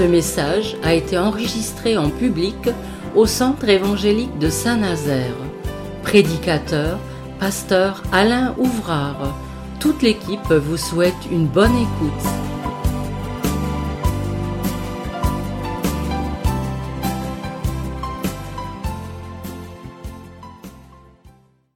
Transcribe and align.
Ce 0.00 0.06
message 0.06 0.78
a 0.82 0.94
été 0.94 1.18
enregistré 1.18 1.98
en 1.98 2.08
public 2.08 2.56
au 3.14 3.26
Centre 3.26 3.68
évangélique 3.68 4.38
de 4.38 4.48
Saint-Nazaire. 4.48 5.36
Prédicateur, 6.02 6.98
pasteur 7.38 8.02
Alain 8.10 8.54
Ouvrard. 8.56 9.38
Toute 9.78 10.00
l'équipe 10.00 10.50
vous 10.50 10.78
souhaite 10.78 11.12
une 11.30 11.46
bonne 11.46 11.76
écoute. 11.76 12.24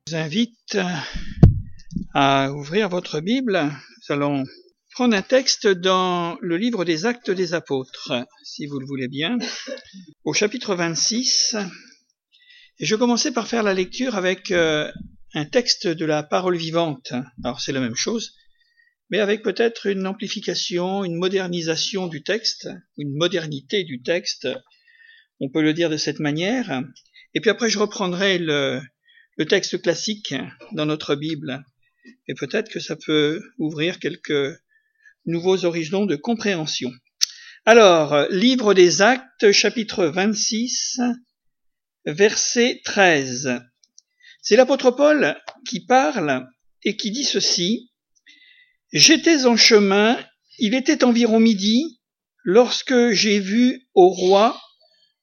Je 0.07 0.13
vous 0.13 0.17
invite 0.17 0.79
à 2.15 2.51
ouvrir 2.55 2.89
votre 2.89 3.21
Bible. 3.21 3.61
Nous 3.65 4.15
allons 4.15 4.45
prendre 4.95 5.17
un 5.17 5.23
texte 5.23 5.67
dans 5.67 6.39
le 6.41 6.57
livre 6.57 6.85
des 6.85 7.05
Actes 7.05 7.33
des 7.33 7.53
Apôtres, 7.53 8.13
si 8.45 8.67
vous 8.67 8.79
le 8.79 8.87
voulez 8.87 9.09
bien, 9.09 9.39
au 10.23 10.33
chapitre 10.33 10.77
26. 10.77 11.57
Et 12.79 12.87
je 12.87 12.95
commençais 12.95 13.33
par 13.33 13.49
faire 13.49 13.65
la 13.65 13.75
lecture 13.75 14.15
avec 14.15 14.53
euh, 14.53 14.93
un 15.35 15.47
texte 15.47 15.89
de 15.89 16.05
la 16.05 16.23
parole 16.23 16.57
vivante. 16.57 17.13
Alors 17.43 17.61
c'est 17.61 17.73
la 17.73 17.81
même 17.81 17.97
chose, 17.97 18.37
mais 19.11 19.19
avec 19.19 19.43
peut-être 19.43 19.87
une 19.87 20.07
amplification, 20.07 21.03
une 21.03 21.17
modernisation 21.17 22.07
du 22.07 22.23
texte, 22.23 22.69
une 22.97 23.17
modernité 23.17 23.83
du 23.83 24.01
texte. 24.01 24.47
On 25.41 25.51
peut 25.51 25.63
le 25.63 25.75
dire 25.75 25.91
de 25.91 25.97
cette 25.97 26.21
manière. 26.21 26.85
Et 27.35 27.41
puis 27.41 27.51
après, 27.51 27.69
je 27.69 27.81
reprendrai 27.81 28.39
le, 28.39 28.81
le 29.39 29.47
texte 29.47 29.83
classique 29.83 30.37
dans 30.71 30.87
notre 30.87 31.17
Bible. 31.17 31.65
Et 32.29 32.35
peut-être 32.35 32.71
que 32.71 32.79
ça 32.79 32.95
peut 32.95 33.43
ouvrir 33.59 33.99
quelques 33.99 34.57
nouveaux 35.27 35.65
horizons 35.65 36.07
de 36.07 36.17
compréhension. 36.17 36.91
Alors, 37.67 38.27
livre 38.31 38.75
des 38.75 39.01
actes, 39.01 39.53
chapitre 39.53 40.07
26, 40.07 41.01
verset 42.05 42.81
13. 42.85 43.61
C'est 44.43 44.57
l'apôtre 44.57 44.91
Paul 44.91 45.37
qui 45.67 45.87
parle 45.87 46.47
et 46.83 46.97
qui 46.97 47.11
dit 47.11 47.25
ceci. 47.25 47.91
J'étais 48.93 49.47
en 49.47 49.57
chemin, 49.57 50.19
il 50.59 50.75
était 50.75 51.05
environ 51.05 51.41
midi, 51.41 52.01
lorsque 52.45 53.11
j'ai 53.11 53.41
vu 53.41 53.89
au 53.95 54.09
roi 54.09 54.61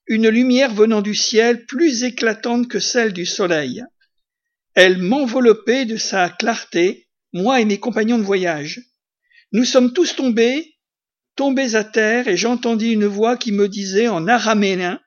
une 0.07 0.27
lumière 0.27 0.73
venant 0.73 1.01
du 1.01 1.15
ciel 1.15 1.65
plus 1.67 2.03
éclatante 2.03 2.67
que 2.67 2.79
celle 2.79 3.13
du 3.13 3.25
soleil. 3.25 3.83
Elle 4.73 4.97
m'enveloppait 4.97 5.85
de 5.85 5.97
sa 5.97 6.29
clarté, 6.29 7.07
moi 7.33 7.61
et 7.61 7.65
mes 7.65 7.79
compagnons 7.79 8.17
de 8.17 8.23
voyage. 8.23 8.81
Nous 9.53 9.65
sommes 9.65 9.91
tous 9.91 10.15
tombés, 10.15 10.77
tombés 11.35 11.75
à 11.75 11.83
terre, 11.83 12.29
et 12.29 12.37
j'entendis 12.37 12.91
une 12.91 13.05
voix 13.05 13.35
qui 13.35 13.51
me 13.51 13.67
disait 13.67 14.07
en 14.07 14.25
araméen, 14.27 15.01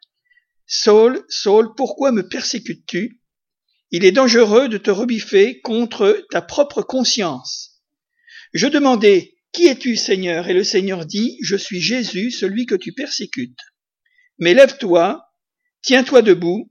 Saul, 0.67 1.25
Saul, 1.31 1.75
pourquoi 1.77 2.13
me 2.13 2.29
persécutes-tu? 2.29 3.23
Il 3.91 4.05
est 4.05 4.13
dangereux 4.13 4.69
de 4.69 4.77
te 4.77 4.91
rebiffer 4.91 5.61
contre 5.63 6.27
ta 6.31 6.43
propre 6.43 6.83
conscience. 6.83 7.83
Je 8.53 8.67
demandai, 8.67 9.35
Qui 9.53 9.67
es-tu, 9.67 9.97
Seigneur? 9.97 10.49
Et 10.49 10.53
le 10.53 10.65
Seigneur 10.65 11.07
dit, 11.07 11.39
Je 11.41 11.57
suis 11.57 11.81
Jésus, 11.81 12.31
celui 12.31 12.67
que 12.67 12.75
tu 12.75 12.93
persécutes. 12.93 13.61
Mais 14.39 14.53
lève-toi, 14.53 15.25
tiens-toi 15.81 16.21
debout, 16.21 16.71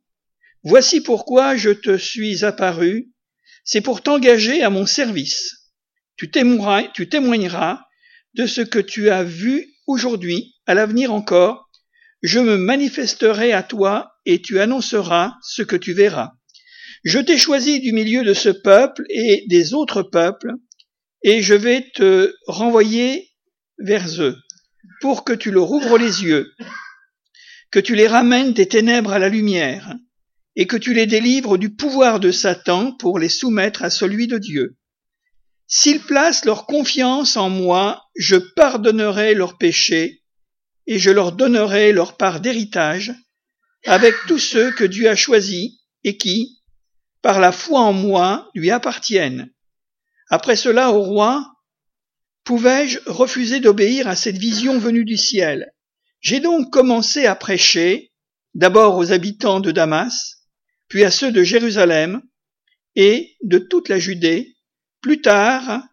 voici 0.63 1.01
pourquoi 1.01 1.55
je 1.55 1.71
te 1.71 1.97
suis 1.97 2.45
apparu, 2.45 3.11
c'est 3.63 3.81
pour 3.81 4.03
t'engager 4.03 4.61
à 4.61 4.69
mon 4.69 4.85
service 4.85 5.62
tu 6.17 6.29
témoigneras, 6.31 7.81
de 8.33 8.45
ce 8.45 8.61
que 8.61 8.79
tu 8.79 9.09
as 9.09 9.23
vu 9.23 9.67
aujourd'hui, 9.87 10.55
à 10.65 10.73
l'avenir 10.73 11.13
encore, 11.13 11.69
je 12.21 12.39
me 12.39 12.57
manifesterai 12.57 13.51
à 13.51 13.63
toi 13.63 14.13
et 14.25 14.41
tu 14.41 14.59
annonceras 14.59 15.33
ce 15.43 15.61
que 15.61 15.75
tu 15.75 15.93
verras. 15.93 16.31
Je 17.03 17.19
t'ai 17.19 17.37
choisi 17.37 17.81
du 17.81 17.91
milieu 17.91 18.23
de 18.23 18.33
ce 18.33 18.49
peuple 18.49 19.03
et 19.09 19.45
des 19.49 19.73
autres 19.73 20.03
peuples, 20.03 20.53
et 21.21 21.41
je 21.41 21.53
vais 21.53 21.89
te 21.93 22.33
renvoyer 22.47 23.29
vers 23.77 24.21
eux, 24.21 24.37
pour 25.01 25.25
que 25.25 25.33
tu 25.33 25.51
leur 25.51 25.69
ouvres 25.69 25.97
les 25.97 26.23
yeux, 26.23 26.53
que 27.71 27.79
tu 27.79 27.95
les 27.95 28.07
ramènes 28.07 28.53
des 28.53 28.67
ténèbres 28.67 29.11
à 29.11 29.19
la 29.19 29.29
lumière, 29.29 29.93
et 30.55 30.65
que 30.65 30.77
tu 30.77 30.93
les 30.93 31.07
délivres 31.07 31.57
du 31.57 31.75
pouvoir 31.75 32.19
de 32.19 32.31
Satan 32.31 32.95
pour 32.95 33.19
les 33.19 33.29
soumettre 33.29 33.83
à 33.83 33.89
celui 33.89 34.27
de 34.27 34.37
Dieu 34.37 34.77
S'ils 35.67 36.01
placent 36.01 36.45
leur 36.45 36.65
confiance 36.65 37.37
en 37.37 37.49
moi, 37.49 38.03
je 38.15 38.35
pardonnerai 38.35 39.33
leurs 39.33 39.57
péchés 39.57 40.23
et 40.87 40.99
je 40.99 41.09
leur 41.09 41.31
donnerai 41.31 41.93
leur 41.93 42.17
part 42.17 42.39
d'héritage 42.39 43.13
avec 43.85 44.13
tous 44.27 44.39
ceux 44.39 44.71
que 44.71 44.83
Dieu 44.83 45.09
a 45.09 45.15
choisis 45.15 45.71
et 46.03 46.17
qui, 46.17 46.61
par 47.21 47.39
la 47.39 47.51
foi 47.51 47.79
en 47.79 47.93
moi, 47.93 48.49
lui 48.53 48.71
appartiennent. 48.71 49.51
Après 50.29 50.55
cela, 50.55 50.91
au 50.91 51.01
roi, 51.01 51.53
pouvais-je 52.43 52.99
refuser 53.05 53.59
d'obéir 53.59 54.07
à 54.07 54.15
cette 54.15 54.37
vision 54.37 54.77
venue 54.77 55.05
du 55.05 55.17
ciel? 55.17 55.73
J'ai 56.19 56.39
donc 56.39 56.71
commencé 56.71 57.25
à 57.25 57.35
prêcher, 57.35 58.11
d'abord 58.53 58.97
aux 58.97 59.11
habitants 59.11 59.59
de 59.59 59.71
Damas, 59.71 60.47
puis 60.87 61.03
à 61.03 61.11
ceux 61.11 61.31
de 61.31 61.43
Jérusalem 61.43 62.21
et 62.95 63.35
de 63.43 63.57
toute 63.57 63.89
la 63.89 63.99
Judée, 63.99 64.52
plus 65.03 65.21
tard, 65.21 65.83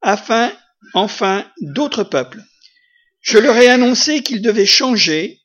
afin, 0.00 0.52
enfin, 0.94 1.50
d'autres 1.60 2.04
peuples. 2.04 2.44
Je 3.20 3.38
leur 3.38 3.56
ai 3.56 3.66
annoncé 3.68 4.22
qu'ils 4.22 4.42
devaient 4.42 4.66
changer 4.66 5.40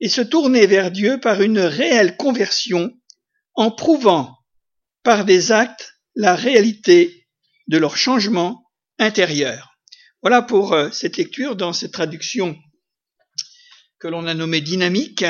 et 0.00 0.10
se 0.10 0.20
tourner 0.20 0.66
vers 0.66 0.90
Dieu 0.90 1.18
par 1.18 1.40
une 1.40 1.60
réelle 1.60 2.18
conversion 2.18 2.92
en 3.54 3.70
prouvant 3.70 4.36
par 5.02 5.24
des 5.24 5.52
actes 5.52 5.94
la 6.14 6.34
réalité 6.34 7.26
de 7.68 7.78
leur 7.78 7.96
changement 7.96 8.62
intérieur. 8.98 9.74
Voilà 10.22 10.42
pour 10.42 10.72
euh, 10.72 10.90
cette 10.90 11.16
lecture 11.16 11.56
dans 11.56 11.72
cette 11.72 11.92
traduction 11.92 12.56
que 13.98 14.08
l'on 14.08 14.26
a 14.26 14.34
nommée 14.34 14.60
dynamique. 14.60 15.24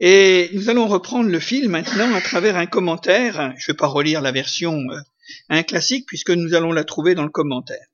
Et 0.00 0.50
nous 0.54 0.70
allons 0.70 0.88
reprendre 0.88 1.28
le 1.28 1.40
fil 1.40 1.68
maintenant 1.68 2.14
à 2.14 2.20
travers 2.20 2.56
un 2.56 2.66
commentaire. 2.66 3.52
Je 3.58 3.70
ne 3.70 3.72
vais 3.72 3.76
pas 3.76 3.86
relire 3.86 4.20
la 4.20 4.32
version 4.32 4.78
euh, 4.90 5.00
un 5.48 5.62
classique 5.62 6.06
puisque 6.06 6.30
nous 6.30 6.54
allons 6.54 6.72
la 6.72 6.84
trouver 6.84 7.14
dans 7.14 7.24
le 7.24 7.30
commentaire. 7.30 7.86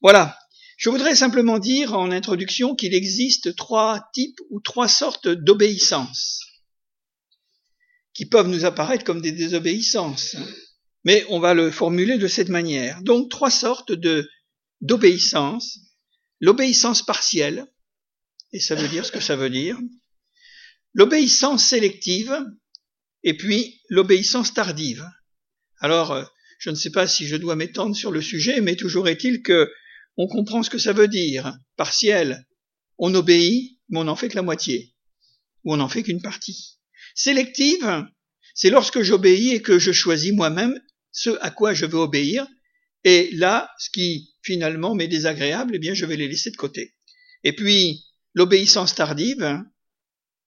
Voilà. 0.00 0.38
Je 0.76 0.90
voudrais 0.90 1.16
simplement 1.16 1.58
dire 1.58 1.94
en 1.94 2.12
introduction 2.12 2.76
qu'il 2.76 2.94
existe 2.94 3.56
trois 3.56 4.08
types 4.14 4.38
ou 4.50 4.60
trois 4.60 4.86
sortes 4.86 5.28
d'obéissance 5.28 6.44
qui 8.14 8.26
peuvent 8.26 8.48
nous 8.48 8.64
apparaître 8.64 9.04
comme 9.04 9.20
des 9.20 9.32
désobéissances. 9.32 10.36
Mais 11.04 11.24
on 11.28 11.38
va 11.38 11.54
le 11.54 11.70
formuler 11.70 12.18
de 12.18 12.26
cette 12.26 12.48
manière. 12.48 13.00
Donc 13.02 13.30
trois 13.30 13.50
sortes 13.50 13.92
de 13.92 14.28
d'obéissance. 14.80 15.78
L'obéissance 16.40 17.04
partielle, 17.04 17.66
et 18.52 18.60
ça 18.60 18.74
veut 18.74 18.88
dire 18.88 19.04
ce 19.04 19.12
que 19.12 19.20
ça 19.20 19.36
veut 19.36 19.50
dire. 19.50 19.78
L'obéissance 20.94 21.64
sélective, 21.64 22.36
et 23.22 23.36
puis 23.36 23.80
l'obéissance 23.88 24.54
tardive. 24.54 25.08
Alors, 25.80 26.28
je 26.58 26.70
ne 26.70 26.74
sais 26.74 26.90
pas 26.90 27.06
si 27.06 27.26
je 27.26 27.36
dois 27.36 27.56
m'étendre 27.56 27.96
sur 27.96 28.10
le 28.10 28.20
sujet, 28.20 28.60
mais 28.60 28.76
toujours 28.76 29.08
est-il 29.08 29.42
que 29.42 29.70
on 30.16 30.26
comprend 30.26 30.62
ce 30.62 30.70
que 30.70 30.78
ça 30.78 30.92
veut 30.92 31.08
dire. 31.08 31.56
Partiel, 31.76 32.46
on 32.98 33.14
obéit, 33.14 33.78
mais 33.88 34.00
on 34.00 34.04
n'en 34.04 34.16
fait 34.16 34.28
que 34.28 34.36
la 34.36 34.42
moitié, 34.42 34.94
ou 35.64 35.72
on 35.72 35.76
n'en 35.76 35.88
fait 35.88 36.02
qu'une 36.02 36.20
partie. 36.20 36.78
Sélective, 37.14 38.04
c'est 38.54 38.70
lorsque 38.70 39.02
j'obéis 39.02 39.50
et 39.50 39.62
que 39.62 39.78
je 39.78 39.92
choisis 39.92 40.32
moi-même 40.32 40.78
ce 41.12 41.30
à 41.40 41.50
quoi 41.50 41.74
je 41.74 41.86
veux 41.86 41.98
obéir, 41.98 42.46
et 43.04 43.30
là, 43.32 43.70
ce 43.78 43.90
qui 43.90 44.34
finalement 44.42 44.94
m'est 44.94 45.08
désagréable, 45.08 45.76
eh 45.76 45.78
bien, 45.78 45.94
je 45.94 46.04
vais 46.04 46.16
les 46.16 46.28
laisser 46.28 46.50
de 46.50 46.56
côté. 46.56 46.94
Et 47.44 47.54
puis, 47.54 48.04
l'obéissance 48.34 48.94
tardive, 48.94 49.62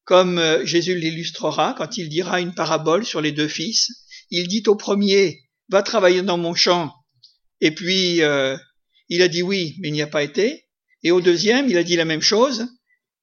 comme 0.04 0.38
euh, 0.38 0.66
Jésus 0.66 0.96
l'illustrera 0.96 1.74
quand 1.78 1.98
il 1.98 2.10
dira 2.10 2.42
une 2.42 2.54
parabole 2.54 3.06
sur 3.06 3.22
les 3.22 3.32
deux 3.32 3.48
fils, 3.48 3.90
il 4.30 4.48
dit 4.48 4.64
au 4.68 4.76
premier, 4.76 5.40
va 5.72 5.82
travailler 5.82 6.22
dans 6.22 6.38
mon 6.38 6.54
champ. 6.54 6.94
Et 7.62 7.74
puis, 7.74 8.22
euh, 8.22 8.58
il 9.10 9.22
a 9.22 9.28
dit 9.28 9.42
oui, 9.42 9.78
mais 9.80 9.88
il 9.88 9.94
n'y 9.94 10.02
a 10.02 10.08
pas 10.08 10.22
été. 10.22 10.68
Et 11.04 11.12
au 11.12 11.22
deuxième, 11.22 11.70
il 11.70 11.78
a 11.78 11.84
dit 11.84 11.96
la 11.96 12.06
même 12.06 12.22
chose. 12.22 12.68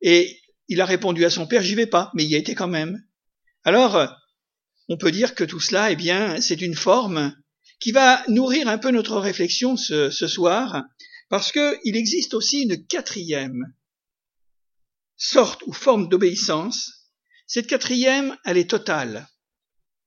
Et 0.00 0.40
il 0.68 0.80
a 0.80 0.86
répondu 0.86 1.24
à 1.24 1.30
son 1.30 1.46
père, 1.46 1.62
j'y 1.62 1.74
vais 1.74 1.86
pas, 1.86 2.10
mais 2.14 2.24
il 2.24 2.30
y 2.30 2.34
a 2.34 2.38
été 2.38 2.54
quand 2.54 2.68
même. 2.68 3.00
Alors, 3.64 4.08
on 4.88 4.96
peut 4.96 5.10
dire 5.10 5.34
que 5.34 5.44
tout 5.44 5.60
cela, 5.60 5.90
eh 5.90 5.96
bien, 5.96 6.40
c'est 6.40 6.60
une 6.60 6.74
forme 6.74 7.34
qui 7.80 7.92
va 7.92 8.24
nourrir 8.28 8.68
un 8.68 8.78
peu 8.78 8.90
notre 8.90 9.18
réflexion 9.18 9.76
ce, 9.76 10.10
ce 10.10 10.26
soir, 10.26 10.84
parce 11.28 11.52
qu'il 11.52 11.96
existe 11.96 12.34
aussi 12.34 12.62
une 12.62 12.86
quatrième 12.86 13.74
sorte 15.16 15.62
ou 15.66 15.72
forme 15.72 16.08
d'obéissance. 16.08 17.10
Cette 17.46 17.66
quatrième, 17.66 18.36
elle 18.44 18.58
est 18.58 18.70
totale, 18.70 19.28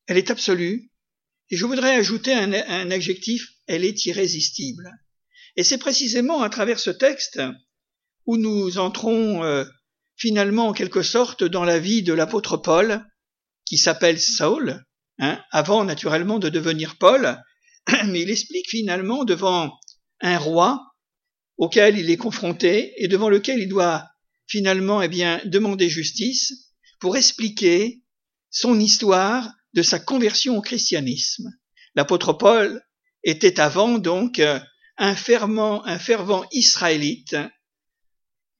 elle 0.08 0.18
est 0.18 0.32
absolue, 0.32 0.91
et 1.52 1.58
je 1.58 1.66
voudrais 1.66 1.96
ajouter 1.96 2.34
un, 2.34 2.54
un 2.54 2.90
adjectif, 2.92 3.48
elle 3.68 3.84
est 3.84 4.06
irrésistible. 4.06 4.90
Et 5.58 5.64
c'est 5.64 5.78
précisément 5.78 6.42
à 6.42 6.50
travers 6.50 6.80
ce 6.80 6.90
texte 6.90 7.42
où 8.26 8.38
nous 8.38 8.78
entrons 8.78 9.44
euh, 9.44 9.66
finalement 10.16 10.70
en 10.70 10.74
quelque 10.74 11.04
sorte 11.04 11.44
dans 11.44 11.66
la 11.66 11.78
vie 11.78 12.04
de 12.04 12.14
l'apôtre 12.14 12.56
Paul, 12.56 13.06
qui 13.66 13.78
s'appelle 13.78 14.20
Saul, 14.20 14.84
hein, 15.20 15.44
avant 15.52 15.84
naturellement 15.84 16.40
de 16.40 16.50
devenir 16.50 16.98
Paul, 16.98 17.38
mais 18.08 18.22
il 18.22 18.32
explique 18.32 18.70
finalement 18.70 19.26
devant 19.26 19.78
un 20.22 20.38
roi 20.38 20.80
auquel 21.58 21.98
il 21.98 22.10
est 22.10 22.18
confronté 22.18 22.94
et 22.98 23.08
devant 23.08 23.30
lequel 23.30 23.60
il 23.60 23.68
doit 23.68 24.08
finalement 24.48 25.02
eh 25.02 25.08
bien 25.08 25.42
demander 25.46 25.90
justice 25.90 26.72
pour 27.00 27.18
expliquer 27.18 28.02
son 28.50 28.80
histoire 28.80 29.52
de 29.74 29.82
sa 29.82 30.00
conversion 30.00 30.58
au 30.58 30.62
christianisme. 30.62 31.50
L'apôtre 31.96 32.34
Paul 32.34 32.82
était 33.24 33.60
avant 33.60 33.98
donc 34.00 34.42
un 34.98 35.16
fervent, 35.16 35.86
un 35.86 36.00
fervent 36.00 36.46
israélite, 36.52 37.36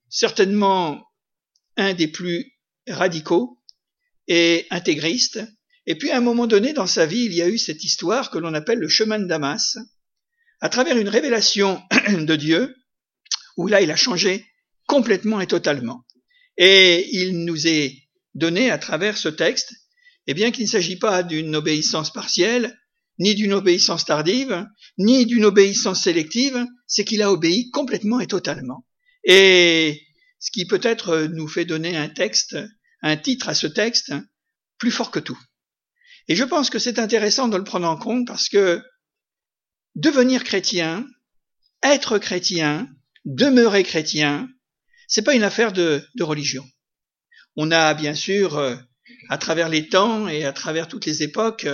certainement 0.08 1.02
un 1.76 1.94
des 1.94 2.08
plus 2.08 2.52
radicaux 2.88 3.58
et 4.28 4.66
intégristes. 4.70 5.40
Et 5.86 5.96
puis 5.96 6.10
à 6.10 6.18
un 6.18 6.20
moment 6.20 6.46
donné 6.46 6.72
dans 6.72 6.86
sa 6.86 7.06
vie, 7.06 7.24
il 7.24 7.34
y 7.34 7.42
a 7.42 7.48
eu 7.48 7.58
cette 7.58 7.82
histoire 7.84 8.30
que 8.30 8.38
l'on 8.38 8.54
appelle 8.54 8.78
le 8.78 8.88
chemin 8.88 9.18
de 9.18 9.26
Damas, 9.26 9.78
à 10.60 10.68
travers 10.68 10.96
une 10.96 11.08
révélation 11.08 11.82
de 12.08 12.36
Dieu, 12.36 12.74
où 13.56 13.66
là 13.66 13.80
il 13.80 13.90
a 13.90 13.96
changé 13.96 14.46
complètement 14.86 15.40
et 15.40 15.46
totalement. 15.46 16.04
Et 16.56 17.08
il 17.16 17.44
nous 17.44 17.66
est 17.66 17.96
donné 18.34 18.70
à 18.70 18.78
travers 18.78 19.16
ce 19.16 19.28
texte, 19.28 19.72
bien 20.34 20.50
qu'il 20.50 20.64
ne 20.64 20.70
s'agit 20.70 20.98
pas 20.98 21.22
d'une 21.22 21.56
obéissance 21.56 22.12
partielle, 22.12 22.78
ni 23.18 23.34
d'une 23.34 23.52
obéissance 23.52 24.04
tardive, 24.04 24.66
ni 24.98 25.26
d'une 25.26 25.44
obéissance 25.44 26.02
sélective, 26.02 26.66
c'est 26.86 27.04
qu'il 27.04 27.22
a 27.22 27.32
obéi 27.32 27.70
complètement 27.70 28.20
et 28.20 28.26
totalement. 28.26 28.86
Et 29.24 30.02
ce 30.38 30.50
qui 30.50 30.66
peut-être 30.66 31.28
nous 31.32 31.48
fait 31.48 31.64
donner 31.64 31.96
un 31.96 32.08
texte, 32.08 32.56
un 33.02 33.16
titre 33.16 33.48
à 33.48 33.54
ce 33.54 33.66
texte, 33.66 34.12
plus 34.78 34.90
fort 34.90 35.10
que 35.10 35.20
tout. 35.20 35.38
Et 36.28 36.36
je 36.36 36.44
pense 36.44 36.70
que 36.70 36.78
c'est 36.78 36.98
intéressant 36.98 37.48
de 37.48 37.56
le 37.56 37.64
prendre 37.64 37.88
en 37.88 37.96
compte 37.96 38.26
parce 38.26 38.48
que 38.48 38.82
devenir 39.94 40.44
chrétien, 40.44 41.06
être 41.82 42.18
chrétien, 42.18 42.88
demeurer 43.24 43.82
chrétien, 43.84 44.48
c'est 45.08 45.22
pas 45.22 45.34
une 45.34 45.44
affaire 45.44 45.72
de, 45.72 46.02
de, 46.14 46.22
religion. 46.22 46.66
On 47.56 47.70
a 47.70 47.94
bien 47.94 48.14
sûr, 48.14 48.56
euh, 48.56 48.76
à 49.28 49.38
travers 49.38 49.68
les 49.68 49.88
temps 49.88 50.28
et 50.28 50.44
à 50.44 50.52
travers 50.52 50.88
toutes 50.88 51.06
les 51.06 51.22
époques, 51.22 51.66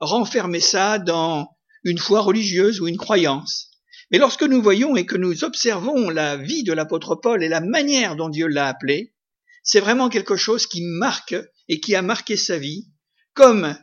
renfermé 0.00 0.60
ça 0.60 0.98
dans 0.98 1.48
une 1.84 1.98
foi 1.98 2.20
religieuse 2.20 2.80
ou 2.80 2.88
une 2.88 2.96
croyance. 2.96 3.70
Mais 4.10 4.18
lorsque 4.18 4.42
nous 4.42 4.62
voyons 4.62 4.96
et 4.96 5.06
que 5.06 5.16
nous 5.16 5.44
observons 5.44 6.08
la 6.08 6.36
vie 6.36 6.62
de 6.62 6.72
l'apôtre 6.72 7.14
Paul 7.14 7.42
et 7.42 7.48
la 7.48 7.60
manière 7.60 8.16
dont 8.16 8.28
Dieu 8.28 8.46
l'a 8.46 8.68
appelé, 8.68 9.14
c'est 9.62 9.80
vraiment 9.80 10.08
quelque 10.08 10.36
chose 10.36 10.66
qui 10.66 10.82
marque 10.82 11.36
et 11.68 11.80
qui 11.80 11.94
a 11.94 12.02
marqué 12.02 12.36
sa 12.36 12.58
vie, 12.58 12.88
comme, 13.34 13.76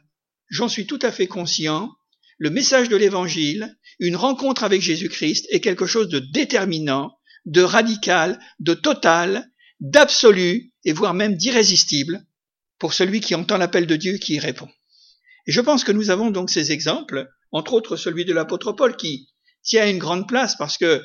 j'en 0.49 0.67
suis 0.67 0.87
tout 0.87 0.99
à 1.01 1.11
fait 1.11 1.27
conscient, 1.27 1.91
le 2.37 2.49
message 2.49 2.89
de 2.89 2.95
l'évangile, 2.95 3.77
une 3.99 4.15
rencontre 4.15 4.63
avec 4.63 4.81
Jésus-Christ 4.81 5.45
est 5.51 5.61
quelque 5.61 5.85
chose 5.85 6.09
de 6.09 6.19
déterminant, 6.19 7.17
de 7.45 7.61
radical, 7.61 8.39
de 8.59 8.73
total, 8.73 9.47
d'absolu 9.79 10.73
et 10.83 10.91
voire 10.91 11.13
même 11.13 11.35
d'irrésistible 11.35 12.25
pour 12.79 12.93
celui 12.93 13.21
qui 13.21 13.35
entend 13.35 13.57
l'appel 13.57 13.87
de 13.87 13.95
Dieu 13.95 14.17
qui 14.17 14.35
y 14.35 14.39
répond. 14.39 14.69
Et 15.47 15.51
je 15.51 15.61
pense 15.61 15.83
que 15.83 15.91
nous 15.91 16.09
avons 16.09 16.31
donc 16.31 16.49
ces 16.49 16.71
exemples, 16.71 17.29
entre 17.51 17.73
autres 17.73 17.97
celui 17.97 18.25
de 18.25 18.33
l'apôtre 18.33 18.73
Paul 18.73 18.95
qui 18.95 19.29
tient 19.63 19.89
une 19.89 19.99
grande 19.99 20.27
place 20.27 20.55
parce 20.57 20.77
que 20.77 21.03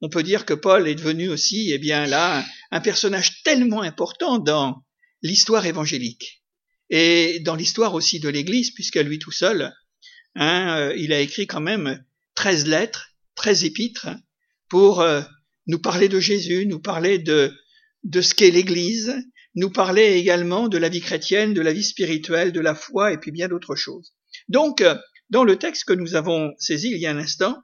on 0.00 0.08
peut 0.08 0.22
dire 0.22 0.46
que 0.46 0.54
Paul 0.54 0.88
est 0.88 0.94
devenu 0.94 1.28
aussi, 1.28 1.72
eh 1.72 1.78
bien 1.78 2.06
là, 2.06 2.44
un 2.70 2.80
personnage 2.80 3.42
tellement 3.42 3.82
important 3.82 4.38
dans 4.38 4.82
l'histoire 5.22 5.66
évangélique 5.66 6.42
et 6.88 7.40
dans 7.40 7.54
l'histoire 7.54 7.94
aussi 7.94 8.18
de 8.18 8.28
l'Église, 8.28 8.72
puisqu'à 8.72 9.02
lui 9.02 9.18
tout 9.18 9.30
seul, 9.30 9.72
hein, 10.36 10.76
euh, 10.78 10.96
il 10.96 11.12
a 11.12 11.20
écrit 11.20 11.46
quand 11.46 11.60
même 11.60 12.02
13 12.34 12.66
lettres, 12.66 13.10
13 13.34 13.64
épîtres, 13.64 14.08
pour 14.68 15.00
euh, 15.00 15.20
nous 15.66 15.78
parler 15.78 16.08
de 16.08 16.18
Jésus, 16.18 16.66
nous 16.66 16.80
parler 16.80 17.18
de 17.18 17.52
ce 18.20 18.34
qu'est 18.34 18.50
l'Église, 18.50 19.14
nous 19.54 19.70
parler 19.70 20.14
également 20.14 20.68
de 20.68 20.78
la 20.78 20.88
vie 20.88 21.00
chrétienne, 21.00 21.54
de 21.54 21.60
la 21.60 21.72
vie 21.72 21.84
spirituelle, 21.84 22.52
de 22.52 22.60
la 22.60 22.74
foi 22.74 23.12
et 23.12 23.18
puis 23.18 23.32
bien 23.32 23.48
d'autres 23.48 23.76
choses. 23.76 24.14
Donc, 24.48 24.80
euh, 24.80 24.94
dans 25.28 25.44
le 25.44 25.56
texte 25.56 25.84
que 25.84 25.92
nous 25.92 26.14
avons 26.14 26.52
saisi 26.58 26.90
il 26.90 26.98
y 26.98 27.06
a 27.06 27.10
un 27.10 27.18
instant, 27.18 27.62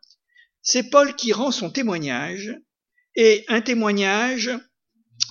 c'est 0.63 0.91
Paul 0.91 1.15
qui 1.15 1.33
rend 1.33 1.53
son 1.53 1.71
témoignage 1.71 2.55
et 3.15 3.45
un 3.49 3.61
témoignage 3.61 4.51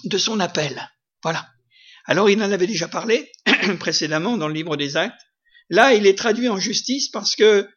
de 0.05 0.17
son 0.17 0.39
appel. 0.39 0.89
Voilà. 1.23 1.47
Alors 2.05 2.29
il 2.29 2.41
en 2.41 2.51
avait 2.51 2.67
déjà 2.67 2.87
parlé 2.87 3.31
précédemment 3.79 4.37
dans 4.37 4.47
le 4.47 4.53
livre 4.53 4.77
des 4.77 4.95
actes. 4.97 5.19
Là, 5.69 5.93
il 5.93 6.05
est 6.05 6.17
traduit 6.17 6.49
en 6.49 6.59
justice 6.59 7.09
parce 7.09 7.35
que 7.35 7.67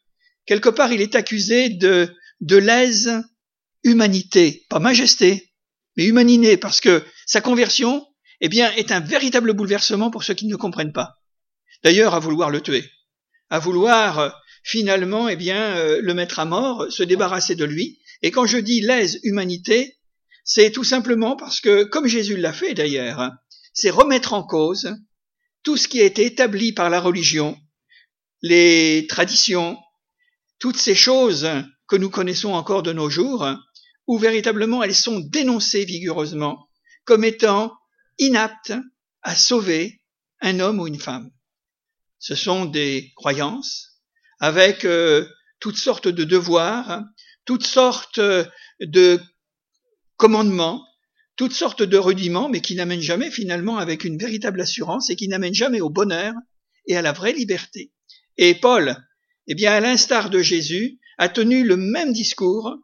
quelque 0.47 0.69
part 0.69 0.93
il 0.93 1.01
est 1.01 1.15
accusé 1.15 1.71
de, 1.71 2.15
de 2.41 2.57
lèse 2.57 3.23
humanité, 3.85 4.67
pas 4.69 4.81
majesté, 4.81 5.53
mais 5.97 6.05
humanité, 6.05 6.57
parce 6.57 6.81
que 6.81 7.05
sa 7.27 7.41
conversion, 7.41 8.07
eh 8.41 8.49
bien, 8.49 8.71
est 8.73 8.93
un 8.93 9.01
véritable 9.01 9.53
bouleversement 9.53 10.11
pour 10.11 10.25
ceux 10.25 10.35
qui 10.35 10.47
ne 10.47 10.57
comprennent 10.57 10.93
pas. 10.93 11.17
D'ailleurs, 11.83 12.15
à 12.15 12.19
vouloir 12.19 12.51
le 12.51 12.61
tuer, 12.61 12.85
à 13.51 13.59
vouloir 13.59 14.19
euh, 14.19 14.31
finalement, 14.63 15.29
eh 15.29 15.37
bien, 15.37 15.77
euh, 15.77 16.01
le 16.03 16.15
mettre 16.15 16.39
à 16.39 16.45
mort, 16.45 16.87
se 16.91 17.03
débarrasser 17.03 17.55
de 17.55 17.65
lui. 17.65 18.01
Et 18.23 18.31
quand 18.31 18.47
je 18.47 18.59
dis 18.59 18.81
lèse 18.81 19.21
humanité, 19.23 19.99
c'est 20.45 20.71
tout 20.71 20.85
simplement 20.85 21.37
parce 21.37 21.61
que, 21.61 21.85
comme 21.85 22.07
Jésus 22.07 22.37
l'a 22.37 22.53
fait 22.53 22.75
d'ailleurs, 22.75 23.31
c'est 23.73 23.91
remettre 23.91 24.33
en 24.33 24.43
cause 24.43 24.95
tout 25.63 25.77
ce 25.77 25.89
qui 25.89 26.01
a 26.01 26.05
été 26.05 26.25
établi 26.25 26.73
par 26.73 26.91
la 26.91 27.01
religion, 27.01 27.59
les 28.43 29.07
traditions, 29.09 29.79
toutes 30.59 30.79
ces 30.79 30.95
choses 30.95 31.49
que 31.87 31.97
nous 31.97 32.11
connaissons 32.11 32.53
encore 32.55 32.83
de 32.83 32.93
nos 32.93 33.11
jours, 33.11 33.47
où 34.07 34.19
véritablement 34.19 34.83
elles 34.83 34.95
sont 34.95 35.21
dénoncées 35.21 35.85
vigoureusement 35.85 36.69
comme 37.05 37.25
étant 37.25 37.73
inaptes 38.19 38.75
à 39.23 39.35
sauver 39.35 40.01
un 40.41 40.61
homme 40.61 40.81
ou 40.81 40.87
une 40.87 40.99
femme. 40.99 41.31
Ce 42.19 42.35
sont 42.35 42.65
des 42.65 43.13
croyances 43.17 44.01
avec 44.41 44.85
euh, 44.85 45.27
toutes 45.61 45.77
sortes 45.77 46.09
de 46.09 46.25
devoirs, 46.25 47.05
toutes 47.45 47.67
sortes 47.67 48.21
de 48.81 49.21
commandements, 50.17 50.85
toutes 51.37 51.55
sortes 51.55 51.83
de 51.83 51.97
rudiments, 51.97 52.49
mais 52.49 52.61
qui 52.61 52.75
n'amènent 52.75 53.01
jamais 53.01 53.31
finalement 53.31 53.79
avec 53.79 54.05
une 54.05 54.19
véritable 54.19 54.61
assurance 54.61 55.11
et 55.11 55.17
qui 55.17 55.29
n'amènent 55.29 55.55
jamais 55.55 55.81
au 55.81 55.91
bonheur 55.91 56.35
et 56.87 56.97
à 56.97 57.03
la 57.03 57.13
vraie 57.13 57.33
liberté. 57.33 57.93
Et 58.37 58.55
Paul, 58.55 58.97
eh 59.47 59.55
bien, 59.55 59.73
à 59.73 59.81
l'instar 59.81 60.31
de 60.31 60.41
Jésus, 60.41 60.99
a 61.17 61.29
tenu 61.29 61.65
le 61.65 61.77
même 61.77 62.13
discours 62.13 62.77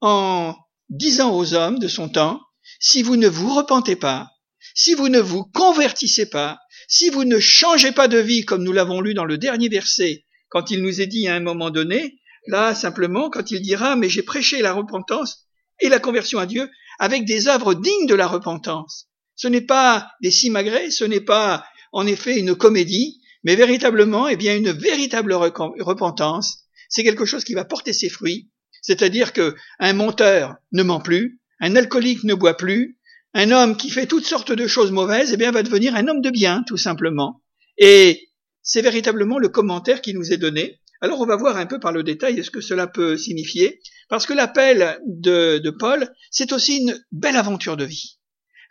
en 0.00 0.56
disant 0.88 1.36
aux 1.36 1.54
hommes 1.54 1.78
de 1.78 1.88
son 1.88 2.08
temps, 2.08 2.40
si 2.80 3.02
vous 3.02 3.16
ne 3.16 3.28
vous 3.28 3.54
repentez 3.54 3.96
pas, 3.96 4.30
si 4.74 4.94
vous 4.94 5.08
ne 5.08 5.20
vous 5.20 5.44
convertissez 5.44 6.28
pas, 6.28 6.58
si 6.88 7.10
vous 7.10 7.24
ne 7.24 7.38
changez 7.38 7.92
pas 7.92 8.08
de 8.08 8.18
vie, 8.18 8.44
comme 8.44 8.64
nous 8.64 8.72
l'avons 8.72 9.00
lu 9.00 9.14
dans 9.14 9.24
le 9.24 9.38
dernier 9.38 9.68
verset, 9.68 10.24
quand 10.48 10.70
il 10.70 10.82
nous 10.82 11.00
est 11.00 11.06
dit 11.06 11.28
à 11.28 11.34
un 11.34 11.40
moment 11.40 11.70
donné, 11.70 12.20
là 12.46 12.74
simplement, 12.74 13.30
quand 13.30 13.50
il 13.50 13.62
dira, 13.62 13.96
mais 13.96 14.08
j'ai 14.08 14.22
prêché 14.22 14.62
la 14.62 14.72
repentance 14.72 15.46
et 15.80 15.88
la 15.88 15.98
conversion 15.98 16.38
à 16.38 16.46
Dieu 16.46 16.68
avec 16.98 17.24
des 17.24 17.48
œuvres 17.48 17.74
dignes 17.74 18.06
de 18.06 18.14
la 18.14 18.26
repentance. 18.26 19.08
Ce 19.36 19.48
n'est 19.48 19.62
pas 19.62 20.10
des 20.20 20.30
simagrées, 20.30 20.90
ce 20.90 21.04
n'est 21.04 21.22
pas 21.22 21.64
en 21.92 22.06
effet 22.06 22.38
une 22.38 22.54
comédie, 22.54 23.20
mais 23.42 23.56
véritablement, 23.56 24.28
eh 24.28 24.36
bien, 24.36 24.56
une 24.56 24.70
véritable 24.70 25.32
repentance. 25.32 26.64
C'est 26.88 27.04
quelque 27.04 27.24
chose 27.24 27.44
qui 27.44 27.54
va 27.54 27.64
porter 27.64 27.92
ses 27.92 28.10
fruits. 28.10 28.50
C'est-à-dire 28.82 29.32
que 29.32 29.54
un 29.78 29.92
monteur 29.92 30.56
ne 30.72 30.82
ment 30.82 31.00
plus, 31.00 31.40
un 31.60 31.76
alcoolique 31.76 32.24
ne 32.24 32.34
boit 32.34 32.56
plus, 32.56 32.98
un 33.34 33.50
homme 33.50 33.76
qui 33.76 33.90
fait 33.90 34.06
toutes 34.06 34.26
sortes 34.26 34.52
de 34.52 34.66
choses 34.66 34.90
mauvaises, 34.90 35.32
eh 35.32 35.36
bien, 35.36 35.52
va 35.52 35.62
devenir 35.62 35.94
un 35.94 36.08
homme 36.08 36.20
de 36.20 36.30
bien, 36.30 36.64
tout 36.66 36.76
simplement. 36.76 37.42
Et 37.78 38.28
c'est 38.62 38.82
véritablement 38.82 39.38
le 39.38 39.48
commentaire 39.48 40.00
qui 40.02 40.14
nous 40.14 40.32
est 40.32 40.36
donné. 40.36 40.80
Alors, 41.00 41.20
on 41.20 41.26
va 41.26 41.36
voir 41.36 41.56
un 41.56 41.66
peu 41.66 41.78
par 41.80 41.92
le 41.92 42.02
détail 42.02 42.44
ce 42.44 42.50
que 42.50 42.60
cela 42.60 42.86
peut 42.86 43.16
signifier, 43.16 43.80
parce 44.08 44.26
que 44.26 44.34
l'appel 44.34 45.00
de, 45.06 45.70
Paul, 45.78 46.12
c'est 46.30 46.52
aussi 46.52 46.78
une 46.78 47.02
belle 47.12 47.36
aventure 47.36 47.76
de 47.76 47.84
vie, 47.84 48.18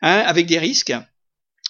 hein, 0.02 0.24
avec 0.26 0.46
des 0.46 0.60
risques, 0.60 0.94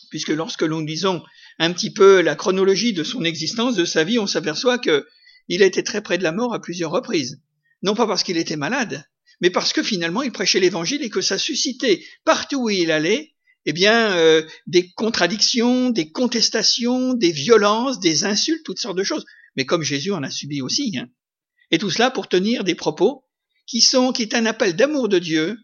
puisque 0.10 0.30
lorsque 0.30 0.64
nous 0.64 0.82
lisons 0.82 1.22
un 1.60 1.72
petit 1.72 1.94
peu 1.94 2.22
la 2.22 2.36
chronologie 2.36 2.94
de 2.94 3.04
son 3.04 3.24
existence, 3.24 3.76
de 3.76 3.86
sa 3.86 4.04
vie, 4.04 4.20
on 4.20 4.28
s'aperçoit 4.28 4.80
que 4.80 5.08
il 5.48 5.64
a 5.64 5.66
été 5.66 5.84
très 5.84 6.02
près 6.02 6.18
de 6.18 6.24
la 6.24 6.32
mort 6.32 6.54
à 6.54 6.62
plusieurs 6.62 6.92
reprises. 6.92 7.42
Non 7.82 7.96
pas 7.96 8.08
parce 8.08 8.24
qu'il 8.24 8.38
était 8.38 8.56
malade, 8.56 9.06
mais 9.42 9.50
parce 9.50 9.74
que 9.74 9.84
finalement 9.84 10.22
il 10.22 10.32
prêchait 10.32 10.60
l'évangile 10.60 11.04
et 11.04 11.10
que 11.10 11.22
ça 11.22 11.38
suscitait 11.38 12.04
partout 12.26 12.64
où 12.64 12.70
il 12.70 12.92
allait, 12.92 13.34
eh 13.66 13.74
bien, 13.74 14.14
euh, 14.14 14.46
des 14.68 14.90
contradictions, 14.92 15.90
des 15.90 16.12
contestations, 16.12 17.14
des 17.14 17.32
violences, 17.32 18.00
des 18.00 18.24
insultes, 18.24 18.64
toutes 18.64 18.80
sortes 18.80 18.98
de 18.98 19.04
choses. 19.04 19.26
Mais 19.56 19.66
comme 19.66 19.84
Jésus 19.84 20.12
en 20.12 20.24
a 20.24 20.30
subi 20.30 20.62
aussi. 20.62 20.98
Hein. 20.98 21.10
Et 21.72 21.78
tout 21.78 21.90
cela 21.90 22.10
pour 22.10 22.28
tenir 22.28 22.64
des 22.64 22.76
propos 22.76 23.24
qui 23.68 23.82
sont, 23.82 24.12
qui 24.12 24.24
est 24.24 24.34
un 24.34 24.46
appel 24.46 24.76
d'amour 24.76 25.10
de 25.10 25.20
Dieu, 25.20 25.58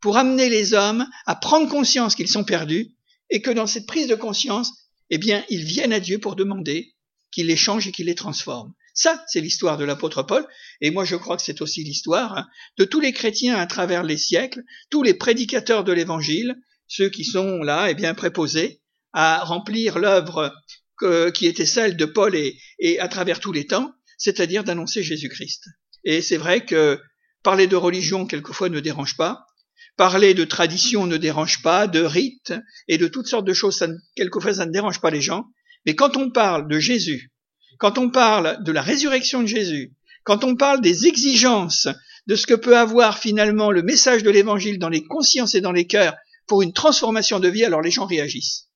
pour 0.00 0.16
amener 0.16 0.48
les 0.48 0.72
hommes 0.72 1.06
à 1.26 1.36
prendre 1.36 1.68
conscience 1.68 2.14
qu'ils 2.14 2.28
sont 2.28 2.44
perdus 2.44 2.94
et 3.28 3.42
que 3.42 3.50
dans 3.50 3.66
cette 3.66 3.86
prise 3.86 4.08
de 4.08 4.14
conscience, 4.14 4.72
eh 5.10 5.18
bien, 5.18 5.44
ils 5.50 5.64
viennent 5.64 5.92
à 5.92 6.00
Dieu 6.00 6.18
pour 6.18 6.36
demander 6.36 6.94
qu'il 7.30 7.46
les 7.46 7.56
change 7.56 7.86
et 7.86 7.92
qu'il 7.92 8.06
les 8.06 8.14
transforme. 8.14 8.72
Ça, 8.94 9.24
c'est 9.28 9.40
l'histoire 9.40 9.78
de 9.78 9.84
l'apôtre 9.84 10.22
Paul, 10.22 10.46
et 10.80 10.90
moi 10.90 11.04
je 11.04 11.16
crois 11.16 11.36
que 11.36 11.42
c'est 11.42 11.62
aussi 11.62 11.82
l'histoire 11.84 12.36
hein, 12.36 12.46
de 12.78 12.84
tous 12.84 13.00
les 13.00 13.12
chrétiens 13.12 13.56
à 13.56 13.66
travers 13.66 14.02
les 14.02 14.18
siècles, 14.18 14.62
tous 14.90 15.02
les 15.02 15.14
prédicateurs 15.14 15.84
de 15.84 15.92
l'évangile, 15.92 16.56
ceux 16.86 17.08
qui 17.08 17.24
sont 17.24 17.62
là, 17.62 17.90
eh 17.90 17.94
bien, 17.94 18.14
préposés 18.14 18.80
à 19.12 19.44
remplir 19.44 19.98
l'œuvre 19.98 20.52
qui 21.34 21.46
était 21.46 21.66
celle 21.66 21.96
de 21.96 22.04
Paul 22.04 22.36
et, 22.36 22.58
et 22.78 23.00
à 23.00 23.08
travers 23.08 23.40
tous 23.40 23.52
les 23.52 23.66
temps, 23.66 23.92
c'est-à-dire 24.18 24.64
d'annoncer 24.64 25.02
Jésus-Christ. 25.02 25.64
Et 26.04 26.20
c'est 26.20 26.36
vrai 26.36 26.64
que 26.64 27.00
parler 27.42 27.66
de 27.66 27.76
religion 27.76 28.26
quelquefois 28.26 28.68
ne 28.68 28.80
dérange 28.80 29.16
pas, 29.16 29.46
parler 29.96 30.34
de 30.34 30.44
tradition 30.44 31.06
ne 31.06 31.16
dérange 31.16 31.62
pas, 31.62 31.86
de 31.86 32.00
rites 32.00 32.52
et 32.88 32.98
de 32.98 33.08
toutes 33.08 33.28
sortes 33.28 33.46
de 33.46 33.54
choses, 33.54 33.82
quelquefois 34.14 34.54
ça 34.54 34.66
ne 34.66 34.72
dérange 34.72 35.00
pas 35.00 35.10
les 35.10 35.22
gens, 35.22 35.46
mais 35.86 35.94
quand 35.94 36.16
on 36.16 36.30
parle 36.30 36.68
de 36.68 36.78
Jésus, 36.78 37.32
quand 37.80 37.96
on 37.96 38.10
parle 38.10 38.62
de 38.62 38.72
la 38.72 38.82
résurrection 38.82 39.40
de 39.40 39.46
Jésus, 39.46 39.94
quand 40.22 40.44
on 40.44 40.54
parle 40.54 40.82
des 40.82 41.06
exigences 41.06 41.88
de 42.26 42.36
ce 42.36 42.46
que 42.46 42.54
peut 42.54 42.76
avoir 42.76 43.18
finalement 43.18 43.70
le 43.70 43.82
message 43.82 44.22
de 44.22 44.30
l'évangile 44.30 44.78
dans 44.78 44.90
les 44.90 45.02
consciences 45.02 45.54
et 45.54 45.62
dans 45.62 45.72
les 45.72 45.86
cœurs 45.86 46.14
pour 46.46 46.60
une 46.60 46.74
transformation 46.74 47.40
de 47.40 47.48
vie, 47.48 47.64
alors 47.64 47.80
les 47.80 47.90
gens 47.90 48.04
réagissent. 48.04 48.68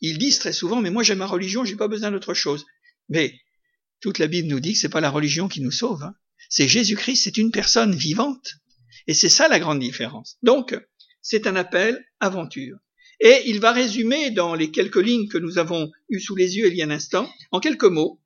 Ils 0.00 0.18
disent 0.18 0.40
très 0.40 0.52
souvent, 0.52 0.80
mais 0.80 0.90
moi 0.90 1.04
j'ai 1.04 1.14
ma 1.14 1.26
religion, 1.26 1.64
j'ai 1.64 1.76
pas 1.76 1.86
besoin 1.86 2.10
d'autre 2.10 2.34
chose. 2.34 2.66
Mais 3.08 3.32
toute 4.00 4.18
la 4.18 4.26
Bible 4.26 4.48
nous 4.48 4.58
dit 4.58 4.72
que 4.72 4.78
c'est 4.80 4.88
pas 4.88 5.00
la 5.00 5.10
religion 5.10 5.46
qui 5.46 5.60
nous 5.60 5.70
sauve. 5.70 6.02
Hein. 6.02 6.14
C'est 6.48 6.66
Jésus-Christ, 6.66 7.22
c'est 7.22 7.38
une 7.38 7.52
personne 7.52 7.94
vivante. 7.94 8.54
Et 9.06 9.14
c'est 9.14 9.28
ça 9.28 9.46
la 9.46 9.60
grande 9.60 9.78
différence. 9.78 10.36
Donc, 10.42 10.76
c'est 11.22 11.46
un 11.46 11.54
appel 11.54 12.04
aventure. 12.18 12.78
Et 13.20 13.42
il 13.46 13.60
va 13.60 13.70
résumer 13.70 14.32
dans 14.32 14.56
les 14.56 14.72
quelques 14.72 14.96
lignes 14.96 15.28
que 15.28 15.38
nous 15.38 15.58
avons 15.58 15.92
eues 16.08 16.20
sous 16.20 16.34
les 16.34 16.56
yeux 16.56 16.66
il 16.66 16.74
y 16.76 16.82
a 16.82 16.86
un 16.86 16.90
instant, 16.90 17.30
en 17.52 17.60
quelques 17.60 17.84
mots, 17.84 18.18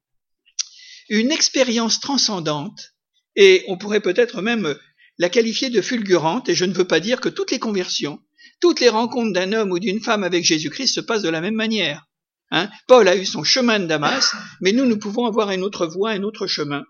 une 1.09 1.31
expérience 1.31 2.01
transcendante, 2.01 2.95
et 3.37 3.65
on 3.69 3.77
pourrait 3.77 4.01
peut-être 4.01 4.43
même 4.43 4.77
la 5.19 5.29
qualifier 5.29 5.71
de 5.71 5.81
fulgurante, 5.81 6.49
et 6.49 6.55
je 6.55 6.65
ne 6.65 6.73
veux 6.73 6.87
pas 6.87 7.01
dire 7.01 7.21
que 7.21 7.29
toutes 7.29 7.51
les 7.51 7.59
conversions, 7.59 8.21
toutes 8.61 8.81
les 8.81 8.89
rencontres 8.89 9.33
d'un 9.33 9.53
homme 9.53 9.73
ou 9.73 9.79
d'une 9.79 10.03
femme 10.03 10.25
avec 10.25 10.45
Jésus-Christ 10.45 10.95
se 10.95 11.01
passent 11.01 11.23
de 11.23 11.29
la 11.29 11.41
même 11.41 11.55
manière. 11.55 12.07
Hein 12.51 12.71
Paul 12.87 13.09
a 13.09 13.17
eu 13.17 13.27
son 13.27 13.45
chemin 13.45 13.79
de 13.79 13.87
Damas, 13.87 14.35
mais 14.61 14.73
nous, 14.73 14.87
nous 14.87 14.99
pouvons 14.99 15.27
avoir 15.27 15.51
une 15.51 15.63
autre 15.63 15.87
voie, 15.87 16.11
un 16.13 16.23
autre 16.23 16.47
chemin, 16.47 16.85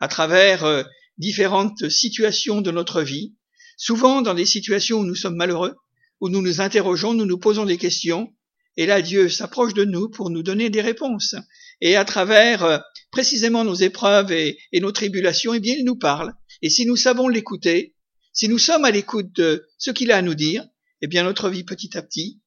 à 0.00 0.08
travers 0.08 0.64
euh, 0.64 0.82
différentes 1.18 1.88
situations 1.90 2.60
de 2.60 2.70
notre 2.70 3.02
vie, 3.02 3.34
souvent 3.76 4.22
dans 4.22 4.34
des 4.34 4.46
situations 4.46 5.00
où 5.00 5.04
nous 5.04 5.14
sommes 5.14 5.36
malheureux, 5.36 5.74
où 6.20 6.28
nous 6.28 6.42
nous 6.42 6.60
interrogeons, 6.60 7.12
nous 7.14 7.26
nous 7.26 7.38
posons 7.38 7.66
des 7.66 7.76
questions, 7.76 8.32
et 8.76 8.86
là 8.86 9.02
Dieu 9.02 9.28
s'approche 9.28 9.74
de 9.74 9.84
nous 9.84 10.08
pour 10.08 10.30
nous 10.30 10.42
donner 10.42 10.70
des 10.70 10.80
réponses. 10.80 11.34
Et 11.80 11.96
à 11.96 12.04
travers 12.04 12.64
euh, 12.64 12.78
précisément 13.14 13.62
nos 13.62 13.76
épreuves 13.76 14.32
et, 14.32 14.58
nos 14.80 14.90
tribulations, 14.90 15.54
eh 15.54 15.60
bien 15.60 15.76
il 15.78 15.84
nous 15.84 15.94
parle. 15.94 16.34
Et 16.62 16.68
si 16.68 16.84
nous 16.84 16.96
savons 16.96 17.28
l'écouter, 17.28 17.94
si 18.32 18.48
nous 18.48 18.58
sommes 18.58 18.84
à 18.84 18.90
l'écoute 18.90 19.32
de 19.36 19.68
ce 19.78 19.92
qu'il 19.92 20.10
a 20.10 20.16
à 20.16 20.22
nous 20.22 20.34
dire, 20.34 20.66
eh 21.00 21.06
bien 21.06 21.22
notre 21.22 21.48
vie 21.48 21.62
petit 21.62 21.96
à 21.96 22.02
petit, 22.02 22.40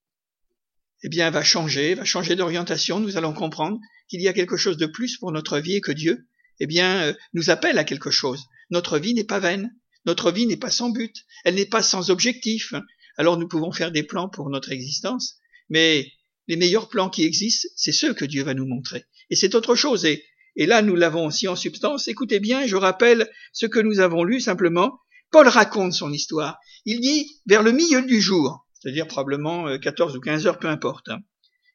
eh 1.04 1.08
bien 1.08 1.30
va 1.30 1.42
changer, 1.42 1.96
va 1.96 2.04
changer 2.04 2.36
d'orientation. 2.36 3.00
Nous 3.00 3.16
allons 3.16 3.32
comprendre 3.32 3.80
qu'il 4.10 4.22
y 4.22 4.28
a 4.28 4.34
quelque 4.34 4.58
chose 4.58 4.76
de 4.76 4.88
plus 4.88 5.16
pour 5.16 5.32
notre 5.32 5.58
vie 5.60 5.76
et 5.76 5.82
que 5.82 5.94
Dieu, 5.94 6.28
eh 6.60 6.68
bien, 6.68 7.02
euh, 7.02 7.14
nous 7.34 7.50
appelle 7.50 7.78
à 7.78 7.86
quelque 7.86 8.12
chose. 8.12 8.44
Notre 8.70 9.00
vie 9.00 9.14
n'est 9.14 9.24
pas 9.24 9.40
vaine. 9.40 9.74
Notre 10.06 10.34
vie 10.34 10.48
n'est 10.48 10.58
pas 10.58 10.70
sans 10.70 10.90
but. 10.90 11.16
Elle 11.46 11.56
n'est 11.56 11.66
pas 11.66 11.82
sans 11.82 12.10
objectif. 12.10 12.74
Alors 13.16 13.38
nous 13.38 13.48
pouvons 13.48 13.72
faire 13.72 13.94
des 13.94 14.04
plans 14.04 14.28
pour 14.28 14.50
notre 14.50 14.74
existence, 14.74 15.38
mais 15.70 16.12
les 16.50 16.58
meilleurs 16.58 16.90
plans 16.90 17.10
qui 17.10 17.24
existent, 17.24 17.70
c'est 17.78 17.94
ceux 17.94 18.14
que 18.14 18.26
Dieu 18.26 18.44
va 18.44 18.54
nous 18.54 18.68
montrer. 18.68 19.06
Et 19.30 19.38
c'est 19.38 19.56
autre 19.56 19.76
chose. 19.76 20.04
Et, 20.04 20.26
et 20.58 20.66
là, 20.66 20.82
nous 20.82 20.96
l'avons 20.96 21.28
aussi 21.28 21.48
en 21.48 21.56
substance. 21.56 22.08
Écoutez 22.08 22.40
bien, 22.40 22.66
je 22.66 22.76
rappelle 22.76 23.30
ce 23.54 23.68
que 23.68 23.80
nous 23.80 24.00
avons 24.00 24.24
lu 24.24 24.42
simplement. 24.42 25.00
Paul 25.32 25.48
raconte 25.48 25.94
son 25.94 26.12
histoire. 26.12 26.58
Il 26.84 27.00
dit, 27.00 27.40
vers 27.46 27.62
le 27.62 27.72
milieu 27.72 28.02
du 28.02 28.20
jour, 28.20 28.68
c'est-à-dire 28.74 29.08
probablement 29.08 29.78
14 29.78 30.14
euh, 30.14 30.18
ou 30.18 30.22
15 30.22 30.48
heures, 30.48 30.60
peu 30.60 30.68
importe. 30.68 31.10
Hein. 31.10 31.20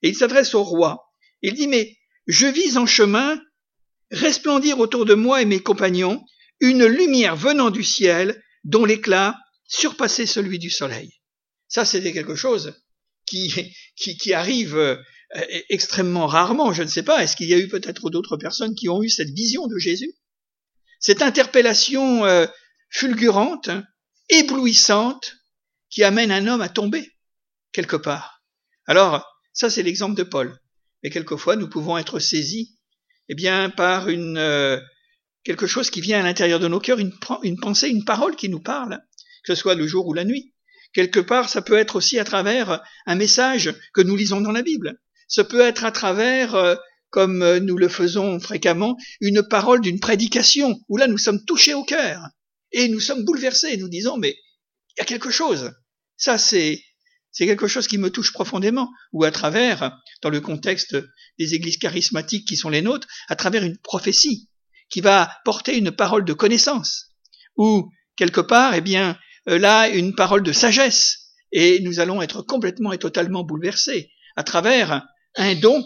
Et 0.02 0.08
il 0.08 0.16
s'adresse 0.16 0.54
au 0.54 0.64
roi. 0.64 1.04
Il 1.42 1.54
dit, 1.54 1.68
mais 1.68 1.96
je 2.26 2.48
vis 2.48 2.76
en 2.76 2.86
chemin 2.86 3.40
resplendir 4.10 4.80
autour 4.80 5.04
de 5.04 5.14
moi 5.14 5.40
et 5.40 5.46
mes 5.46 5.60
compagnons 5.60 6.24
une 6.60 6.84
lumière 6.84 7.36
venant 7.36 7.70
du 7.70 7.84
ciel 7.84 8.42
dont 8.64 8.84
l'éclat 8.84 9.38
surpassait 9.66 10.26
celui 10.26 10.58
du 10.58 10.70
soleil. 10.70 11.20
Ça, 11.68 11.84
c'était 11.84 12.12
quelque 12.12 12.34
chose 12.34 12.74
qui, 13.26 13.72
qui, 13.96 14.34
arrive 14.34 14.76
euh, 14.76 14.96
extrêmement 15.68 16.26
rarement. 16.26 16.72
Je 16.72 16.82
ne 16.82 16.88
sais 16.88 17.02
pas, 17.02 17.22
est-ce 17.22 17.36
qu'il 17.36 17.48
y 17.48 17.54
a 17.54 17.58
eu 17.58 17.68
peut-être 17.68 18.10
d'autres 18.10 18.36
personnes 18.36 18.74
qui 18.74 18.88
ont 18.88 19.02
eu 19.02 19.08
cette 19.08 19.30
vision 19.30 19.66
de 19.66 19.78
Jésus? 19.78 20.14
Cette 21.00 21.22
interpellation 21.22 22.24
euh, 22.24 22.46
fulgurante, 22.90 23.70
éblouissante, 24.28 25.36
qui 25.90 26.04
amène 26.04 26.30
un 26.30 26.46
homme 26.46 26.60
à 26.60 26.68
tomber 26.68 27.10
quelque 27.72 27.96
part. 27.96 28.42
Alors, 28.86 29.26
ça 29.52 29.70
c'est 29.70 29.82
l'exemple 29.82 30.16
de 30.16 30.22
Paul. 30.22 30.58
Mais 31.02 31.10
quelquefois, 31.10 31.56
nous 31.56 31.68
pouvons 31.68 31.98
être 31.98 32.18
saisis, 32.18 32.78
eh 33.28 33.34
bien, 33.34 33.70
par 33.70 34.08
une 34.08 34.38
euh, 34.38 34.80
quelque 35.44 35.66
chose 35.66 35.90
qui 35.90 36.00
vient 36.00 36.20
à 36.20 36.22
l'intérieur 36.22 36.60
de 36.60 36.68
nos 36.68 36.80
cœurs, 36.80 36.98
une, 36.98 37.12
une 37.42 37.58
pensée, 37.58 37.88
une 37.88 38.04
parole 38.04 38.36
qui 38.36 38.48
nous 38.48 38.60
parle, 38.60 39.00
que 39.44 39.54
ce 39.54 39.60
soit 39.60 39.74
le 39.74 39.86
jour 39.86 40.06
ou 40.06 40.14
la 40.14 40.24
nuit. 40.24 40.54
Quelque 40.92 41.20
part, 41.20 41.48
ça 41.48 41.62
peut 41.62 41.78
être 41.78 41.96
aussi 41.96 42.18
à 42.18 42.24
travers 42.24 42.82
un 43.06 43.14
message 43.14 43.74
que 43.94 44.02
nous 44.02 44.14
lisons 44.14 44.40
dans 44.40 44.52
la 44.52 44.62
Bible. 44.62 45.00
Ça 45.32 45.44
peut 45.44 45.62
être 45.62 45.86
à 45.86 45.92
travers, 45.92 46.54
euh, 46.54 46.74
comme 47.08 47.56
nous 47.56 47.78
le 47.78 47.88
faisons 47.88 48.38
fréquemment, 48.38 48.98
une 49.22 49.42
parole 49.42 49.80
d'une 49.80 49.98
prédication, 49.98 50.78
où 50.90 50.98
là 50.98 51.06
nous 51.06 51.16
sommes 51.16 51.42
touchés 51.46 51.72
au 51.72 51.84
cœur 51.84 52.20
et 52.70 52.88
nous 52.88 53.00
sommes 53.00 53.24
bouleversés. 53.24 53.78
Nous 53.78 53.88
disons, 53.88 54.18
mais 54.18 54.36
il 54.90 54.98
y 54.98 55.00
a 55.00 55.06
quelque 55.06 55.30
chose. 55.30 55.72
Ça, 56.18 56.36
c'est 56.36 56.82
c'est 57.30 57.46
quelque 57.46 57.66
chose 57.66 57.88
qui 57.88 57.96
me 57.96 58.10
touche 58.10 58.34
profondément, 58.34 58.90
ou 59.14 59.24
à 59.24 59.30
travers, 59.30 59.98
dans 60.20 60.28
le 60.28 60.42
contexte 60.42 60.98
des 61.38 61.54
églises 61.54 61.78
charismatiques 61.78 62.46
qui 62.46 62.58
sont 62.58 62.68
les 62.68 62.82
nôtres, 62.82 63.08
à 63.28 63.36
travers 63.36 63.64
une 63.64 63.78
prophétie 63.78 64.50
qui 64.90 65.00
va 65.00 65.34
porter 65.46 65.78
une 65.78 65.92
parole 65.92 66.26
de 66.26 66.34
connaissance, 66.34 67.06
ou 67.56 67.90
quelque 68.16 68.42
part, 68.42 68.74
eh 68.74 68.82
bien, 68.82 69.18
euh, 69.48 69.56
là, 69.58 69.88
une 69.88 70.14
parole 70.14 70.42
de 70.42 70.52
sagesse, 70.52 71.32
et 71.52 71.80
nous 71.80 72.00
allons 72.00 72.20
être 72.20 72.42
complètement 72.42 72.92
et 72.92 72.98
totalement 72.98 73.44
bouleversés 73.44 74.10
à 74.36 74.42
travers 74.42 75.06
un 75.36 75.54
don 75.54 75.84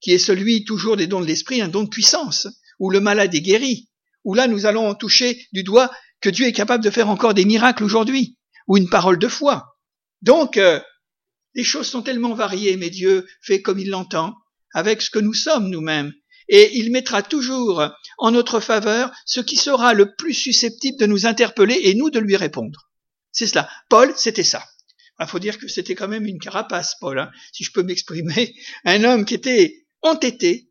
qui 0.00 0.12
est 0.12 0.18
celui 0.18 0.64
toujours 0.64 0.96
des 0.96 1.06
dons 1.06 1.20
de 1.20 1.26
l'esprit, 1.26 1.62
un 1.62 1.68
don 1.68 1.84
de 1.84 1.88
puissance, 1.88 2.46
où 2.78 2.90
le 2.90 3.00
malade 3.00 3.34
est 3.34 3.40
guéri, 3.40 3.88
où 4.24 4.34
là 4.34 4.46
nous 4.46 4.66
allons 4.66 4.94
toucher 4.94 5.46
du 5.52 5.62
doigt 5.62 5.90
que 6.20 6.28
Dieu 6.28 6.46
est 6.46 6.52
capable 6.52 6.84
de 6.84 6.90
faire 6.90 7.08
encore 7.08 7.34
des 7.34 7.44
miracles 7.44 7.84
aujourd'hui, 7.84 8.36
ou 8.66 8.76
une 8.76 8.88
parole 8.88 9.18
de 9.18 9.28
foi. 9.28 9.78
Donc, 10.22 10.56
euh, 10.56 10.80
les 11.54 11.64
choses 11.64 11.86
sont 11.86 12.02
tellement 12.02 12.34
variées, 12.34 12.76
mais 12.76 12.90
Dieu 12.90 13.26
fait 13.40 13.62
comme 13.62 13.78
il 13.78 13.90
l'entend, 13.90 14.34
avec 14.72 15.02
ce 15.02 15.10
que 15.10 15.18
nous 15.18 15.34
sommes 15.34 15.68
nous-mêmes, 15.68 16.12
et 16.48 16.78
il 16.78 16.90
mettra 16.90 17.22
toujours 17.22 17.88
en 18.18 18.30
notre 18.30 18.60
faveur 18.60 19.10
ce 19.24 19.40
qui 19.40 19.56
sera 19.56 19.94
le 19.94 20.14
plus 20.14 20.34
susceptible 20.34 20.98
de 20.98 21.06
nous 21.06 21.26
interpeller 21.26 21.78
et 21.84 21.94
nous 21.94 22.10
de 22.10 22.18
lui 22.18 22.36
répondre. 22.36 22.90
C'est 23.32 23.46
cela. 23.46 23.68
Paul, 23.88 24.12
c'était 24.16 24.44
ça. 24.44 24.62
Il 25.20 25.26
faut 25.26 25.38
dire 25.38 25.58
que 25.58 25.68
c'était 25.68 25.94
quand 25.94 26.08
même 26.08 26.26
une 26.26 26.40
carapace, 26.40 26.96
Paul, 27.00 27.18
hein, 27.18 27.30
si 27.52 27.64
je 27.64 27.72
peux 27.72 27.82
m'exprimer. 27.82 28.54
Un 28.84 29.04
homme 29.04 29.24
qui 29.24 29.34
était 29.34 29.86
entêté, 30.02 30.70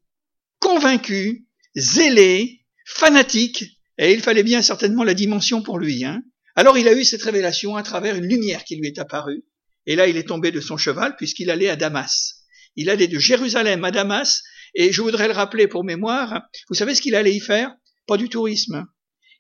convaincu, 0.60 1.48
zélé, 1.76 2.62
fanatique, 2.86 3.66
et 3.98 4.14
il 4.14 4.22
fallait 4.22 4.44
bien 4.44 4.62
certainement 4.62 5.04
la 5.04 5.14
dimension 5.14 5.62
pour 5.62 5.80
lui. 5.80 6.04
Hein. 6.04 6.22
Alors 6.56 6.78
il 6.78 6.88
a 6.88 6.94
eu 6.94 7.04
cette 7.04 7.24
révélation 7.24 7.76
à 7.76 7.84
travers 7.84 8.16
une 8.16 8.28
lumière 8.28 8.64
qui 8.64 8.76
lui 8.76 8.88
est 8.88 9.00
apparue, 9.00 9.44
et 9.86 9.96
là 9.96 10.08
il 10.08 10.18
est 10.18 10.28
tombé 10.28 10.52
de 10.52 10.62
son 10.62 10.78
cheval 10.78 11.16
puisqu'il 11.16 11.50
allait 11.50 11.70
à 11.70 11.76
Damas. 11.76 12.46
Il 12.76 12.90
allait 12.90 13.08
de 13.08 13.20
Jérusalem 13.20 13.84
à 13.86 13.92
Damas, 13.92 14.44
et 14.76 14.92
je 14.92 15.02
voudrais 15.02 15.28
le 15.28 15.34
rappeler 15.34 15.68
pour 15.68 15.84
mémoire, 15.84 16.42
vous 16.70 16.76
savez 16.76 16.96
ce 16.96 17.02
qu'il 17.02 17.16
allait 17.16 17.36
y 17.36 17.40
faire? 17.40 17.76
Pas 18.08 18.18
du 18.18 18.28
tourisme. 18.28 18.86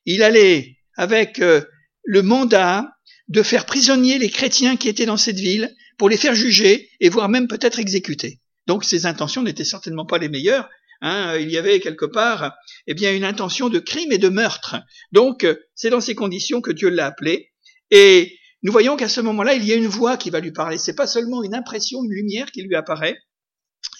Il 0.05 0.23
allait 0.23 0.77
avec 0.95 1.39
euh, 1.39 1.61
le 2.03 2.21
mandat 2.21 2.92
de 3.27 3.43
faire 3.43 3.65
prisonnier 3.65 4.19
les 4.19 4.29
chrétiens 4.29 4.75
qui 4.75 4.89
étaient 4.89 5.05
dans 5.05 5.17
cette 5.17 5.39
ville 5.39 5.73
pour 5.97 6.09
les 6.09 6.17
faire 6.17 6.35
juger 6.35 6.89
et 6.99 7.09
voire 7.09 7.29
même 7.29 7.47
peut-être 7.47 7.79
exécuter. 7.79 8.39
Donc 8.67 8.83
ses 8.83 9.05
intentions 9.05 9.43
n'étaient 9.43 9.63
certainement 9.63 10.05
pas 10.05 10.17
les 10.17 10.29
meilleures. 10.29 10.69
Hein, 11.01 11.37
il 11.37 11.51
y 11.51 11.57
avait 11.57 11.79
quelque 11.79 12.05
part 12.05 12.53
eh 12.87 12.93
bien 12.93 13.13
une 13.13 13.25
intention 13.25 13.69
de 13.69 13.79
crime 13.79 14.11
et 14.11 14.17
de 14.17 14.29
meurtre. 14.29 14.77
Donc 15.11 15.45
c'est 15.75 15.89
dans 15.89 16.01
ces 16.01 16.15
conditions 16.15 16.61
que 16.61 16.71
Dieu 16.71 16.89
l'a 16.89 17.07
appelé. 17.07 17.51
Et 17.91 18.37
nous 18.61 18.71
voyons 18.71 18.95
qu'à 18.95 19.09
ce 19.09 19.19
moment-là, 19.21 19.53
il 19.53 19.65
y 19.65 19.73
a 19.73 19.75
une 19.75 19.87
voix 19.87 20.15
qui 20.15 20.29
va 20.29 20.39
lui 20.39 20.53
parler. 20.53 20.77
C'est 20.77 20.95
pas 20.95 21.07
seulement 21.07 21.43
une 21.43 21.53
impression, 21.53 22.03
une 22.03 22.11
lumière 22.11 22.51
qui 22.51 22.63
lui 22.63 22.75
apparaît 22.75 23.17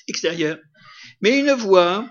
extérieure, 0.07 0.57
mais 1.21 1.39
une 1.39 1.51
voix 1.51 2.09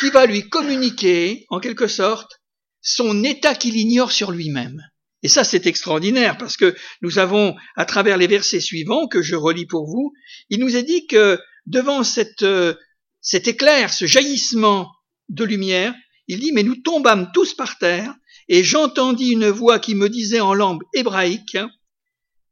qui 0.00 0.10
va 0.10 0.26
lui 0.26 0.48
communiquer, 0.48 1.44
en 1.50 1.60
quelque 1.60 1.88
sorte, 1.88 2.40
son 2.80 3.24
état 3.24 3.54
qu'il 3.54 3.76
ignore 3.76 4.12
sur 4.12 4.30
lui-même. 4.30 4.80
Et 5.22 5.28
ça, 5.28 5.44
c'est 5.44 5.66
extraordinaire 5.66 6.38
parce 6.38 6.56
que 6.56 6.76
nous 7.02 7.18
avons, 7.18 7.56
à 7.76 7.84
travers 7.84 8.16
les 8.16 8.26
versets 8.26 8.60
suivants 8.60 9.08
que 9.08 9.22
je 9.22 9.34
relis 9.34 9.66
pour 9.66 9.86
vous, 9.86 10.12
il 10.48 10.60
nous 10.60 10.76
est 10.76 10.84
dit 10.84 11.06
que 11.06 11.38
devant 11.66 12.02
euh, 12.42 12.74
cet 13.20 13.48
éclair, 13.48 13.92
ce 13.92 14.06
jaillissement 14.06 14.90
de 15.28 15.44
lumière, 15.44 15.94
il 16.28 16.40
dit, 16.40 16.52
mais 16.52 16.62
nous 16.62 16.76
tombâmes 16.76 17.30
tous 17.34 17.54
par 17.54 17.78
terre 17.78 18.14
et 18.48 18.62
j'entendis 18.62 19.32
une 19.32 19.48
voix 19.48 19.78
qui 19.78 19.94
me 19.94 20.08
disait 20.08 20.40
en 20.40 20.54
langue 20.54 20.82
hébraïque, 20.94 21.58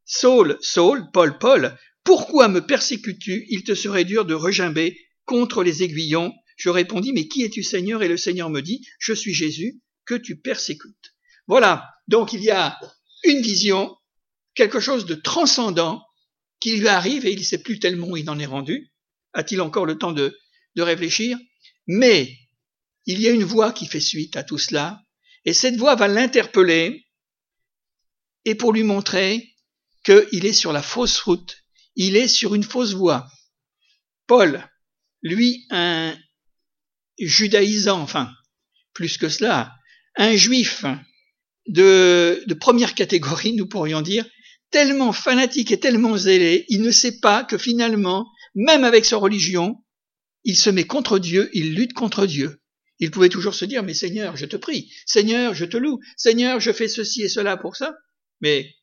Saul, 0.04 0.58
Saul, 0.60 1.10
Paul, 1.12 1.38
Paul, 1.38 1.76
pourquoi 2.04 2.48
me 2.48 2.64
persécutes-tu? 2.64 3.46
Il 3.48 3.64
te 3.64 3.74
serait 3.74 4.04
dur 4.04 4.24
de 4.24 4.34
regimber 4.34 4.98
contre 5.24 5.62
les 5.62 5.82
aiguillons. 5.82 6.32
Je 6.56 6.68
répondis, 6.68 7.12
mais 7.12 7.28
qui 7.28 7.42
es-tu 7.42 7.62
Seigneur? 7.62 8.02
Et 8.02 8.08
le 8.08 8.16
Seigneur 8.16 8.48
me 8.50 8.60
dit, 8.60 8.86
je 8.98 9.12
suis 9.12 9.34
Jésus, 9.34 9.80
que 10.04 10.14
tu 10.14 10.36
persécutes. 10.36 11.14
Voilà, 11.48 11.90
donc 12.08 12.32
il 12.32 12.42
y 12.42 12.50
a 12.50 12.78
une 13.24 13.40
vision, 13.40 13.96
quelque 14.54 14.80
chose 14.80 15.06
de 15.06 15.14
transcendant 15.14 16.04
qui 16.60 16.76
lui 16.76 16.88
arrive 16.88 17.26
et 17.26 17.32
il 17.32 17.38
ne 17.38 17.44
sait 17.44 17.62
plus 17.62 17.78
tellement 17.78 18.08
où 18.08 18.16
il 18.16 18.28
en 18.30 18.38
est 18.38 18.46
rendu. 18.46 18.92
A-t-il 19.32 19.60
encore 19.60 19.86
le 19.86 19.98
temps 19.98 20.12
de, 20.12 20.38
de 20.76 20.82
réfléchir? 20.82 21.38
Mais 21.86 22.38
il 23.04 23.20
y 23.20 23.28
a 23.28 23.32
une 23.32 23.44
voix 23.44 23.72
qui 23.72 23.86
fait 23.86 24.00
suite 24.00 24.36
à 24.36 24.42
tout 24.42 24.58
cela, 24.58 25.02
et 25.44 25.52
cette 25.52 25.76
voix 25.76 25.94
va 25.94 26.08
l'interpeller 26.08 27.06
et 28.44 28.54
pour 28.54 28.72
lui 28.72 28.82
montrer 28.82 29.54
qu'il 30.04 30.46
est 30.46 30.52
sur 30.52 30.72
la 30.72 30.82
fausse 30.82 31.20
route, 31.20 31.56
il 31.96 32.16
est 32.16 32.28
sur 32.28 32.54
une 32.54 32.62
fausse 32.62 32.94
voie. 32.94 33.28
Paul, 34.26 34.68
lui, 35.22 35.66
un 35.70 36.16
judaïsant, 37.18 38.00
enfin, 38.00 38.32
plus 38.92 39.18
que 39.18 39.28
cela, 39.28 39.74
un 40.16 40.34
juif 40.36 40.84
de, 41.68 42.44
première 42.60 42.94
catégorie, 42.94 43.54
nous 43.54 43.66
pourrions 43.66 44.02
dire, 44.02 44.24
tellement 44.70 45.12
fanatique 45.12 45.72
et 45.72 45.80
tellement 45.80 46.16
zélé, 46.16 46.64
il 46.68 46.82
ne 46.82 46.90
sait 46.90 47.18
pas 47.20 47.44
que 47.44 47.58
finalement, 47.58 48.26
même 48.54 48.84
avec 48.84 49.04
sa 49.04 49.16
religion, 49.16 49.76
il 50.44 50.56
se 50.56 50.70
met 50.70 50.84
contre 50.84 51.18
Dieu, 51.18 51.50
il 51.52 51.74
lutte 51.74 51.92
contre 51.92 52.26
Dieu. 52.26 52.60
Il 52.98 53.10
pouvait 53.10 53.28
toujours 53.28 53.54
se 53.54 53.64
dire, 53.64 53.82
mais 53.82 53.94
Seigneur, 53.94 54.36
je 54.36 54.46
te 54.46 54.56
prie, 54.56 54.90
Seigneur, 55.04 55.54
je 55.54 55.64
te 55.64 55.76
loue, 55.76 56.00
Seigneur, 56.16 56.60
je 56.60 56.72
fais 56.72 56.88
ceci 56.88 57.22
et 57.22 57.28
cela 57.28 57.56
pour 57.56 57.76
ça. 57.76 57.94
Mais 58.40 58.74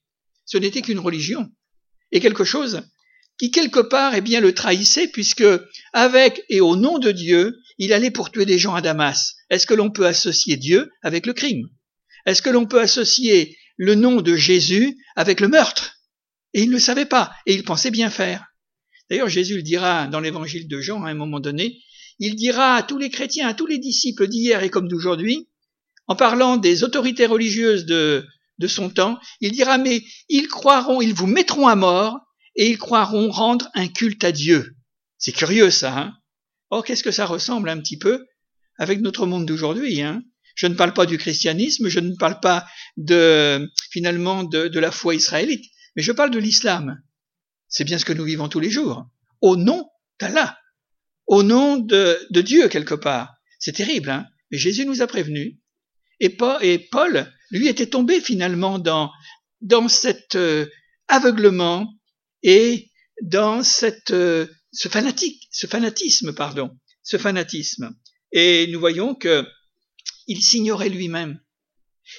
ce 0.45 0.57
n'était 0.57 0.81
qu'une 0.81 0.99
religion. 0.99 1.49
Et 2.11 2.19
quelque 2.19 2.43
chose 2.43 2.83
qui 3.39 3.49
quelque 3.49 3.79
part 3.79 4.13
eh 4.13 4.21
bien 4.21 4.41
le 4.41 4.53
trahissait 4.53 5.07
puisque 5.07 5.43
avec 5.93 6.43
et 6.49 6.61
au 6.61 6.75
nom 6.75 6.99
de 6.99 7.11
Dieu, 7.11 7.57
il 7.79 7.93
allait 7.93 8.11
pour 8.11 8.31
tuer 8.31 8.45
des 8.45 8.59
gens 8.59 8.75
à 8.75 8.81
Damas. 8.81 9.35
Est-ce 9.49 9.65
que 9.65 9.73
l'on 9.73 9.89
peut 9.89 10.05
associer 10.05 10.57
Dieu 10.57 10.91
avec 11.01 11.25
le 11.25 11.33
crime? 11.33 11.67
Est-ce 12.25 12.41
que 12.41 12.49
l'on 12.49 12.65
peut 12.65 12.81
associer 12.81 13.57
le 13.77 13.95
nom 13.95 14.21
de 14.21 14.35
Jésus 14.35 14.97
avec 15.15 15.39
le 15.39 15.47
meurtre? 15.47 15.95
Et 16.53 16.61
il 16.61 16.69
ne 16.69 16.73
le 16.73 16.79
savait 16.79 17.05
pas 17.05 17.33
et 17.45 17.53
il 17.53 17.63
pensait 17.63 17.91
bien 17.91 18.09
faire. 18.09 18.45
D'ailleurs, 19.09 19.29
Jésus 19.29 19.55
le 19.55 19.63
dira 19.63 20.07
dans 20.07 20.19
l'évangile 20.19 20.67
de 20.67 20.79
Jean 20.79 21.03
à 21.03 21.09
un 21.09 21.15
moment 21.15 21.39
donné, 21.39 21.79
il 22.19 22.35
dira 22.35 22.75
à 22.75 22.83
tous 22.83 22.97
les 22.97 23.09
chrétiens, 23.09 23.47
à 23.47 23.53
tous 23.53 23.65
les 23.65 23.79
disciples 23.79 24.27
d'hier 24.27 24.63
et 24.63 24.69
comme 24.69 24.87
d'aujourd'hui, 24.87 25.49
en 26.07 26.15
parlant 26.15 26.57
des 26.57 26.83
autorités 26.83 27.25
religieuses 27.25 27.85
de, 27.85 28.25
de 28.59 28.67
son 28.67 28.89
temps, 28.89 29.19
il 29.41 29.51
dira, 29.51 29.77
mais 29.77 30.03
ils 30.29 30.47
croiront, 30.47 31.01
ils 31.01 31.13
vous 31.13 31.27
mettront 31.27 31.67
à 31.67 31.75
mort, 31.75 32.19
et 32.55 32.69
ils 32.69 32.77
croiront 32.77 33.31
rendre 33.31 33.69
un 33.73 33.87
culte 33.87 34.23
à 34.23 34.31
Dieu. 34.31 34.75
C'est 35.17 35.31
curieux 35.31 35.71
ça, 35.71 35.97
hein 35.97 36.13
Or, 36.69 36.83
qu'est-ce 36.83 37.03
que 37.03 37.11
ça 37.11 37.25
ressemble 37.25 37.69
un 37.69 37.79
petit 37.79 37.97
peu 37.97 38.25
avec 38.77 39.01
notre 39.01 39.25
monde 39.25 39.45
d'aujourd'hui, 39.45 40.01
hein? 40.01 40.23
Je 40.55 40.67
ne 40.67 40.75
parle 40.75 40.93
pas 40.93 41.05
du 41.05 41.17
christianisme, 41.17 41.87
je 41.89 41.99
ne 41.99 42.15
parle 42.15 42.39
pas 42.39 42.65
de, 42.97 43.69
finalement, 43.91 44.43
de, 44.43 44.67
de 44.67 44.79
la 44.79 44.91
foi 44.91 45.15
israélite, 45.15 45.65
mais 45.95 46.03
je 46.03 46.11
parle 46.11 46.31
de 46.31 46.39
l'islam. 46.39 47.01
C'est 47.67 47.83
bien 47.83 47.97
ce 47.97 48.05
que 48.05 48.13
nous 48.13 48.25
vivons 48.25 48.49
tous 48.49 48.59
les 48.59 48.69
jours. 48.69 49.05
Au 49.41 49.55
nom 49.55 49.89
d'Allah 50.19 50.57
au 51.27 51.43
nom 51.43 51.77
de, 51.77 52.19
de 52.29 52.41
Dieu 52.41 52.67
quelque 52.67 52.95
part. 52.95 53.35
C'est 53.59 53.73
terrible, 53.73 54.09
hein 54.09 54.27
Mais 54.51 54.57
Jésus 54.57 54.85
nous 54.85 55.01
a 55.01 55.07
prévenus. 55.07 55.55
Et 56.19 56.29
Paul, 56.29 57.33
lui, 57.51 57.67
était 57.67 57.87
tombé 57.87 58.21
finalement 58.21 58.79
dans, 58.79 59.11
dans 59.61 59.87
cet 59.87 60.35
euh, 60.35 60.67
aveuglement 61.07 61.87
et 62.43 62.91
dans 63.21 63.63
cette, 63.63 64.11
euh, 64.11 64.47
ce 64.71 64.87
fanatique, 64.87 65.47
ce 65.51 65.67
fanatisme, 65.67 66.33
pardon, 66.33 66.71
ce 67.01 67.17
fanatisme. 67.17 67.95
Et 68.31 68.67
nous 68.67 68.79
voyons 68.79 69.15
que 69.15 69.45
il 70.27 70.41
s'ignorait 70.41 70.89
lui-même. 70.89 71.39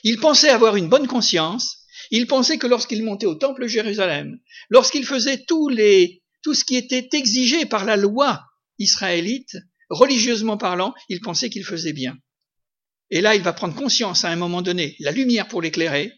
Il 0.03 0.19
pensait 0.19 0.51
avoir 0.51 0.77
une 0.77 0.89
bonne 0.89 1.07
conscience. 1.07 1.79
Il 2.11 2.27
pensait 2.27 2.59
que 2.59 2.67
lorsqu'il 2.67 3.05
montait 3.05 3.27
au 3.27 3.35
temple 3.35 3.67
Jérusalem, 3.67 4.39
lorsqu'il 4.69 5.07
faisait 5.07 5.45
tous 5.45 5.69
les, 5.69 6.23
tout 6.43 6.55
ce 6.55 6.65
qui 6.65 6.77
était 6.77 7.09
exigé 7.13 7.67
par 7.67 7.85
la 7.85 7.97
loi 7.97 8.43
israélite, 8.79 9.57
religieusement 9.89 10.57
parlant, 10.57 10.95
il 11.09 11.21
pensait 11.21 11.51
qu'il 11.51 11.65
faisait 11.65 11.93
bien. 11.93 12.17
Et 13.11 13.21
là, 13.21 13.35
il 13.35 13.43
va 13.43 13.53
prendre 13.53 13.75
conscience 13.75 14.25
à 14.25 14.31
un 14.31 14.37
moment 14.37 14.63
donné, 14.63 14.97
la 14.99 15.13
lumière 15.13 15.49
pour 15.49 15.63
l'éclairer, 15.63 16.13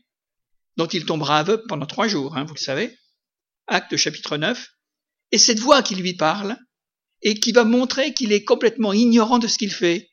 dont 0.77 0.87
il 0.87 1.05
tombera 1.05 1.39
aveugle 1.39 1.65
pendant 1.69 1.87
trois 1.87 2.09
jours, 2.09 2.37
hein, 2.37 2.45
vous 2.45 2.55
le 2.55 2.61
savez, 2.61 2.97
acte 3.67 3.97
chapitre 3.97 4.37
9, 4.37 4.69
et 5.33 5.39
cette 5.39 5.59
voix 5.59 5.83
qui 5.83 5.95
lui 5.95 6.15
parle, 6.15 6.57
et 7.23 7.35
qui 7.35 7.53
va 7.53 7.65
montrer 7.65 8.15
qu'il 8.15 8.33
est 8.33 8.45
complètement 8.45 8.93
ignorant 8.93 9.39
de 9.39 9.49
ce 9.49 9.59
qu'il 9.59 9.73
fait, 9.73 10.09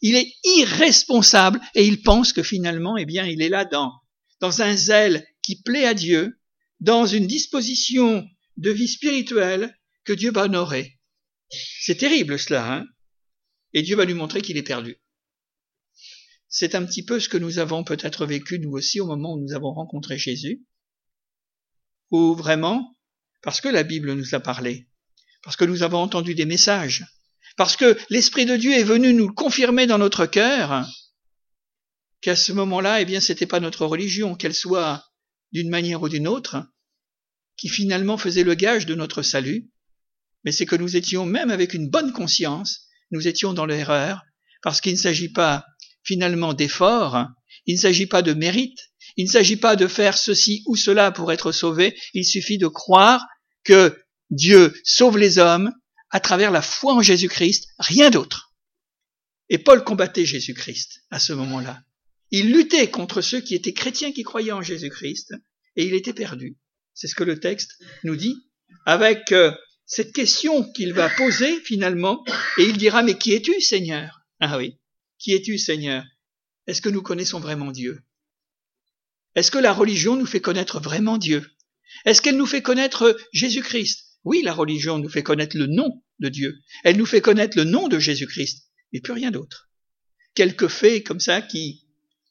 il 0.00 0.16
est 0.16 0.32
irresponsable, 0.44 1.60
et 1.74 1.86
il 1.86 2.02
pense 2.02 2.32
que 2.32 2.42
finalement, 2.42 2.96
eh 2.96 3.04
bien, 3.04 3.26
il 3.26 3.42
est 3.42 3.48
là 3.48 3.64
dans, 3.64 3.92
dans 4.40 4.62
un 4.62 4.76
zèle 4.76 5.26
qui 5.42 5.62
plaît 5.62 5.86
à 5.86 5.94
Dieu, 5.94 6.38
dans 6.80 7.06
une 7.06 7.26
disposition 7.26 8.26
de 8.56 8.70
vie 8.70 8.88
spirituelle 8.88 9.78
que 10.04 10.12
Dieu 10.12 10.32
va 10.32 10.44
honorer. 10.44 10.98
C'est 11.80 11.96
terrible 11.96 12.38
cela, 12.38 12.72
hein 12.72 12.86
Et 13.72 13.82
Dieu 13.82 13.96
va 13.96 14.04
lui 14.04 14.14
montrer 14.14 14.42
qu'il 14.42 14.56
est 14.56 14.62
perdu. 14.62 14.96
C'est 16.48 16.74
un 16.74 16.84
petit 16.84 17.04
peu 17.04 17.18
ce 17.18 17.28
que 17.28 17.38
nous 17.38 17.58
avons 17.58 17.84
peut-être 17.84 18.26
vécu 18.26 18.58
nous 18.58 18.72
aussi 18.72 19.00
au 19.00 19.06
moment 19.06 19.34
où 19.34 19.40
nous 19.40 19.54
avons 19.54 19.72
rencontré 19.72 20.18
Jésus, 20.18 20.66
ou 22.10 22.34
vraiment, 22.34 22.98
parce 23.42 23.60
que 23.60 23.68
la 23.68 23.84
Bible 23.84 24.12
nous 24.12 24.34
a 24.34 24.40
parlé, 24.40 24.88
parce 25.42 25.56
que 25.56 25.64
nous 25.64 25.82
avons 25.82 25.98
entendu 25.98 26.34
des 26.34 26.44
messages, 26.44 27.06
parce 27.56 27.76
que 27.76 27.98
l'Esprit 28.10 28.46
de 28.46 28.56
Dieu 28.56 28.72
est 28.72 28.84
venu 28.84 29.12
nous 29.12 29.32
confirmer 29.32 29.86
dans 29.86 29.98
notre 29.98 30.26
cœur 30.26 30.86
qu'à 32.20 32.36
ce 32.36 32.52
moment-là, 32.52 33.00
eh 33.00 33.04
bien, 33.04 33.20
c'était 33.20 33.46
pas 33.46 33.60
notre 33.60 33.86
religion, 33.86 34.34
qu'elle 34.34 34.54
soit 34.54 35.04
d'une 35.52 35.68
manière 35.68 36.02
ou 36.02 36.08
d'une 36.08 36.28
autre, 36.28 36.64
qui 37.56 37.68
finalement 37.68 38.16
faisait 38.16 38.44
le 38.44 38.54
gage 38.54 38.86
de 38.86 38.94
notre 38.94 39.22
salut, 39.22 39.70
mais 40.44 40.52
c'est 40.52 40.66
que 40.66 40.76
nous 40.76 40.96
étions, 40.96 41.26
même 41.26 41.50
avec 41.50 41.74
une 41.74 41.88
bonne 41.88 42.12
conscience, 42.12 42.86
nous 43.10 43.28
étions 43.28 43.52
dans 43.52 43.66
l'erreur, 43.66 44.22
parce 44.62 44.80
qu'il 44.80 44.92
ne 44.92 44.98
s'agit 44.98 45.32
pas 45.32 45.66
finalement 46.04 46.54
d'effort, 46.54 47.26
il 47.66 47.74
ne 47.74 47.80
s'agit 47.80 48.06
pas 48.06 48.22
de 48.22 48.32
mérite, 48.32 48.78
il 49.16 49.26
ne 49.26 49.30
s'agit 49.30 49.56
pas 49.56 49.76
de 49.76 49.86
faire 49.86 50.16
ceci 50.16 50.62
ou 50.66 50.76
cela 50.76 51.10
pour 51.10 51.32
être 51.32 51.52
sauvé, 51.52 51.96
il 52.14 52.24
suffit 52.24 52.58
de 52.58 52.66
croire 52.66 53.24
que 53.64 53.96
Dieu 54.30 54.74
sauve 54.84 55.18
les 55.18 55.38
hommes 55.38 55.72
à 56.12 56.20
travers 56.20 56.50
la 56.50 56.62
foi 56.62 56.94
en 56.94 57.02
Jésus-Christ, 57.02 57.68
rien 57.78 58.10
d'autre. 58.10 58.54
Et 59.48 59.58
Paul 59.58 59.82
combattait 59.82 60.26
Jésus-Christ 60.26 61.02
à 61.10 61.18
ce 61.18 61.32
moment-là. 61.32 61.82
Il 62.30 62.52
luttait 62.52 62.90
contre 62.90 63.20
ceux 63.22 63.40
qui 63.40 63.54
étaient 63.54 63.72
chrétiens 63.72 64.12
qui 64.12 64.22
croyaient 64.22 64.52
en 64.52 64.62
Jésus-Christ, 64.62 65.34
et 65.76 65.86
il 65.86 65.94
était 65.94 66.12
perdu. 66.12 66.58
C'est 66.94 67.08
ce 67.08 67.14
que 67.14 67.24
le 67.24 67.40
texte 67.40 67.72
nous 68.04 68.16
dit, 68.16 68.36
avec 68.86 69.32
euh, 69.32 69.52
cette 69.86 70.12
question 70.12 70.70
qu'il 70.72 70.92
va 70.92 71.08
poser 71.08 71.60
finalement, 71.60 72.24
et 72.58 72.64
il 72.64 72.76
dira, 72.76 73.02
mais 73.02 73.16
qui 73.18 73.32
es-tu, 73.32 73.60
Seigneur? 73.60 74.20
Ah 74.40 74.58
oui, 74.58 74.78
qui 75.18 75.32
es-tu, 75.32 75.58
Seigneur? 75.58 76.04
Est-ce 76.66 76.82
que 76.82 76.88
nous 76.90 77.02
connaissons 77.02 77.40
vraiment 77.40 77.72
Dieu? 77.72 78.02
Est-ce 79.34 79.50
que 79.50 79.58
la 79.58 79.72
religion 79.72 80.16
nous 80.16 80.26
fait 80.26 80.40
connaître 80.42 80.78
vraiment 80.78 81.16
Dieu? 81.16 81.50
Est-ce 82.04 82.20
qu'elle 82.20 82.36
nous 82.36 82.46
fait 82.46 82.62
connaître 82.62 83.18
Jésus-Christ? 83.32 84.11
Oui, 84.24 84.42
la 84.42 84.54
religion 84.54 84.98
nous 84.98 85.08
fait 85.08 85.22
connaître 85.22 85.56
le 85.56 85.66
nom 85.66 86.02
de 86.20 86.28
Dieu. 86.28 86.58
Elle 86.84 86.96
nous 86.96 87.06
fait 87.06 87.20
connaître 87.20 87.56
le 87.56 87.64
nom 87.64 87.88
de 87.88 87.98
Jésus-Christ, 87.98 88.68
mais 88.92 89.00
plus 89.00 89.12
rien 89.12 89.30
d'autre. 89.30 89.70
Quelques 90.34 90.68
faits 90.68 91.04
comme 91.06 91.20
ça 91.20 91.42
qui, 91.42 91.86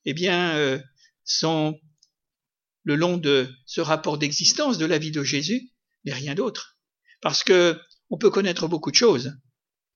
eh 0.05 0.13
bien, 0.13 0.55
euh, 0.55 0.79
sont 1.23 1.79
le 2.83 2.95
long 2.95 3.17
de 3.17 3.49
ce 3.65 3.81
rapport 3.81 4.17
d'existence 4.17 4.77
de 4.77 4.85
la 4.85 4.97
vie 4.97 5.11
de 5.11 5.23
Jésus, 5.23 5.71
mais 6.05 6.13
rien 6.13 6.33
d'autre. 6.33 6.77
Parce 7.21 7.43
que 7.43 7.79
on 8.09 8.17
peut 8.17 8.31
connaître 8.31 8.67
beaucoup 8.67 8.91
de 8.91 8.95
choses, 8.95 9.33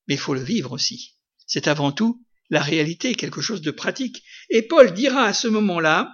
mais 0.07 0.15
il 0.15 0.19
faut 0.19 0.35
le 0.35 0.43
vivre 0.43 0.71
aussi. 0.71 1.15
C'est 1.47 1.67
avant 1.67 1.91
tout 1.91 2.23
la 2.49 2.61
réalité, 2.61 3.15
quelque 3.15 3.41
chose 3.41 3.61
de 3.61 3.71
pratique. 3.71 4.23
Et 4.49 4.61
Paul 4.61 4.93
dira 4.93 5.23
à 5.23 5.33
ce 5.33 5.47
moment-là, 5.47 6.13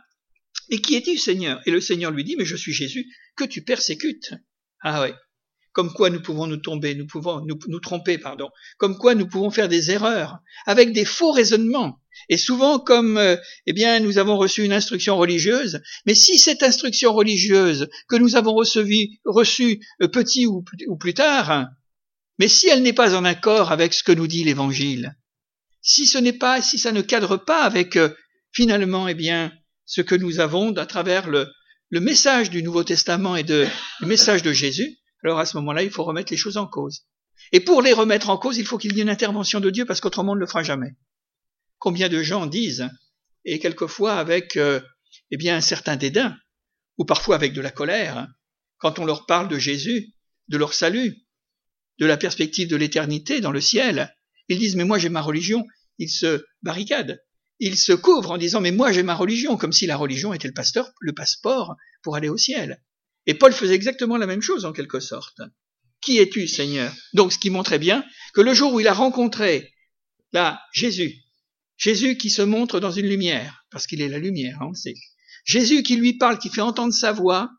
et 0.70 0.82
qui 0.82 0.96
es-tu, 0.96 1.18
Seigneur? 1.18 1.62
Et 1.66 1.72
le 1.72 1.82
Seigneur 1.82 2.12
lui 2.12 2.24
dit, 2.24 2.36
mais 2.38 2.46
je 2.46 2.56
suis 2.56 2.74
Jésus, 2.74 3.06
que 3.36 3.44
tu 3.44 3.64
persécutes. 3.64 4.34
Ah 4.82 5.02
ouais. 5.02 5.14
Comme 5.74 5.94
quoi 5.94 6.10
nous 6.10 6.22
pouvons 6.22 6.48
nous 6.48 6.58
tomber, 6.58 6.96
nous 6.96 7.08
pouvons 7.08 7.46
nous, 7.46 7.80
tromper, 7.80 8.18
pardon. 8.18 8.50
Comme 8.78 8.98
quoi 8.98 9.16
nous 9.16 9.28
pouvons 9.28 9.52
faire 9.52 9.70
des 9.70 9.92
erreurs, 9.92 10.40
avec 10.66 10.92
des 10.92 11.06
faux 11.06 11.32
raisonnements. 11.32 12.00
Et 12.28 12.38
souvent, 12.38 12.78
comme 12.78 13.18
euh, 13.18 13.38
eh 13.66 13.74
bien, 13.74 14.00
nous 14.02 14.18
avons 14.18 14.38
reçu 14.38 14.64
une 14.64 14.74
instruction 14.74 15.18
religieuse, 15.18 15.82
mais 16.06 16.14
si 16.14 16.38
cette 16.38 16.62
instruction 16.62 17.14
religieuse 17.14 17.90
que 18.10 18.18
nous 18.18 18.36
avons 18.36 18.54
reçue, 18.54 19.10
reçue 19.24 19.80
petit 20.12 20.46
ou, 20.46 20.64
plus 21.00 21.14
tard, 21.14 21.68
mais 22.38 22.50
si 22.50 22.68
elle 22.68 22.84
n'est 22.84 22.92
pas 22.92 23.16
en 23.16 23.24
accord 23.24 23.72
avec 23.72 23.94
ce 23.94 24.04
que 24.04 24.12
nous 24.12 24.28
dit 24.28 24.44
l'Évangile, 24.44 25.16
si 25.82 26.06
ce 26.06 26.18
n'est 26.18 26.34
pas, 26.34 26.62
si 26.62 26.78
ça 26.78 26.92
ne 26.92 27.02
cadre 27.02 27.38
pas 27.38 27.64
avec 27.64 27.96
euh, 27.96 28.10
finalement, 28.52 29.08
eh 29.08 29.14
bien, 29.14 29.54
ce 29.86 30.02
que 30.02 30.16
nous 30.16 30.42
avons 30.42 30.76
à 30.76 30.86
travers 30.86 31.30
le, 31.30 31.48
le 31.90 32.00
message 32.02 32.50
du 32.50 32.62
Nouveau 32.62 32.84
Testament 32.84 33.36
et 33.36 33.44
de, 33.44 33.68
le 34.00 34.08
message 34.08 34.44
de 34.44 34.54
Jésus, 34.54 35.01
alors 35.24 35.40
à 35.40 35.46
ce 35.46 35.58
moment-là, 35.58 35.84
il 35.84 35.92
faut 35.92 36.04
remettre 36.04 36.32
les 36.32 36.38
choses 36.38 36.58
en 36.58 36.68
cause. 36.68 37.06
Et 37.52 37.60
pour 37.60 37.82
les 37.82 37.94
remettre 37.94 38.30
en 38.30 38.38
cause, 38.38 38.58
il 38.58 38.66
faut 38.66 38.78
qu'il 38.78 38.96
y 38.96 39.00
ait 39.00 39.04
une 39.04 39.10
intervention 39.10 39.60
de 39.60 39.70
Dieu 39.70 39.86
parce 39.86 40.00
qu'autrement 40.02 40.34
on 40.34 40.36
ne 40.36 40.40
le 40.40 40.48
fera 40.48 40.64
jamais. 40.64 40.96
Combien 41.80 42.10
de 42.10 42.22
gens 42.22 42.46
disent, 42.46 42.90
et 43.46 43.60
quelquefois 43.60 44.14
avec 44.14 44.58
euh, 44.58 44.80
eh 45.32 45.38
bien 45.38 45.56
un 45.56 45.62
certain 45.62 45.96
dédain, 45.96 46.38
ou 46.98 47.06
parfois 47.06 47.36
avec 47.36 47.54
de 47.54 47.62
la 47.62 47.72
colère, 47.72 48.28
quand 48.78 49.00
on 49.00 49.06
leur 49.06 49.26
parle 49.26 49.48
de 49.48 49.58
Jésus, 49.58 50.14
de 50.48 50.58
leur 50.58 50.74
salut, 50.74 51.16
de 52.00 52.06
la 52.06 52.18
perspective 52.18 52.68
de 52.68 52.76
l'éternité 52.76 53.42
dans 53.42 53.52
le 53.52 53.62
ciel, 53.62 54.16
ils 54.48 54.60
disent 54.60 54.76
mais 54.76 54.86
moi 54.86 55.00
j'ai 55.00 55.10
ma 55.10 55.22
religion, 55.22 55.66
ils 55.98 56.10
se 56.10 56.44
barricadent, 56.62 57.24
ils 57.60 57.78
se 57.78 57.94
couvrent 57.94 58.32
en 58.32 58.38
disant 58.38 58.62
mais 58.62 58.72
moi 58.72 58.92
j'ai 58.92 59.04
ma 59.04 59.16
religion, 59.16 59.58
comme 59.58 59.72
si 59.72 59.86
la 59.86 59.98
religion 59.98 60.34
était 60.34 60.52
le 61.00 61.14
passeport 61.14 61.76
pour 62.02 62.16
aller 62.16 62.30
au 62.30 62.38
ciel. 62.38 62.82
Et 63.32 63.34
Paul 63.34 63.54
faisait 63.54 63.76
exactement 63.76 64.18
la 64.18 64.28
même 64.28 64.42
chose 64.42 64.66
en 64.66 64.74
quelque 64.74 65.00
sorte. 65.00 65.40
Qui 66.02 66.18
es-tu, 66.18 66.50
Seigneur? 66.50 66.94
Donc 67.14 67.32
ce 67.32 67.40
qui 67.40 67.50
montrait 67.50 67.80
bien 67.80 68.04
que 68.34 68.42
le 68.42 68.54
jour 68.54 68.74
où 68.74 68.82
il 68.82 68.90
a 68.90 68.94
rencontré 68.94 69.74
là 70.34 70.60
Jésus, 70.74 71.16
Jésus 71.78 72.18
qui 72.18 72.30
se 72.30 72.42
montre 72.42 72.82
dans 72.82 72.92
une 72.92 73.08
lumière, 73.08 73.64
parce 73.72 73.88
qu'il 73.88 74.02
est 74.02 74.10
la 74.10 74.20
lumière, 74.20 74.58
hein, 74.60 74.66
on 74.66 74.72
le 74.72 74.76
sait. 74.76 74.96
Jésus 75.46 75.82
qui 75.82 75.96
lui 75.96 76.18
parle, 76.18 76.40
qui 76.40 76.50
fait 76.50 76.60
entendre 76.60 76.94
sa 76.94 77.14
voix. 77.14 77.50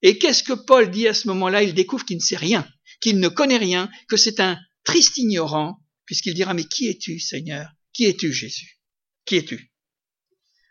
Et 0.00 0.16
qu'est-ce 0.16 0.42
que 0.42 0.54
Paul 0.54 0.90
dit 0.90 1.06
à 1.06 1.12
ce 1.12 1.28
moment-là? 1.28 1.62
Il 1.62 1.74
découvre 1.74 2.06
qu'il 2.06 2.16
ne 2.16 2.22
sait 2.22 2.38
rien, 2.38 2.66
qu'il 3.02 3.20
ne 3.20 3.28
connaît 3.28 3.58
rien, 3.58 3.90
que 4.08 4.16
c'est 4.16 4.40
un 4.40 4.58
triste 4.82 5.18
ignorant, 5.18 5.76
puisqu'il 6.06 6.32
dira, 6.32 6.54
mais 6.54 6.64
qui 6.64 6.88
es-tu, 6.88 7.20
Seigneur? 7.20 7.68
Qui 7.92 8.06
es-tu, 8.06 8.32
Jésus? 8.32 8.80
Qui 9.26 9.36
es-tu? 9.36 9.74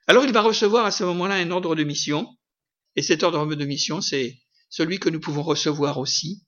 Alors 0.07 0.25
il 0.25 0.33
va 0.33 0.41
recevoir 0.41 0.83
à 0.87 0.91
ce 0.91 1.03
moment-là 1.03 1.35
un 1.35 1.51
ordre 1.51 1.75
de 1.75 1.83
mission, 1.83 2.27
et 2.95 3.03
cet 3.03 3.21
ordre 3.21 3.45
de 3.53 3.65
mission, 3.65 4.01
c'est 4.01 4.39
celui 4.69 4.99
que 4.99 5.09
nous 5.09 5.19
pouvons 5.19 5.43
recevoir 5.43 5.97
aussi, 5.97 6.45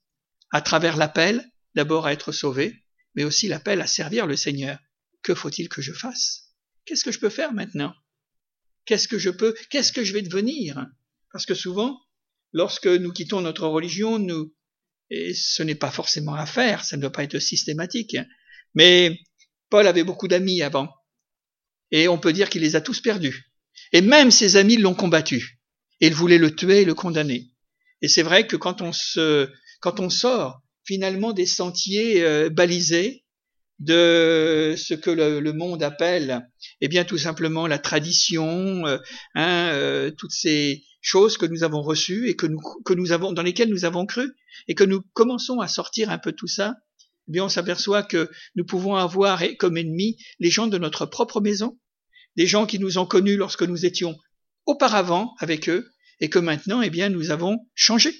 à 0.50 0.60
travers 0.60 0.96
l'appel, 0.96 1.44
d'abord 1.74 2.06
à 2.06 2.12
être 2.12 2.32
sauvé, 2.32 2.84
mais 3.14 3.24
aussi 3.24 3.48
l'appel 3.48 3.80
à 3.80 3.86
servir 3.86 4.26
le 4.26 4.36
Seigneur. 4.36 4.78
Que 5.22 5.34
faut-il 5.34 5.68
que 5.68 5.82
je 5.82 5.92
fasse? 5.92 6.54
Qu'est-ce 6.84 7.04
que 7.04 7.12
je 7.12 7.20
peux 7.20 7.30
faire 7.30 7.52
maintenant? 7.52 7.94
Qu'est-ce 8.84 9.08
que 9.08 9.18
je 9.18 9.30
peux 9.30 9.54
Qu'est-ce 9.70 9.92
que 9.92 10.04
je 10.04 10.12
vais 10.12 10.22
devenir? 10.22 10.86
Parce 11.32 11.46
que 11.46 11.54
souvent, 11.54 12.00
lorsque 12.52 12.86
nous 12.86 13.12
quittons 13.12 13.40
notre 13.40 13.66
religion, 13.66 14.18
nous 14.18 14.52
et 15.10 15.34
ce 15.34 15.62
n'est 15.62 15.74
pas 15.74 15.90
forcément 15.90 16.34
à 16.34 16.46
faire, 16.46 16.84
ça 16.84 16.96
ne 16.96 17.02
doit 17.02 17.12
pas 17.12 17.24
être 17.24 17.38
systématique. 17.38 18.16
Mais 18.74 19.18
Paul 19.68 19.86
avait 19.86 20.04
beaucoup 20.04 20.28
d'amis 20.28 20.62
avant, 20.62 20.88
et 21.90 22.08
on 22.08 22.18
peut 22.18 22.32
dire 22.32 22.48
qu'il 22.48 22.62
les 22.62 22.76
a 22.76 22.80
tous 22.80 23.00
perdus. 23.00 23.52
Et 23.92 24.02
même 24.02 24.30
ses 24.30 24.56
amis 24.56 24.76
l'ont 24.76 24.94
combattu, 24.94 25.60
et 26.00 26.06
ils 26.06 26.14
voulaient 26.14 26.38
le 26.38 26.54
tuer 26.54 26.82
et 26.82 26.84
le 26.84 26.94
condamner. 26.94 27.50
Et 28.02 28.08
c'est 28.08 28.22
vrai 28.22 28.46
que 28.46 28.56
quand 28.56 28.82
on 28.82 28.92
se, 28.92 29.48
quand 29.80 30.00
on 30.00 30.10
sort 30.10 30.60
finalement 30.84 31.32
des 31.32 31.46
sentiers 31.46 32.22
euh, 32.22 32.50
balisés, 32.50 33.24
de 33.80 34.74
ce 34.76 34.92
que 34.92 35.10
le, 35.10 35.52
monde 35.52 35.82
appelle, 35.82 36.46
eh 36.82 36.88
bien 36.88 37.04
tout 37.04 37.16
simplement 37.16 37.66
la 37.66 37.78
tradition, 37.78 38.86
euh, 38.86 38.98
hein, 39.34 39.70
euh, 39.72 40.10
toutes 40.10 40.32
ces 40.32 40.84
choses 41.00 41.38
que 41.38 41.46
nous 41.46 41.64
avons 41.64 41.80
reçues 41.80 42.28
et 42.28 42.36
que 42.36 42.46
nous, 42.46 42.60
que 42.84 42.92
nous 42.92 43.12
avons, 43.12 43.32
dans 43.32 43.42
lesquelles 43.42 43.70
nous 43.70 43.86
avons 43.86 44.04
cru, 44.04 44.30
et 44.68 44.74
que 44.74 44.84
nous 44.84 45.00
commençons 45.14 45.60
à 45.60 45.68
sortir 45.68 46.10
un 46.10 46.18
peu 46.18 46.32
tout 46.32 46.46
ça, 46.46 46.74
eh 47.28 47.32
bien 47.32 47.44
on 47.44 47.48
s'aperçoit 47.48 48.02
que 48.02 48.30
nous 48.54 48.66
pouvons 48.66 48.96
avoir 48.96 49.42
comme 49.58 49.78
ennemis 49.78 50.18
les 50.38 50.50
gens 50.50 50.66
de 50.66 50.76
notre 50.76 51.06
propre 51.06 51.40
maison, 51.40 51.78
des 52.36 52.46
gens 52.46 52.66
qui 52.66 52.78
nous 52.78 52.98
ont 52.98 53.06
connus 53.06 53.36
lorsque 53.36 53.62
nous 53.62 53.86
étions 53.86 54.14
auparavant 54.66 55.34
avec 55.38 55.70
eux, 55.70 55.89
et 56.20 56.28
que 56.28 56.38
maintenant, 56.38 56.82
eh 56.82 56.90
bien, 56.90 57.08
nous 57.08 57.30
avons 57.30 57.66
changé, 57.74 58.14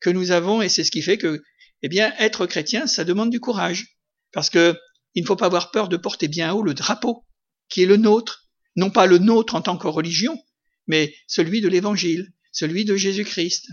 que 0.00 0.10
nous 0.10 0.30
avons, 0.30 0.62
et 0.62 0.68
c'est 0.68 0.84
ce 0.84 0.90
qui 0.90 1.02
fait 1.02 1.18
que, 1.18 1.42
eh 1.82 1.88
bien, 1.88 2.12
être 2.18 2.46
chrétien, 2.46 2.86
ça 2.86 3.04
demande 3.04 3.30
du 3.30 3.40
courage, 3.40 3.98
parce 4.32 4.50
que 4.50 4.76
il 5.14 5.22
ne 5.22 5.26
faut 5.26 5.36
pas 5.36 5.46
avoir 5.46 5.70
peur 5.70 5.88
de 5.88 5.96
porter 5.96 6.28
bien 6.28 6.52
haut 6.52 6.62
le 6.62 6.74
drapeau, 6.74 7.24
qui 7.68 7.82
est 7.82 7.86
le 7.86 7.96
nôtre, 7.96 8.48
non 8.76 8.90
pas 8.90 9.06
le 9.06 9.18
nôtre 9.18 9.54
en 9.54 9.62
tant 9.62 9.78
que 9.78 9.86
religion, 9.86 10.42
mais 10.86 11.14
celui 11.26 11.60
de 11.60 11.68
l'Évangile, 11.68 12.32
celui 12.52 12.84
de 12.84 12.96
Jésus-Christ. 12.96 13.68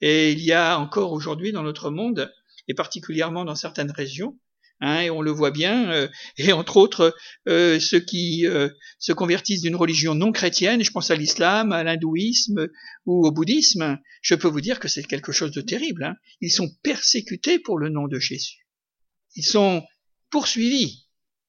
Et 0.00 0.32
il 0.32 0.40
y 0.40 0.52
a 0.52 0.78
encore 0.78 1.12
aujourd'hui 1.12 1.52
dans 1.52 1.62
notre 1.62 1.90
monde, 1.90 2.32
et 2.68 2.74
particulièrement 2.74 3.44
dans 3.44 3.54
certaines 3.54 3.90
régions, 3.90 4.38
hein, 4.80 5.00
et 5.00 5.10
on 5.10 5.22
le 5.22 5.30
voit 5.30 5.50
bien, 5.50 5.90
euh, 5.90 6.08
et 6.36 6.52
entre 6.52 6.76
autres 6.76 7.14
euh, 7.48 7.78
ceux 7.80 8.00
qui 8.00 8.46
euh, 8.46 8.68
se 8.98 9.12
convertissent 9.12 9.62
d'une 9.62 9.76
religion 9.76 10.14
non 10.14 10.32
chrétienne, 10.32 10.82
je 10.82 10.90
pense 10.90 11.10
à 11.10 11.16
l'islam, 11.16 11.72
à 11.72 11.82
l'hindouisme 11.84 12.68
ou 13.06 13.26
au 13.26 13.32
bouddhisme, 13.32 13.98
je 14.22 14.34
peux 14.34 14.48
vous 14.48 14.60
dire 14.60 14.80
que 14.80 14.88
c'est 14.88 15.02
quelque 15.02 15.32
chose 15.32 15.52
de 15.52 15.60
terrible. 15.60 16.04
Hein. 16.04 16.16
Ils 16.40 16.50
sont 16.50 16.70
persécutés 16.82 17.58
pour 17.58 17.78
le 17.78 17.88
nom 17.88 18.08
de 18.08 18.18
Jésus. 18.18 18.66
Ils 19.36 19.44
sont 19.44 19.84
poursuivi 20.30 21.06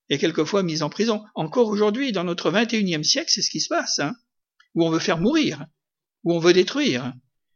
et 0.09 0.17
quelquefois 0.17 0.61
mis 0.61 0.83
en 0.83 0.89
prison. 0.89 1.23
Encore 1.35 1.69
aujourd'hui, 1.69 2.11
dans 2.11 2.25
notre 2.25 2.51
21e 2.51 3.03
siècle, 3.03 3.31
c'est 3.33 3.41
ce 3.41 3.49
qui 3.49 3.61
se 3.61 3.69
passe, 3.69 3.99
hein, 3.99 4.13
où 4.75 4.85
on 4.85 4.89
veut 4.89 4.99
faire 4.99 5.17
mourir, 5.17 5.65
où 6.23 6.33
on 6.33 6.39
veut 6.39 6.53
détruire. 6.53 7.13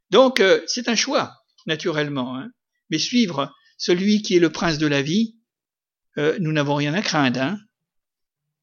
Donc, 0.09 0.39
euh, 0.39 0.61
c'est 0.65 0.87
un 0.87 0.95
choix, 0.95 1.33
naturellement. 1.67 2.37
Hein. 2.37 2.49
Mais 2.89 2.97
suivre 2.97 3.53
celui 3.77 4.21
qui 4.21 4.37
est 4.37 4.39
le 4.39 4.51
prince 4.51 4.77
de 4.77 4.87
la 4.87 5.01
vie, 5.01 5.34
euh, 6.17 6.37
nous 6.39 6.51
n'avons 6.51 6.75
rien 6.75 6.93
à 6.93 7.01
craindre. 7.01 7.41
Hein. 7.41 7.59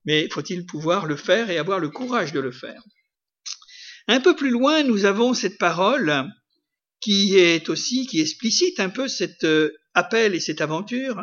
Mais 0.04 0.28
faut-il 0.30 0.66
pouvoir 0.66 1.06
le 1.06 1.16
faire 1.16 1.50
et 1.50 1.58
avoir 1.58 1.78
le 1.78 1.88
courage 1.88 2.32
de 2.32 2.40
le 2.40 2.52
faire? 2.52 2.82
Un 4.08 4.20
peu 4.20 4.34
plus 4.34 4.50
loin, 4.50 4.82
nous 4.82 5.04
avons 5.04 5.32
cette 5.32 5.58
parole 5.58 6.28
qui 7.00 7.36
est 7.36 7.68
aussi, 7.68 8.06
qui 8.06 8.20
explicite 8.20 8.80
un 8.80 8.88
peu 8.88 9.08
cet 9.08 9.44
euh, 9.44 9.72
appel 9.94 10.34
et 10.34 10.40
cette 10.40 10.60
aventure, 10.60 11.22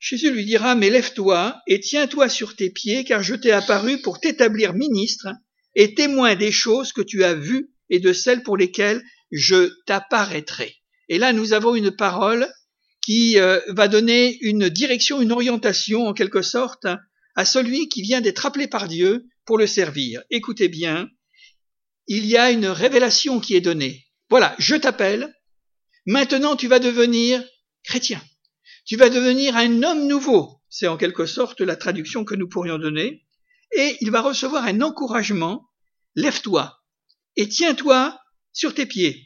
Jésus 0.00 0.30
lui 0.30 0.44
dira, 0.44 0.76
mais 0.76 0.90
lève-toi 0.90 1.60
et 1.66 1.80
tiens-toi 1.80 2.28
sur 2.28 2.54
tes 2.54 2.70
pieds, 2.70 3.04
car 3.04 3.22
je 3.22 3.34
t'ai 3.34 3.50
apparu 3.50 4.00
pour 4.00 4.20
t'établir 4.20 4.74
ministre 4.74 5.28
et 5.74 5.94
témoin 5.94 6.36
des 6.36 6.52
choses 6.52 6.92
que 6.92 7.02
tu 7.02 7.24
as 7.24 7.34
vues 7.34 7.70
et 7.90 7.98
de 7.98 8.12
celles 8.12 8.42
pour 8.42 8.56
lesquelles 8.56 9.02
je 9.32 9.70
t'apparaîtrai. 9.86 10.76
Et 11.08 11.18
là, 11.18 11.32
nous 11.32 11.52
avons 11.52 11.74
une 11.74 11.90
parole 11.90 12.46
qui 13.08 13.38
euh, 13.38 13.58
va 13.68 13.88
donner 13.88 14.36
une 14.42 14.68
direction, 14.68 15.22
une 15.22 15.32
orientation 15.32 16.08
en 16.08 16.12
quelque 16.12 16.42
sorte 16.42 16.86
à 17.36 17.46
celui 17.46 17.88
qui 17.88 18.02
vient 18.02 18.20
d'être 18.20 18.44
appelé 18.44 18.68
par 18.68 18.86
Dieu 18.86 19.24
pour 19.46 19.56
le 19.56 19.66
servir. 19.66 20.22
Écoutez 20.28 20.68
bien, 20.68 21.08
il 22.06 22.26
y 22.26 22.36
a 22.36 22.50
une 22.50 22.66
révélation 22.66 23.40
qui 23.40 23.56
est 23.56 23.62
donnée. 23.62 24.04
Voilà, 24.28 24.54
je 24.58 24.76
t'appelle, 24.76 25.34
maintenant 26.04 26.54
tu 26.54 26.68
vas 26.68 26.80
devenir 26.80 27.42
chrétien. 27.82 28.22
Tu 28.84 28.98
vas 28.98 29.08
devenir 29.08 29.56
un 29.56 29.82
homme 29.84 30.06
nouveau. 30.06 30.60
C'est 30.68 30.86
en 30.86 30.98
quelque 30.98 31.24
sorte 31.24 31.62
la 31.62 31.76
traduction 31.76 32.26
que 32.26 32.34
nous 32.34 32.46
pourrions 32.46 32.76
donner. 32.76 33.24
Et 33.74 33.96
il 34.02 34.10
va 34.10 34.20
recevoir 34.20 34.64
un 34.64 34.82
encouragement. 34.82 35.66
Lève-toi 36.14 36.78
et 37.36 37.48
tiens-toi 37.48 38.20
sur 38.52 38.74
tes 38.74 38.84
pieds. 38.84 39.24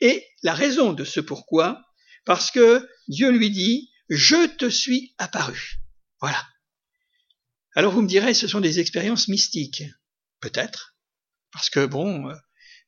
Et 0.00 0.22
la 0.42 0.52
raison 0.52 0.92
de 0.92 1.04
ce 1.04 1.20
pourquoi, 1.20 1.80
parce 2.26 2.50
que 2.50 2.86
Dieu 3.08 3.30
lui 3.30 3.50
dit, 3.50 3.90
je 4.08 4.46
te 4.56 4.68
suis 4.68 5.14
apparu. 5.18 5.80
Voilà. 6.20 6.46
Alors 7.74 7.92
vous 7.92 8.02
me 8.02 8.08
direz, 8.08 8.34
ce 8.34 8.46
sont 8.46 8.60
des 8.60 8.80
expériences 8.80 9.28
mystiques. 9.28 9.84
Peut-être. 10.40 10.96
Parce 11.52 11.70
que 11.70 11.86
bon, 11.86 12.28
euh, 12.28 12.34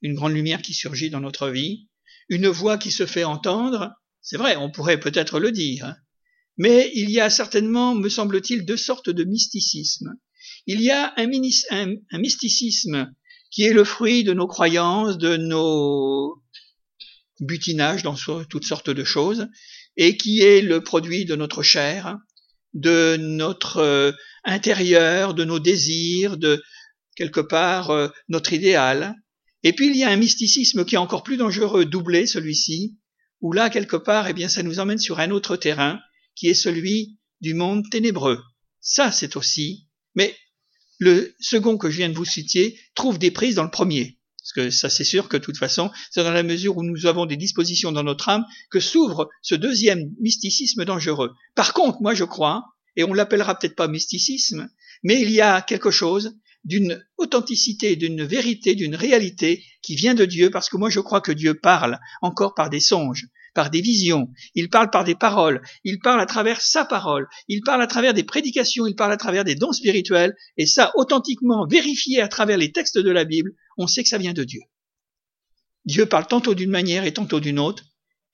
une 0.03 0.15
grande 0.15 0.35
lumière 0.35 0.61
qui 0.61 0.75
surgit 0.75 1.11
dans 1.11 1.21
notre 1.21 1.49
vie, 1.49 1.89
une 2.29 2.49
voix 2.49 2.79
qui 2.79 2.91
se 2.91 3.07
fait 3.07 3.25
entendre, 3.25 3.93
c'est 4.21 4.37
vrai, 4.37 4.57
on 4.57 4.71
pourrait 4.71 5.01
peut-être 5.01 5.39
le 5.39 5.53
dire. 5.53 5.87
Hein. 5.87 5.97
Mais 6.57 6.91
il 6.95 7.11
y 7.11 7.21
a 7.21 7.31
certainement, 7.31 7.95
me 7.95 8.09
semble-t-il, 8.09 8.65
deux 8.65 8.77
sortes 8.77 9.11
de 9.11 9.25
mysticisme. 9.25 10.15
Il 10.67 10.81
y 10.81 10.91
a 10.91 11.13
un, 11.17 11.31
un, 11.31 12.19
mysticisme 12.19 13.13
qui 13.51 13.65
est 13.65 13.73
le 13.73 13.85
fruit 13.85 14.25
de 14.25 14.33
nos 14.33 14.47
croyances, 14.47 15.19
de 15.19 15.37
nos 15.37 16.43
butinages 17.41 18.03
dans 18.03 18.17
toutes 18.49 18.65
sortes 18.65 18.91
de 18.91 19.05
choses, 19.05 19.49
et 19.97 20.17
qui 20.17 20.43
est 20.43 20.61
le 20.61 20.83
produit 20.83 21.25
de 21.25 21.37
notre 21.37 21.63
chair, 21.63 22.19
de 22.73 23.17
notre 23.17 23.79
euh, 23.79 24.13
intérieur, 24.45 25.35
de 25.35 25.45
nos 25.45 25.59
désirs, 25.59 26.37
de 26.37 26.63
quelque 27.17 27.41
part 27.41 27.91
euh, 27.91 28.09
notre 28.29 28.53
idéal. 28.53 29.15
Et 29.63 29.73
puis 29.73 29.89
il 29.89 29.97
y 29.97 30.05
a 30.05 30.11
un 30.11 30.17
mysticisme 30.17 30.85
qui 30.85 30.97
est 30.97 30.99
encore 30.99 31.23
plus 31.23 31.37
dangereux, 31.37 31.85
doublé 31.85 32.27
celui-ci, 32.27 32.99
où 33.41 33.53
là 33.53 33.71
quelque 33.71 33.97
part, 33.97 34.29
eh 34.29 34.33
bien, 34.33 34.49
ça 34.49 34.63
nous 34.63 34.81
emmène 34.81 34.99
sur 34.99 35.21
un 35.21 35.31
autre 35.31 35.57
terrain, 35.57 36.01
qui 36.35 36.49
est 36.49 36.55
celui 36.55 37.19
du 37.41 37.55
monde 37.55 37.85
ténébreux. 37.91 38.43
Ça, 38.81 39.13
c'est 39.13 39.37
aussi. 39.37 39.89
Mais 40.15 40.37
le 40.99 41.35
second 41.41 41.77
que 41.77 41.91
je 41.91 41.99
viens 41.99 42.09
de 42.09 42.15
vous 42.15 42.25
citer 42.25 42.79
trouve 42.95 43.19
des 43.19 43.31
prises 43.31 43.57
dans 43.57 43.65
le 43.65 43.71
premier. 43.71 44.19
Parce 44.45 44.53
que 44.53 44.71
ça 44.71 44.91
c'est 44.91 45.05
sûr 45.05 45.31
que 45.31 45.39
de 45.39 45.43
toute 45.43 45.57
façon, 45.57 45.91
c'est 46.11 46.23
dans 46.23 46.31
la 46.31 46.43
mesure 46.43 46.77
où 46.77 46.83
nous 46.83 47.07
avons 47.07 47.25
des 47.25 47.39
dispositions 47.39 47.93
dans 47.93 48.03
notre 48.03 48.29
âme 48.29 48.45
que 48.71 48.79
s'ouvre 48.79 49.31
ce 49.41 49.55
deuxième 49.55 50.11
mysticisme 50.21 50.85
dangereux. 50.85 51.33
Par 51.55 51.73
contre, 51.73 52.03
moi 52.03 52.13
je 52.13 52.25
crois, 52.25 52.63
et 52.95 53.05
on 53.05 53.15
l'appellera 53.15 53.59
peut-être 53.59 53.75
pas 53.75 53.89
mysticisme, 53.89 54.69
mais 55.03 55.19
il 55.23 55.31
y 55.31 55.41
a 55.41 55.63
quelque 55.63 55.91
chose 55.91 56.37
d'une 56.63 57.03
authenticité, 57.17 57.97
d'une 57.97 58.23
vérité, 58.23 58.75
d'une 58.75 58.95
réalité 58.95 59.65
qui 59.81 59.97
vient 59.97 60.15
de 60.15 60.27
Dieu, 60.27 60.51
parce 60.51 60.69
que 60.69 60.77
moi 60.77 60.91
je 60.91 61.01
crois 61.01 61.23
que 61.23 61.33
Dieu 61.33 61.55
parle 61.55 61.99
encore 62.21 62.55
par 62.55 62.69
des 62.69 62.81
songes, 62.81 63.27
par 63.55 63.71
des 63.71 63.81
visions, 63.81 64.29
il 64.55 64.69
parle 64.69 64.91
par 64.91 65.05
des 65.05 65.15
paroles, 65.15 65.63
il 65.85 66.01
parle 66.01 66.21
à 66.21 66.27
travers 66.27 66.61
sa 66.61 66.85
parole, 66.85 67.29
il 67.49 67.63
parle 67.63 67.83
à 67.83 67.87
travers 67.87 68.13
des 68.13 68.25
prédications, 68.25 68.87
il 68.87 68.97
parle 68.97 69.13
à 69.13 69.17
travers 69.17 69.45
des 69.45 69.55
dons 69.55 69.73
spirituels, 69.73 70.35
et 70.57 70.67
ça, 70.67 70.93
authentiquement 70.97 71.67
vérifié 71.67 72.21
à 72.21 72.29
travers 72.29 72.59
les 72.59 72.73
textes 72.73 72.99
de 72.99 73.11
la 73.11 73.25
Bible, 73.25 73.53
on 73.79 73.87
sait 73.87 74.03
que 74.03 74.09
ça 74.09 74.19
vient 74.19 74.33
de 74.33 74.45
Dieu. 74.45 74.61
Dieu 75.85 76.07
parle 76.07 76.27
tantôt 76.27 76.55
d'une 76.55 76.71
manière 76.71 77.05
et 77.05 77.13
tantôt 77.13 77.41
d'une 77.41 77.59
autre, 77.59 77.85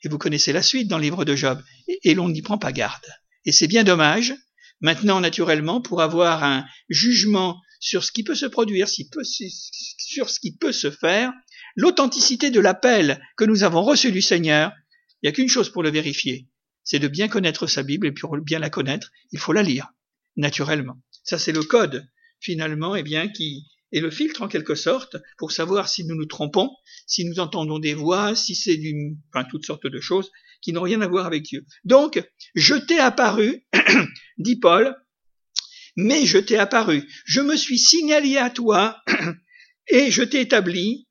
et 0.03 0.09
vous 0.09 0.19
connaissez 0.19 0.53
la 0.53 0.63
suite 0.63 0.89
dans 0.89 0.97
le 0.97 1.03
livre 1.03 1.25
de 1.25 1.37
Job, 1.37 1.63
et, 2.05 2.15
l'on 2.15 2.29
n'y 2.29 2.43
prend 2.43 2.59
pas 2.59 2.73
garde. 2.73 3.07
Et 3.45 3.53
c'est 3.53 3.67
bien 3.67 3.85
dommage, 3.85 4.35
maintenant 4.81 5.21
naturellement, 5.21 5.81
pour 5.81 6.01
avoir 6.01 6.43
un 6.45 6.65
jugement 6.89 7.61
sur 7.81 8.05
ce 8.05 8.13
qui 8.13 8.23
peut 8.23 8.35
se 8.35 8.47
produire, 8.47 8.89
sur 8.89 10.31
ce 10.31 10.41
qui 10.41 10.57
peut 10.57 10.73
se 10.73 10.91
faire, 10.91 11.33
l'authenticité 11.77 12.51
de 12.51 12.61
l'appel 12.61 13.21
que 13.37 13.45
nous 13.45 13.63
avons 13.63 13.83
reçu 13.83 14.13
du 14.13 14.23
Seigneur, 14.23 14.73
il 15.23 15.27
n'y 15.27 15.29
a 15.29 15.33
qu'une 15.33 15.49
chose 15.49 15.71
pour 15.71 15.83
le 15.83 15.91
vérifier, 15.91 16.49
c'est 16.85 16.99
de 16.99 17.09
bien 17.09 17.29
connaître 17.29 17.67
sa 17.67 17.83
Bible, 17.83 18.07
et 18.07 18.13
pour 18.13 18.37
bien 18.39 18.59
la 18.59 18.71
connaître, 18.71 19.11
il 19.33 19.39
faut 19.39 19.53
la 19.53 19.63
lire, 19.63 19.89
naturellement. 20.37 21.01
Ça, 21.25 21.39
c'est 21.39 21.53
le 21.53 21.63
code, 21.63 22.07
finalement, 22.41 22.97
eh 22.97 23.03
bien, 23.03 23.29
qui 23.29 23.67
est 23.93 24.01
le 24.01 24.11
filtre, 24.11 24.43
en 24.43 24.49
quelque 24.49 24.75
sorte, 24.75 25.17
pour 25.37 25.53
savoir 25.53 25.89
si 25.89 26.05
nous 26.05 26.15
nous 26.15 26.27
trompons, 26.27 26.71
si 27.07 27.25
nous 27.25 27.41
entendons 27.41 27.79
des 27.79 27.95
voix, 27.95 28.35
si 28.35 28.55
c'est 28.55 28.77
du, 28.77 29.17
enfin, 29.33 29.47
toutes 29.51 29.67
sortes 29.67 29.87
de 29.87 30.01
choses 30.01 30.31
qui 30.63 30.73
n'ont 30.73 30.83
rien 30.83 31.01
à 31.01 31.09
voir 31.09 31.27
avec 31.27 31.43
Dieu. 31.43 31.65
Donc, 31.85 32.23
je 32.55 32.75
t'ai 32.75 32.99
apparu, 32.99 33.67
dit 34.39 34.57
Paul, 34.57 34.97
mais 35.97 36.25
je 36.25 36.39
t'ai 36.39 36.57
apparu, 36.57 37.09
je 37.25 37.41
me 37.41 37.57
suis 37.57 37.79
signalé 37.79 38.37
à 38.37 38.51
toi, 38.51 39.03
et 39.89 40.11
je 40.11 40.23
t'ai 40.23 40.41
établi, 40.41 41.09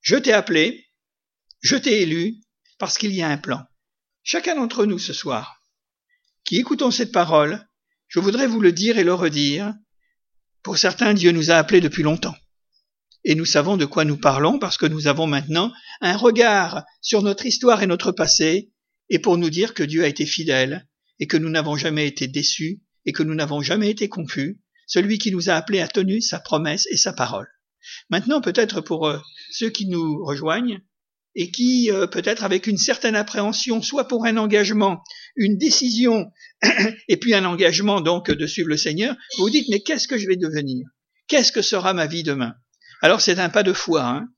je 0.00 0.16
t'ai 0.16 0.32
appelé, 0.32 0.86
je 1.60 1.76
t'ai 1.76 2.02
élu, 2.02 2.40
parce 2.78 2.98
qu'il 2.98 3.12
y 3.12 3.22
a 3.22 3.28
un 3.28 3.38
plan. 3.38 3.64
Chacun 4.22 4.56
d'entre 4.56 4.86
nous 4.86 4.98
ce 4.98 5.12
soir, 5.12 5.60
qui 6.44 6.58
écoutons 6.58 6.90
cette 6.90 7.12
parole, 7.12 7.66
je 8.08 8.20
voudrais 8.20 8.46
vous 8.46 8.60
le 8.60 8.72
dire 8.72 8.98
et 8.98 9.04
le 9.04 9.14
redire. 9.14 9.74
Pour 10.62 10.78
certains, 10.78 11.14
Dieu 11.14 11.32
nous 11.32 11.50
a 11.50 11.54
appelés 11.54 11.80
depuis 11.80 12.02
longtemps. 12.02 12.36
Et 13.24 13.34
nous 13.34 13.44
savons 13.44 13.76
de 13.76 13.84
quoi 13.84 14.04
nous 14.04 14.16
parlons 14.16 14.58
parce 14.58 14.76
que 14.78 14.86
nous 14.86 15.08
avons 15.08 15.26
maintenant 15.26 15.72
un 16.00 16.16
regard 16.16 16.84
sur 17.00 17.22
notre 17.22 17.46
histoire 17.46 17.82
et 17.82 17.86
notre 17.88 18.12
passé, 18.12 18.70
et 19.08 19.18
pour 19.18 19.38
nous 19.38 19.50
dire 19.50 19.74
que 19.74 19.82
Dieu 19.82 20.04
a 20.04 20.08
été 20.08 20.26
fidèle, 20.26 20.86
et 21.18 21.26
que 21.26 21.36
nous 21.36 21.50
n'avons 21.50 21.76
jamais 21.76 22.06
été 22.06 22.28
déçus, 22.28 22.80
et 23.04 23.12
que 23.12 23.22
nous 23.22 23.34
n'avons 23.34 23.62
jamais 23.62 23.90
été 23.90 24.08
confus. 24.08 24.60
Celui 24.86 25.18
qui 25.18 25.32
nous 25.32 25.50
a 25.50 25.54
appelés 25.54 25.80
a 25.80 25.88
tenu 25.88 26.20
sa 26.20 26.38
promesse 26.38 26.86
et 26.90 26.96
sa 26.96 27.12
parole. 27.12 27.48
Maintenant, 28.10 28.40
peut-être 28.40 28.80
pour 28.80 29.08
euh, 29.08 29.18
ceux 29.50 29.70
qui 29.70 29.86
nous 29.86 30.24
rejoignent, 30.24 30.80
et 31.36 31.50
qui, 31.50 31.90
euh, 31.92 32.06
peut-être 32.06 32.42
avec 32.42 32.66
une 32.66 32.78
certaine 32.78 33.14
appréhension, 33.14 33.82
soit 33.82 34.08
pour 34.08 34.24
un 34.24 34.38
engagement, 34.38 35.04
une 35.36 35.58
décision, 35.58 36.32
et 37.08 37.18
puis 37.18 37.34
un 37.34 37.44
engagement 37.44 38.00
donc 38.00 38.30
de 38.30 38.46
suivre 38.46 38.70
le 38.70 38.76
Seigneur, 38.76 39.14
vous 39.36 39.44
vous 39.44 39.50
dites, 39.50 39.68
mais 39.68 39.80
qu'est-ce 39.80 40.08
que 40.08 40.18
je 40.18 40.26
vais 40.26 40.36
devenir? 40.36 40.86
Qu'est-ce 41.28 41.52
que 41.52 41.62
sera 41.62 41.92
ma 41.92 42.06
vie 42.06 42.22
demain? 42.22 42.54
Alors 43.02 43.20
c'est 43.20 43.38
un 43.38 43.50
pas 43.50 43.62
de 43.62 43.74
foi, 43.74 44.04
hein 44.04 44.28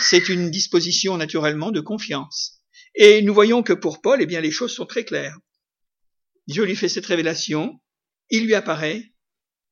c'est 0.00 0.28
une 0.28 0.50
disposition 0.50 1.16
naturellement 1.16 1.70
de 1.70 1.80
confiance. 1.80 2.62
Et 2.94 3.22
nous 3.22 3.34
voyons 3.34 3.62
que 3.62 3.72
pour 3.72 4.00
Paul, 4.00 4.20
eh 4.20 4.26
bien, 4.26 4.40
les 4.40 4.50
choses 4.50 4.74
sont 4.74 4.86
très 4.86 5.04
claires. 5.04 5.38
Dieu 6.46 6.64
lui 6.64 6.76
fait 6.76 6.88
cette 6.88 7.06
révélation, 7.06 7.80
il 8.30 8.44
lui 8.44 8.54
apparaît, 8.54 9.12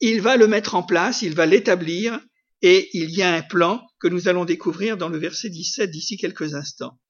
il 0.00 0.20
va 0.22 0.36
le 0.36 0.46
mettre 0.46 0.74
en 0.74 0.82
place, 0.82 1.22
il 1.22 1.34
va 1.34 1.46
l'établir, 1.46 2.20
et 2.62 2.90
il 2.92 3.10
y 3.10 3.22
a 3.22 3.34
un 3.34 3.42
plan 3.42 3.86
que 3.98 4.08
nous 4.08 4.28
allons 4.28 4.44
découvrir 4.44 4.96
dans 4.96 5.08
le 5.08 5.18
verset 5.18 5.48
17 5.48 5.90
d'ici 5.90 6.16
quelques 6.16 6.54
instants. 6.54 7.00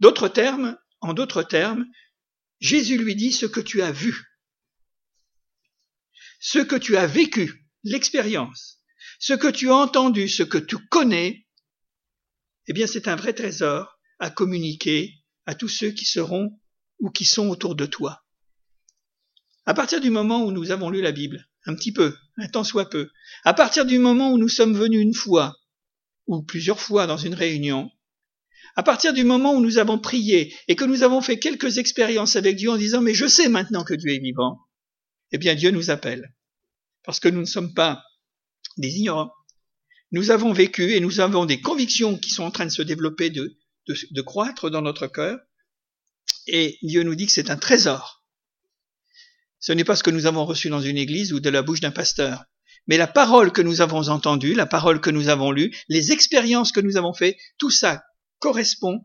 D'autres 0.00 0.28
termes, 0.28 0.78
en 1.00 1.14
d'autres 1.14 1.42
termes, 1.42 1.86
Jésus 2.60 2.98
lui 2.98 3.14
dit 3.14 3.32
ce 3.32 3.46
que 3.46 3.60
tu 3.60 3.82
as 3.82 3.92
vu, 3.92 4.26
ce 6.40 6.58
que 6.58 6.76
tu 6.76 6.96
as 6.96 7.06
vécu, 7.06 7.66
l'expérience, 7.84 8.82
ce 9.18 9.32
que 9.32 9.48
tu 9.48 9.70
as 9.70 9.76
entendu, 9.76 10.28
ce 10.28 10.42
que 10.42 10.58
tu 10.58 10.76
connais, 10.88 11.46
eh 12.66 12.72
bien 12.72 12.86
c'est 12.86 13.08
un 13.08 13.16
vrai 13.16 13.32
trésor 13.32 13.98
à 14.18 14.30
communiquer 14.30 15.14
à 15.46 15.54
tous 15.54 15.68
ceux 15.68 15.90
qui 15.90 16.04
seront 16.04 16.60
ou 16.98 17.10
qui 17.10 17.24
sont 17.24 17.48
autour 17.48 17.74
de 17.74 17.86
toi. 17.86 18.24
À 19.66 19.74
partir 19.74 20.00
du 20.00 20.10
moment 20.10 20.44
où 20.44 20.52
nous 20.52 20.70
avons 20.70 20.90
lu 20.90 21.00
la 21.00 21.12
Bible, 21.12 21.49
un 21.66 21.74
petit 21.74 21.92
peu, 21.92 22.16
un 22.38 22.48
tant 22.48 22.64
soit 22.64 22.88
peu. 22.88 23.10
À 23.44 23.54
partir 23.54 23.84
du 23.84 23.98
moment 23.98 24.32
où 24.32 24.38
nous 24.38 24.48
sommes 24.48 24.74
venus 24.74 25.02
une 25.02 25.14
fois, 25.14 25.56
ou 26.26 26.42
plusieurs 26.42 26.80
fois 26.80 27.06
dans 27.06 27.16
une 27.16 27.34
réunion, 27.34 27.90
à 28.76 28.82
partir 28.82 29.12
du 29.12 29.24
moment 29.24 29.54
où 29.54 29.60
nous 29.60 29.78
avons 29.78 29.98
prié 29.98 30.54
et 30.68 30.76
que 30.76 30.84
nous 30.84 31.02
avons 31.02 31.20
fait 31.20 31.38
quelques 31.38 31.78
expériences 31.78 32.36
avec 32.36 32.56
Dieu 32.56 32.70
en 32.70 32.76
disant 32.76 33.02
mais 33.02 33.14
je 33.14 33.26
sais 33.26 33.48
maintenant 33.48 33.84
que 33.84 33.94
Dieu 33.94 34.12
est 34.12 34.20
vivant, 34.20 34.58
eh 35.32 35.38
bien 35.38 35.54
Dieu 35.54 35.70
nous 35.70 35.90
appelle. 35.90 36.34
Parce 37.04 37.20
que 37.20 37.28
nous 37.28 37.40
ne 37.40 37.46
sommes 37.46 37.74
pas 37.74 38.04
des 38.76 38.96
ignorants. 38.96 39.32
Nous 40.12 40.30
avons 40.30 40.52
vécu 40.52 40.92
et 40.92 41.00
nous 41.00 41.20
avons 41.20 41.46
des 41.46 41.60
convictions 41.60 42.16
qui 42.18 42.30
sont 42.30 42.44
en 42.44 42.50
train 42.50 42.66
de 42.66 42.70
se 42.70 42.82
développer, 42.82 43.30
de, 43.30 43.58
de, 43.86 43.94
de 44.10 44.22
croître 44.22 44.70
dans 44.70 44.82
notre 44.82 45.06
cœur. 45.06 45.38
Et 46.46 46.78
Dieu 46.82 47.02
nous 47.02 47.14
dit 47.14 47.26
que 47.26 47.32
c'est 47.32 47.50
un 47.50 47.56
trésor 47.56 48.19
ce 49.60 49.72
n'est 49.72 49.84
pas 49.84 49.96
ce 49.96 50.02
que 50.02 50.10
nous 50.10 50.26
avons 50.26 50.44
reçu 50.44 50.68
dans 50.68 50.80
une 50.80 50.98
église 50.98 51.32
ou 51.32 51.40
de 51.40 51.50
la 51.50 51.62
bouche 51.62 51.80
d'un 51.80 51.90
pasteur, 51.90 52.44
mais 52.86 52.96
la 52.96 53.06
parole 53.06 53.52
que 53.52 53.62
nous 53.62 53.80
avons 53.80 54.08
entendue, 54.08 54.54
la 54.54 54.66
parole 54.66 55.00
que 55.00 55.10
nous 55.10 55.28
avons 55.28 55.52
lue, 55.52 55.74
les 55.88 56.12
expériences 56.12 56.72
que 56.72 56.80
nous 56.80 56.96
avons 56.96 57.12
faites, 57.12 57.36
tout 57.58 57.70
ça 57.70 58.02
correspond 58.38 59.04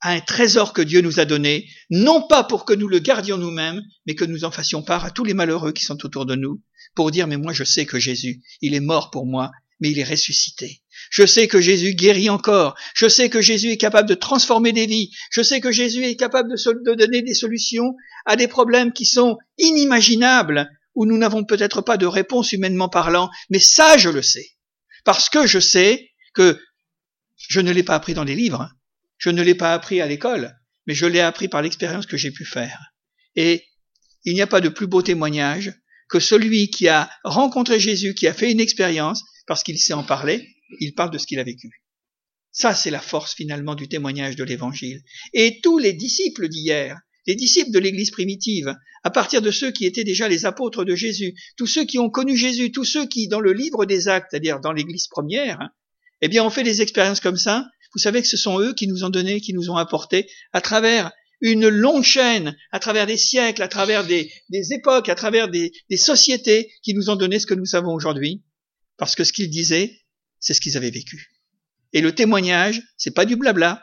à 0.00 0.12
un 0.12 0.20
trésor 0.20 0.72
que 0.72 0.80
Dieu 0.80 1.02
nous 1.02 1.20
a 1.20 1.26
donné, 1.26 1.68
non 1.90 2.26
pas 2.26 2.42
pour 2.42 2.64
que 2.64 2.72
nous 2.72 2.88
le 2.88 2.98
gardions 2.98 3.36
nous-mêmes, 3.36 3.82
mais 4.06 4.14
que 4.14 4.24
nous 4.24 4.44
en 4.44 4.50
fassions 4.50 4.82
part 4.82 5.04
à 5.04 5.10
tous 5.10 5.24
les 5.24 5.34
malheureux 5.34 5.72
qui 5.72 5.84
sont 5.84 6.04
autour 6.04 6.24
de 6.24 6.34
nous, 6.34 6.62
pour 6.94 7.10
dire 7.10 7.26
mais 7.26 7.36
moi 7.36 7.52
je 7.52 7.64
sais 7.64 7.84
que 7.84 7.98
Jésus, 7.98 8.42
il 8.62 8.74
est 8.74 8.80
mort 8.80 9.10
pour 9.10 9.26
moi, 9.26 9.50
mais 9.80 9.90
il 9.90 9.98
est 9.98 10.04
ressuscité. 10.04 10.82
Je 11.10 11.26
sais 11.26 11.48
que 11.48 11.60
Jésus 11.60 11.94
guérit 11.94 12.30
encore. 12.30 12.76
Je 12.94 13.08
sais 13.08 13.28
que 13.30 13.40
Jésus 13.40 13.70
est 13.70 13.76
capable 13.76 14.08
de 14.08 14.14
transformer 14.14 14.72
des 14.72 14.86
vies. 14.86 15.10
Je 15.30 15.42
sais 15.42 15.60
que 15.60 15.72
Jésus 15.72 16.04
est 16.04 16.16
capable 16.16 16.50
de, 16.50 16.94
donner 16.94 17.22
des 17.22 17.34
solutions 17.34 17.94
à 18.26 18.36
des 18.36 18.48
problèmes 18.48 18.92
qui 18.92 19.06
sont 19.06 19.38
inimaginables, 19.58 20.70
où 20.94 21.06
nous 21.06 21.18
n'avons 21.18 21.44
peut-être 21.44 21.80
pas 21.80 21.96
de 21.96 22.06
réponse 22.06 22.52
humainement 22.52 22.88
parlant, 22.88 23.30
mais 23.48 23.58
ça 23.58 23.96
je 23.96 24.08
le 24.08 24.22
sais. 24.22 24.50
Parce 25.04 25.28
que 25.28 25.46
je 25.46 25.58
sais 25.58 26.10
que 26.34 26.60
je 27.36 27.60
ne 27.60 27.72
l'ai 27.72 27.82
pas 27.82 27.94
appris 27.94 28.14
dans 28.14 28.24
les 28.24 28.34
livres, 28.34 28.70
je 29.18 29.30
ne 29.30 29.42
l'ai 29.42 29.54
pas 29.54 29.72
appris 29.72 30.00
à 30.00 30.06
l'école, 30.06 30.54
mais 30.86 30.94
je 30.94 31.06
l'ai 31.06 31.20
appris 31.20 31.48
par 31.48 31.62
l'expérience 31.62 32.06
que 32.06 32.16
j'ai 32.16 32.30
pu 32.30 32.44
faire. 32.44 32.78
Et 33.34 33.64
il 34.24 34.34
n'y 34.34 34.42
a 34.42 34.46
pas 34.46 34.60
de 34.60 34.68
plus 34.68 34.86
beau 34.86 35.02
témoignage 35.02 35.72
que 36.08 36.20
celui 36.20 36.70
qui 36.70 36.88
a 36.88 37.08
rencontré 37.24 37.80
Jésus, 37.80 38.14
qui 38.14 38.26
a 38.26 38.34
fait 38.34 38.50
une 38.50 38.60
expérience, 38.60 39.24
parce 39.50 39.64
qu'il 39.64 39.80
sait 39.80 39.94
en 39.94 40.04
parler, 40.04 40.46
il 40.78 40.94
parle 40.94 41.10
de 41.10 41.18
ce 41.18 41.26
qu'il 41.26 41.40
a 41.40 41.42
vécu. 41.42 41.82
Ça, 42.52 42.72
c'est 42.72 42.92
la 42.92 43.00
force 43.00 43.34
finalement 43.34 43.74
du 43.74 43.88
témoignage 43.88 44.36
de 44.36 44.44
l'Évangile. 44.44 45.02
Et 45.32 45.58
tous 45.60 45.78
les 45.78 45.92
disciples 45.92 46.48
d'hier, 46.48 46.96
les 47.26 47.34
disciples 47.34 47.72
de 47.72 47.80
l'Église 47.80 48.12
primitive, 48.12 48.72
à 49.02 49.10
partir 49.10 49.42
de 49.42 49.50
ceux 49.50 49.72
qui 49.72 49.86
étaient 49.86 50.04
déjà 50.04 50.28
les 50.28 50.46
apôtres 50.46 50.84
de 50.84 50.94
Jésus, 50.94 51.34
tous 51.56 51.66
ceux 51.66 51.84
qui 51.84 51.98
ont 51.98 52.10
connu 52.10 52.36
Jésus, 52.36 52.70
tous 52.70 52.84
ceux 52.84 53.08
qui, 53.08 53.26
dans 53.26 53.40
le 53.40 53.52
livre 53.52 53.86
des 53.86 54.06
actes, 54.06 54.28
c'est-à-dire 54.30 54.60
dans 54.60 54.70
l'Église 54.70 55.08
première, 55.08 55.58
eh 56.20 56.28
bien, 56.28 56.44
ont 56.44 56.50
fait 56.50 56.62
des 56.62 56.80
expériences 56.80 57.18
comme 57.18 57.36
ça. 57.36 57.66
Vous 57.92 57.98
savez 57.98 58.22
que 58.22 58.28
ce 58.28 58.36
sont 58.36 58.60
eux 58.60 58.72
qui 58.72 58.86
nous 58.86 59.02
ont 59.02 59.10
donné, 59.10 59.40
qui 59.40 59.52
nous 59.52 59.68
ont 59.68 59.76
apporté, 59.76 60.30
à 60.52 60.60
travers 60.60 61.10
une 61.40 61.66
longue 61.66 62.04
chaîne, 62.04 62.56
à 62.70 62.78
travers 62.78 63.08
des 63.08 63.16
siècles, 63.16 63.64
à 63.64 63.68
travers 63.68 64.06
des, 64.06 64.30
époques, 64.70 65.08
à 65.08 65.16
travers 65.16 65.48
des, 65.48 65.72
des 65.88 65.96
sociétés, 65.96 66.70
qui 66.84 66.94
nous 66.94 67.10
ont 67.10 67.16
donné 67.16 67.40
ce 67.40 67.46
que 67.46 67.54
nous 67.54 67.66
savons 67.66 67.92
aujourd'hui. 67.92 68.44
Parce 69.00 69.14
que 69.14 69.24
ce 69.24 69.32
qu'ils 69.32 69.48
disaient, 69.48 69.98
c'est 70.40 70.52
ce 70.52 70.60
qu'ils 70.60 70.76
avaient 70.76 70.90
vécu. 70.90 71.32
Et 71.94 72.02
le 72.02 72.14
témoignage, 72.14 72.82
c'est 72.98 73.12
pas 73.14 73.24
du 73.24 73.34
blabla. 73.34 73.82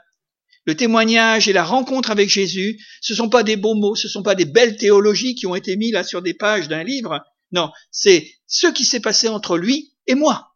Le 0.65 0.75
témoignage 0.75 1.47
et 1.47 1.53
la 1.53 1.63
rencontre 1.63 2.11
avec 2.11 2.29
Jésus, 2.29 2.79
ce 3.01 3.15
sont 3.15 3.27
pas 3.27 3.41
des 3.41 3.55
beaux 3.55 3.73
mots, 3.73 3.95
ce 3.95 4.07
sont 4.07 4.21
pas 4.21 4.35
des 4.35 4.45
belles 4.45 4.77
théologies 4.77 5.33
qui 5.33 5.47
ont 5.47 5.55
été 5.55 5.75
mises 5.75 5.93
là 5.93 6.03
sur 6.03 6.21
des 6.21 6.35
pages 6.35 6.67
d'un 6.67 6.83
livre. 6.83 7.19
Non, 7.51 7.71
c'est 7.89 8.31
ce 8.45 8.67
qui 8.67 8.85
s'est 8.85 8.99
passé 8.99 9.27
entre 9.27 9.57
lui 9.57 9.95
et 10.05 10.13
moi. 10.13 10.51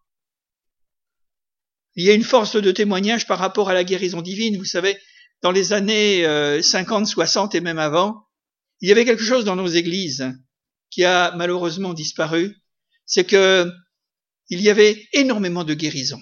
Il 1.96 2.06
y 2.06 2.12
a 2.12 2.14
une 2.14 2.24
force 2.24 2.56
de 2.56 2.72
témoignage 2.72 3.26
par 3.26 3.40
rapport 3.40 3.68
à 3.68 3.74
la 3.74 3.84
guérison 3.84 4.22
divine. 4.22 4.58
Vous 4.58 4.66
savez, 4.66 4.96
dans 5.42 5.52
les 5.52 5.74
années 5.74 6.22
50, 6.62 7.02
euh, 7.02 7.06
60 7.10 7.56
et 7.56 7.62
même 7.62 7.80
avant, 7.80 8.28
il 8.80 8.90
y 8.90 8.92
avait 8.92 9.06
quelque 9.06 9.24
chose 9.24 9.44
dans 9.44 9.56
nos 9.56 9.68
églises 9.68 10.32
qui 10.92 11.04
a 11.04 11.34
malheureusement 11.36 11.96
disparu. 11.96 12.58
C'est 13.08 13.26
que 13.26 13.68
il 14.52 14.62
y 14.62 14.70
avait 14.70 15.08
énormément 15.14 15.64
de 15.64 15.74
guérisons. 15.74 16.22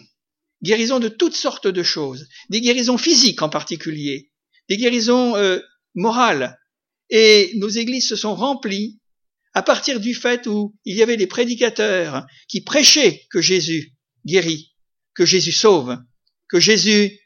Guérisons 0.62 1.00
de 1.00 1.10
toutes 1.10 1.36
sortes 1.36 1.68
de 1.68 1.84
choses, 1.84 2.30
des 2.50 2.62
guérisons 2.62 2.98
physiques 2.98 3.42
en 3.42 3.50
particulier, 3.50 4.32
des 4.70 4.78
guérisons 4.78 5.36
euh, 5.36 5.60
morales. 5.96 6.58
Et 7.10 7.52
nos 7.56 7.68
églises 7.68 8.08
se 8.08 8.16
sont 8.16 8.36
remplies 8.36 9.00
à 9.54 9.64
partir 9.64 10.00
du 10.00 10.14
fait 10.14 10.46
où 10.46 10.76
il 10.86 10.96
y 10.96 11.02
avait 11.02 11.18
des 11.18 11.26
prédicateurs 11.26 12.28
qui 12.48 12.62
prêchaient 12.62 13.26
que 13.32 13.42
Jésus 13.42 13.96
guérit, 14.26 14.76
que 15.16 15.26
Jésus 15.26 15.52
sauve, 15.52 15.98
que 16.48 16.60
Jésus 16.60 17.20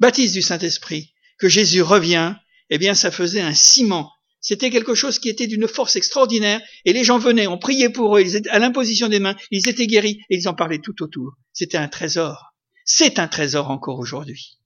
baptise 0.00 0.32
du 0.32 0.42
Saint-Esprit, 0.42 1.14
que 1.38 1.48
Jésus 1.48 1.82
revient, 1.82 2.34
eh 2.68 2.78
bien 2.78 2.94
ça 2.94 3.12
faisait 3.12 3.40
un 3.40 3.54
ciment. 3.54 4.10
C'était 4.48 4.70
quelque 4.70 4.94
chose 4.94 5.18
qui 5.18 5.28
était 5.28 5.46
d'une 5.46 5.68
force 5.68 5.96
extraordinaire 5.96 6.62
et 6.86 6.94
les 6.94 7.04
gens 7.04 7.18
venaient, 7.18 7.46
on 7.46 7.58
priait 7.58 7.90
pour 7.90 8.16
eux, 8.16 8.22
ils 8.22 8.34
étaient 8.34 8.48
à 8.48 8.58
l'imposition 8.58 9.06
des 9.08 9.20
mains, 9.20 9.36
ils 9.50 9.68
étaient 9.68 9.86
guéris 9.86 10.20
et 10.30 10.36
ils 10.36 10.48
en 10.48 10.54
parlaient 10.54 10.78
tout 10.78 11.02
autour. 11.02 11.34
C'était 11.52 11.76
un 11.76 11.88
trésor. 11.88 12.54
C'est 12.86 13.18
un 13.18 13.28
trésor 13.28 13.70
encore 13.70 13.98
aujourd'hui. 13.98 14.56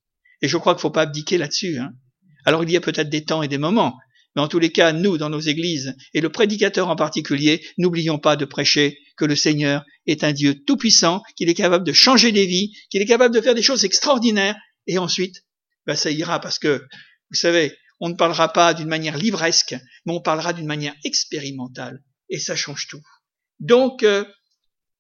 Et 0.41 0.47
je 0.47 0.57
crois 0.57 0.75
qu'il 0.75 0.79
ne 0.79 0.83
faut 0.83 0.91
pas 0.93 1.03
abdiquer 1.03 1.37
là-dessus. 1.37 1.79
Hein. 1.79 1.95
Alors 2.45 2.63
il 2.63 2.71
y 2.71 2.77
a 2.77 2.81
peut-être 2.81 3.09
des 3.09 3.25
temps 3.25 3.43
et 3.43 3.49
des 3.49 3.59
moments, 3.59 3.99
mais 4.37 4.43
en 4.43 4.47
tous 4.47 4.61
les 4.61 4.71
cas, 4.71 4.93
nous, 4.93 5.19
dans 5.19 5.31
nos 5.31 5.41
églises, 5.41 5.97
et 6.15 6.21
le 6.21 6.31
prédicateur 6.31 6.89
en 6.89 6.95
particulier, 6.95 7.67
n'oublions 7.77 8.21
pas 8.21 8.37
de 8.37 8.45
prêcher 8.45 9.01
que 9.17 9.25
le 9.25 9.35
Seigneur 9.35 9.83
est 10.07 10.23
un 10.23 10.33
Dieu 10.33 10.63
tout-puissant, 10.65 11.23
qu'il 11.35 11.49
est 11.49 11.55
capable 11.55 11.85
de 11.85 11.93
changer 11.93 12.31
des 12.31 12.47
vies, 12.47 12.73
qu'il 12.89 13.03
est 13.03 13.07
capable 13.07 13.35
de 13.35 13.41
faire 13.41 13.57
des 13.57 13.63
choses 13.63 13.85
extraordinaires, 13.85 14.55
et 14.87 14.99
ensuite, 14.99 15.43
ben, 15.87 15.97
ça 15.97 16.13
ira, 16.13 16.39
parce 16.41 16.61
que, 16.61 16.85
vous 17.31 17.37
savez, 17.37 17.77
on 18.05 18.09
ne 18.09 18.15
parlera 18.15 18.53
pas 18.53 18.75
d'une 18.75 18.89
manière 18.89 19.17
livresque, 19.17 19.77
mais 20.05 20.13
on 20.13 20.21
parlera 20.21 20.53
d'une 20.53 20.67
manière 20.67 20.97
expérimentale, 21.05 22.03
et 22.29 22.41
ça 22.41 22.57
change 22.57 22.89
tout. 22.89 23.01
Donc, 23.61 24.03
euh, 24.03 24.25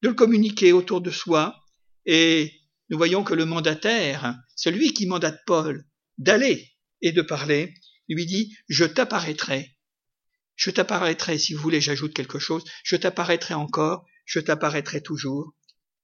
de 0.02 0.08
le 0.08 0.14
communiquer 0.14 0.70
autour 0.70 1.00
de 1.00 1.10
soi, 1.10 1.58
et 2.06 2.52
nous 2.90 2.96
voyons 2.96 3.24
que 3.24 3.34
le 3.34 3.44
mandataire, 3.44 4.36
celui 4.54 4.94
qui 4.94 5.06
mandate 5.06 5.40
Paul 5.46 5.84
d'aller 6.16 6.74
et 7.00 7.10
de 7.10 7.22
parler, 7.22 7.74
lui 8.08 8.24
dit, 8.24 8.56
je 8.68 8.84
t'apparaîtrai. 8.84 9.76
Je 10.54 10.70
t'apparaîtrai, 10.70 11.38
si 11.38 11.54
vous 11.54 11.62
voulez, 11.62 11.80
j'ajoute 11.80 12.14
quelque 12.14 12.38
chose, 12.38 12.62
je 12.84 12.94
t'apparaîtrai 12.94 13.54
encore, 13.54 14.06
je 14.26 14.38
t'apparaîtrai 14.38 15.02
toujours, 15.02 15.56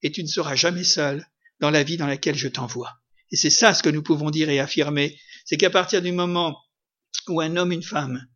et 0.03 0.11
tu 0.11 0.25
ne 0.25 0.29
seras 0.29 0.57
jamais 0.57 0.83
seul 0.83 1.25
dans 1.61 1.71
la 1.71 1.85
vie 1.85 1.97
dans 1.97 2.09
laquelle 2.09 2.35
je 2.35 2.49
t'envoie. 2.49 2.99
Et 3.31 3.37
c'est 3.37 3.51
ça 3.51 3.73
ce 3.73 3.85
que 3.85 3.89
nous 3.89 4.03
pouvons 4.03 4.31
dire 4.31 4.51
et 4.51 4.59
affirmer, 4.59 5.17
c'est 5.45 5.59
qu'à 5.59 5.71
partir 5.71 6.03
du 6.03 6.11
moment 6.11 6.57
où 7.29 7.41
un 7.41 7.57
homme, 7.57 7.73
une 7.73 7.83
femme, 7.83 8.27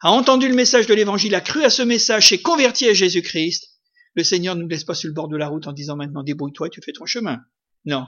a 0.00 0.10
entendu 0.10 0.48
le 0.48 0.54
message 0.54 0.86
de 0.86 0.94
l'évangile, 0.94 1.34
a 1.34 1.40
cru 1.40 1.62
à 1.64 1.70
ce 1.70 1.82
message, 1.82 2.28
s'est 2.28 2.42
converti 2.42 2.88
à 2.88 2.94
Jésus-Christ, 2.94 3.70
le 4.14 4.24
Seigneur 4.24 4.56
ne 4.56 4.62
nous 4.62 4.68
laisse 4.68 4.84
pas 4.84 4.94
sur 4.94 5.08
le 5.08 5.14
bord 5.14 5.28
de 5.28 5.36
la 5.36 5.48
route 5.48 5.66
en 5.66 5.72
disant 5.72 5.96
maintenant 5.96 6.22
débrouille-toi 6.22 6.66
et 6.66 6.70
tu 6.70 6.82
fais 6.82 6.92
ton 6.92 7.06
chemin. 7.06 7.40
Non, 7.84 8.06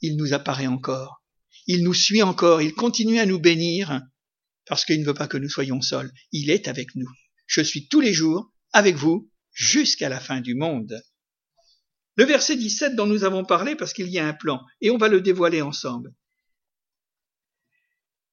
il 0.00 0.16
nous 0.16 0.32
apparaît 0.32 0.66
encore. 0.66 1.22
Il 1.66 1.82
nous 1.84 1.94
suit 1.94 2.22
encore, 2.22 2.62
il 2.62 2.74
continue 2.74 3.18
à 3.18 3.26
nous 3.26 3.40
bénir, 3.40 4.00
parce 4.66 4.84
qu'il 4.84 5.00
ne 5.00 5.06
veut 5.06 5.14
pas 5.14 5.26
que 5.26 5.36
nous 5.36 5.48
soyons 5.48 5.80
seuls. 5.80 6.12
Il 6.32 6.50
est 6.50 6.68
avec 6.68 6.94
nous. 6.94 7.08
Je 7.46 7.60
suis 7.60 7.88
tous 7.88 8.00
les 8.00 8.12
jours 8.12 8.52
avec 8.72 8.96
vous 8.96 9.30
jusqu'à 9.52 10.08
la 10.08 10.20
fin 10.20 10.40
du 10.40 10.54
monde. 10.54 11.02
Le 12.16 12.24
verset 12.24 12.56
17 12.56 12.94
dont 12.94 13.06
nous 13.06 13.24
avons 13.24 13.44
parlé, 13.44 13.74
parce 13.74 13.92
qu'il 13.92 14.08
y 14.08 14.18
a 14.18 14.26
un 14.26 14.32
plan, 14.34 14.60
et 14.80 14.90
on 14.90 14.98
va 14.98 15.08
le 15.08 15.20
dévoiler 15.20 15.62
ensemble. 15.62 16.12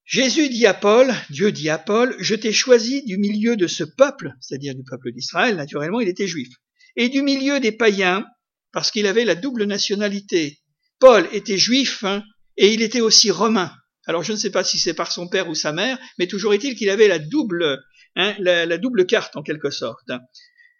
Jésus 0.07 0.47
dit 0.47 0.65
à 0.65 0.73
Paul, 0.73 1.13
Dieu 1.29 1.51
dit 1.51 1.69
à 1.69 1.77
Paul, 1.77 2.15
je 2.19 2.33
t'ai 2.33 2.53
choisi 2.53 3.03
du 3.03 3.17
milieu 3.17 3.57
de 3.57 3.67
ce 3.67 3.83
peuple, 3.83 4.31
c'est-à-dire 4.39 4.73
du 4.73 4.85
peuple 4.85 5.11
d'Israël, 5.11 5.57
naturellement 5.57 5.99
il 5.99 6.07
était 6.07 6.27
juif, 6.27 6.47
et 6.95 7.09
du 7.09 7.21
milieu 7.21 7.59
des 7.59 7.73
païens, 7.73 8.25
parce 8.71 8.89
qu'il 8.89 9.05
avait 9.05 9.25
la 9.25 9.35
double 9.35 9.65
nationalité. 9.65 10.59
Paul 10.99 11.27
était 11.33 11.57
juif 11.57 12.05
hein, 12.05 12.23
et 12.55 12.73
il 12.73 12.81
était 12.81 13.01
aussi 13.01 13.31
romain. 13.31 13.73
Alors 14.05 14.23
je 14.23 14.31
ne 14.31 14.37
sais 14.37 14.49
pas 14.49 14.63
si 14.63 14.79
c'est 14.79 14.93
par 14.93 15.11
son 15.11 15.27
père 15.27 15.49
ou 15.49 15.55
sa 15.55 15.73
mère, 15.73 15.99
mais 16.17 16.27
toujours 16.27 16.53
est-il 16.53 16.75
qu'il 16.75 16.89
avait 16.89 17.09
la 17.09 17.19
double, 17.19 17.83
hein, 18.15 18.33
la, 18.39 18.77
double 18.77 19.07
carte 19.07 19.35
en 19.35 19.43
quelque 19.43 19.71
sorte. 19.71 20.09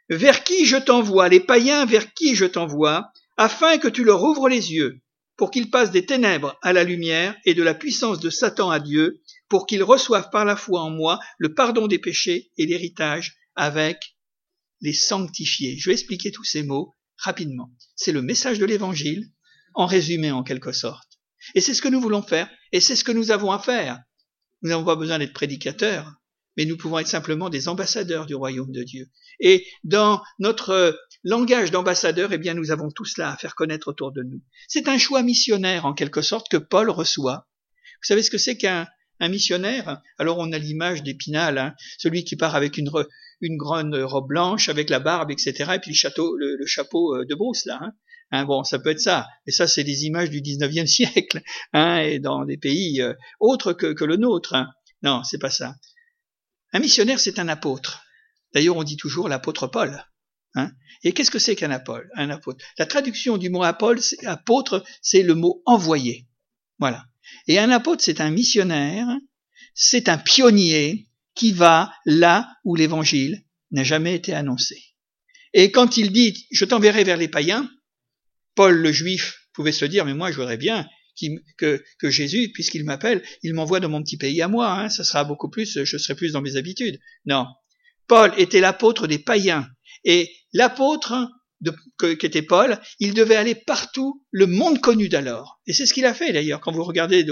Vers 0.09 0.45
qui 0.45 0.65
je 0.65 0.77
t'envoie, 0.77 1.27
les 1.27 1.41
païens 1.41 1.85
vers 1.85 2.13
qui 2.13 2.33
je 2.33 2.45
t'envoie, 2.45 3.11
afin 3.35 3.77
que 3.77 3.89
tu 3.89 4.05
leur 4.05 4.23
ouvres 4.23 4.47
les 4.47 4.71
yeux, 4.71 5.01
pour 5.37 5.51
qu'ils 5.51 5.69
passent 5.69 5.91
des 5.91 6.05
ténèbres 6.05 6.57
à 6.63 6.73
la 6.73 6.83
lumière 6.83 7.35
et 7.45 7.53
de 7.53 7.63
la 7.63 7.75
puissance 7.75 8.19
de 8.19 8.29
Satan 8.29 8.71
à 8.71 8.79
Dieu, 8.79 9.21
pour 9.47 9.65
qu'ils 9.67 9.83
reçoivent 9.83 10.29
par 10.31 10.45
la 10.45 10.55
foi 10.55 10.81
en 10.81 10.89
moi 10.89 11.19
le 11.37 11.53
pardon 11.53 11.87
des 11.87 11.99
péchés 11.99 12.51
et 12.57 12.65
l'héritage 12.65 13.37
avec 13.55 14.17
les 14.81 14.93
sanctifiés. 14.93 15.77
Je 15.77 15.89
vais 15.89 15.93
expliquer 15.93 16.31
tous 16.31 16.43
ces 16.43 16.63
mots 16.63 16.95
rapidement. 17.17 17.71
C'est 17.95 18.11
le 18.11 18.21
message 18.21 18.59
de 18.59 18.65
l'évangile, 18.65 19.31
en 19.73 19.85
résumé 19.85 20.31
en 20.31 20.43
quelque 20.43 20.71
sorte. 20.71 21.19
Et 21.55 21.61
c'est 21.61 21.73
ce 21.73 21.81
que 21.81 21.87
nous 21.87 22.01
voulons 22.01 22.23
faire, 22.23 22.49
et 22.71 22.79
c'est 22.79 22.95
ce 22.95 23.03
que 23.03 23.11
nous 23.11 23.31
avons 23.31 23.51
à 23.51 23.59
faire. 23.59 24.01
Nous 24.61 24.69
n'avons 24.69 24.85
pas 24.85 24.95
besoin 24.95 25.19
d'être 25.19 25.33
prédicateurs, 25.33 26.11
mais 26.57 26.65
nous 26.65 26.75
pouvons 26.75 26.99
être 26.99 27.07
simplement 27.07 27.49
des 27.49 27.69
ambassadeurs 27.69 28.25
du 28.25 28.35
royaume 28.35 28.71
de 28.71 28.83
Dieu. 28.83 29.09
Et 29.39 29.65
dans 29.83 30.21
notre 30.39 30.99
langage 31.23 31.71
d'ambassadeur, 31.71 32.33
eh 32.33 32.37
bien, 32.37 32.55
nous 32.55 32.71
avons 32.71 32.89
tout 32.89 33.05
cela 33.05 33.31
à 33.31 33.37
faire 33.37 33.55
connaître 33.55 33.87
autour 33.87 34.11
de 34.11 34.23
nous. 34.23 34.41
C'est 34.67 34.87
un 34.87 34.97
choix 34.97 35.21
missionnaire, 35.21 35.85
en 35.85 35.93
quelque 35.93 36.21
sorte, 36.21 36.49
que 36.49 36.57
Paul 36.57 36.89
reçoit. 36.89 37.47
Vous 38.01 38.07
savez 38.07 38.23
ce 38.23 38.31
que 38.31 38.37
c'est 38.37 38.57
qu'un 38.57 38.87
missionnaire? 39.21 40.01
Alors 40.17 40.39
on 40.39 40.51
a 40.51 40.57
l'image 40.57 41.03
d'Épinal, 41.03 41.57
hein, 41.57 41.75
celui 41.97 42.23
qui 42.23 42.35
part 42.35 42.55
avec 42.55 42.77
une, 42.77 42.89
une 43.41 43.57
grande 43.57 43.95
robe 43.95 44.27
blanche, 44.27 44.69
avec 44.69 44.89
la 44.89 44.99
barbe, 44.99 45.31
etc., 45.31 45.53
et 45.75 45.79
puis 45.79 45.91
le, 45.91 46.57
le, 46.57 46.65
chapeau 46.65 47.15
euh, 47.15 47.25
de 47.25 47.35
brousse, 47.35 47.65
là. 47.65 47.79
Hein. 47.81 47.91
Hein, 48.31 48.45
bon, 48.45 48.63
ça 48.63 48.77
peut 48.77 48.89
être 48.89 48.99
ça. 48.99 49.27
Et 49.45 49.51
ça, 49.51 49.67
c'est 49.67 49.85
des 49.85 50.05
images 50.05 50.29
du 50.29 50.41
19e 50.41 50.85
siècle, 50.87 51.41
hein, 51.73 51.99
et 51.99 52.19
dans 52.19 52.45
des 52.45 52.57
pays 52.57 53.01
euh, 53.01 53.13
autres 53.39 53.73
que, 53.73 53.93
que, 53.93 54.05
le 54.05 54.17
nôtre. 54.17 54.53
Hein. 54.53 54.69
Non, 55.03 55.23
c'est 55.23 55.39
pas 55.39 55.49
ça. 55.49 55.75
Un 56.73 56.79
missionnaire, 56.79 57.19
c'est 57.19 57.39
un 57.39 57.47
apôtre. 57.47 58.03
D'ailleurs, 58.53 58.77
on 58.77 58.83
dit 58.83 58.97
toujours 58.97 59.29
l'apôtre 59.29 59.67
Paul. 59.67 60.05
Hein. 60.55 60.71
Et 61.03 61.13
qu'est-ce 61.13 61.31
que 61.31 61.39
c'est 61.39 61.55
qu'un 61.55 61.71
apôtre, 61.71 62.07
un 62.15 62.29
apôtre? 62.29 62.63
La 62.77 62.85
traduction 62.85 63.37
du 63.37 63.49
mot 63.49 63.63
apôtre, 63.63 64.83
c'est 65.01 65.23
le 65.23 65.35
mot 65.35 65.61
envoyé. 65.65 66.27
Voilà. 66.79 67.05
Et 67.47 67.59
un 67.59 67.69
apôtre, 67.69 68.03
c'est 68.03 68.21
un 68.21 68.31
missionnaire, 68.31 69.07
c'est 69.73 70.09
un 70.09 70.17
pionnier 70.17 71.07
qui 71.35 71.51
va 71.51 71.93
là 72.05 72.49
où 72.63 72.75
l'évangile 72.75 73.43
n'a 73.71 73.83
jamais 73.83 74.15
été 74.15 74.33
annoncé. 74.33 74.81
Et 75.53 75.71
quand 75.71 75.97
il 75.97 76.11
dit 76.11 76.47
je 76.51 76.65
t'enverrai 76.65 77.03
vers 77.03 77.17
les 77.17 77.27
païens, 77.27 77.69
Paul 78.55 78.75
le 78.75 78.91
juif 78.91 79.47
pouvait 79.53 79.71
se 79.71 79.85
dire, 79.85 80.05
mais 80.05 80.13
moi 80.13 80.31
je 80.31 80.55
bien 80.55 80.87
que, 81.57 81.83
Jésus, 82.03 82.51
puisqu'il 82.53 82.83
m'appelle, 82.83 83.23
il 83.43 83.53
m'envoie 83.53 83.79
dans 83.79 83.89
mon 83.89 84.03
petit 84.03 84.17
pays 84.17 84.41
à 84.41 84.47
moi, 84.47 84.71
hein, 84.71 84.89
ça 84.89 85.03
sera 85.03 85.23
beaucoup 85.23 85.49
plus, 85.49 85.83
je 85.83 85.97
serai 85.97 86.15
plus 86.15 86.33
dans 86.33 86.41
mes 86.41 86.55
habitudes. 86.55 86.99
Non. 87.25 87.45
Paul 88.07 88.33
était 88.37 88.61
l'apôtre 88.61 89.07
des 89.07 89.19
païens. 89.19 89.67
Et 90.03 90.31
l'apôtre 90.53 91.29
qui 91.99 92.25
était 92.25 92.41
Paul, 92.41 92.79
il 92.99 93.13
devait 93.13 93.35
aller 93.35 93.55
partout, 93.55 94.23
le 94.31 94.47
monde 94.47 94.79
connu 94.79 95.09
d'alors. 95.09 95.59
Et 95.65 95.73
c'est 95.73 95.85
ce 95.85 95.93
qu'il 95.93 96.05
a 96.05 96.13
fait 96.13 96.31
d'ailleurs. 96.31 96.61
Quand 96.61 96.71
vous 96.71 96.83
regardez 96.83 97.25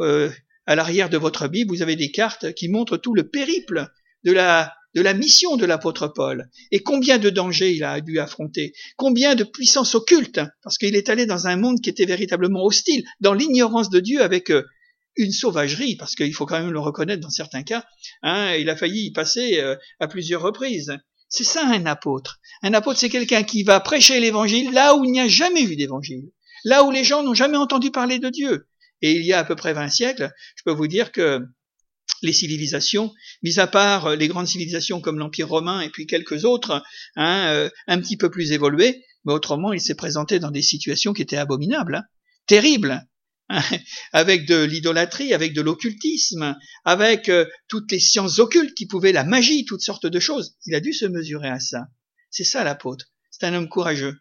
euh, 0.00 0.30
à 0.66 0.74
l'arrière 0.74 1.08
de 1.08 1.16
votre 1.16 1.48
Bible, 1.48 1.70
vous 1.70 1.82
avez 1.82 1.96
des 1.96 2.10
cartes 2.10 2.52
qui 2.52 2.68
montrent 2.68 2.96
tout 2.96 3.14
le 3.14 3.28
périple 3.28 3.88
de 4.22 4.32
la 4.32 4.74
de 4.94 5.02
la 5.02 5.14
mission 5.14 5.56
de 5.56 5.66
l'apôtre 5.66 6.08
Paul, 6.08 6.48
et 6.70 6.82
combien 6.82 7.18
de 7.18 7.30
dangers 7.30 7.72
il 7.72 7.84
a 7.84 8.00
dû 8.00 8.18
affronter, 8.18 8.72
combien 8.96 9.34
de 9.34 9.44
puissances 9.44 9.94
occultes, 9.94 10.40
parce 10.62 10.78
qu'il 10.78 10.96
est 10.96 11.08
allé 11.08 11.26
dans 11.26 11.46
un 11.46 11.56
monde 11.56 11.80
qui 11.80 11.90
était 11.90 12.04
véritablement 12.04 12.64
hostile, 12.64 13.04
dans 13.20 13.34
l'ignorance 13.34 13.90
de 13.90 14.00
Dieu 14.00 14.22
avec 14.22 14.50
euh, 14.50 14.64
une 15.16 15.32
sauvagerie, 15.32 15.96
parce 15.96 16.14
qu'il 16.14 16.34
faut 16.34 16.46
quand 16.46 16.60
même 16.60 16.72
le 16.72 16.80
reconnaître 16.80 17.22
dans 17.22 17.30
certains 17.30 17.62
cas, 17.62 17.84
hein, 18.22 18.54
il 18.54 18.68
a 18.70 18.76
failli 18.76 19.06
y 19.06 19.12
passer 19.12 19.58
euh, 19.60 19.76
à 20.00 20.08
plusieurs 20.08 20.42
reprises. 20.42 20.96
C'est 21.28 21.44
ça 21.44 21.66
un 21.66 21.86
apôtre. 21.86 22.38
Un 22.62 22.74
apôtre, 22.74 23.00
c'est 23.00 23.08
quelqu'un 23.08 23.42
qui 23.42 23.64
va 23.64 23.80
prêcher 23.80 24.20
l'évangile 24.20 24.72
là 24.72 24.94
où 24.94 25.04
il 25.04 25.10
n'y 25.10 25.20
a 25.20 25.28
jamais 25.28 25.62
eu 25.62 25.76
d'évangile, 25.76 26.30
là 26.64 26.84
où 26.84 26.90
les 26.90 27.04
gens 27.04 27.22
n'ont 27.22 27.34
jamais 27.34 27.56
entendu 27.56 27.90
parler 27.90 28.18
de 28.18 28.28
Dieu. 28.28 28.68
Et 29.02 29.12
il 29.12 29.24
y 29.24 29.32
a 29.32 29.40
à 29.40 29.44
peu 29.44 29.56
près 29.56 29.72
20 29.72 29.88
siècles, 29.88 30.30
je 30.56 30.62
peux 30.64 30.72
vous 30.72 30.86
dire 30.86 31.12
que 31.12 31.40
les 32.24 32.32
civilisations, 32.32 33.14
mis 33.42 33.58
à 33.58 33.66
part 33.66 34.06
euh, 34.06 34.16
les 34.16 34.28
grandes 34.28 34.48
civilisations 34.48 35.00
comme 35.00 35.18
l'Empire 35.18 35.48
romain 35.48 35.80
et 35.80 35.90
puis 35.90 36.06
quelques 36.06 36.44
autres, 36.44 36.82
hein, 37.16 37.46
euh, 37.48 37.70
un 37.86 38.00
petit 38.00 38.16
peu 38.16 38.30
plus 38.30 38.52
évoluées, 38.52 39.04
mais 39.24 39.32
autrement 39.32 39.72
il 39.72 39.80
s'est 39.80 39.94
présenté 39.94 40.38
dans 40.40 40.50
des 40.50 40.62
situations 40.62 41.12
qui 41.12 41.22
étaient 41.22 41.36
abominables, 41.36 41.96
hein, 41.96 42.04
terribles, 42.46 43.06
hein, 43.50 43.62
avec 44.12 44.46
de 44.46 44.64
l'idolâtrie, 44.64 45.32
avec 45.32 45.52
de 45.52 45.60
l'occultisme, 45.60 46.56
avec 46.84 47.28
euh, 47.28 47.46
toutes 47.68 47.92
les 47.92 48.00
sciences 48.00 48.38
occultes 48.38 48.74
qui 48.74 48.86
pouvaient, 48.86 49.12
la 49.12 49.24
magie, 49.24 49.64
toutes 49.64 49.82
sortes 49.82 50.06
de 50.06 50.20
choses. 50.20 50.56
Il 50.66 50.74
a 50.74 50.80
dû 50.80 50.92
se 50.92 51.06
mesurer 51.06 51.48
à 51.48 51.60
ça. 51.60 51.86
C'est 52.30 52.44
ça 52.44 52.64
l'apôtre. 52.64 53.06
C'est 53.30 53.46
un 53.46 53.54
homme 53.54 53.68
courageux. 53.68 54.16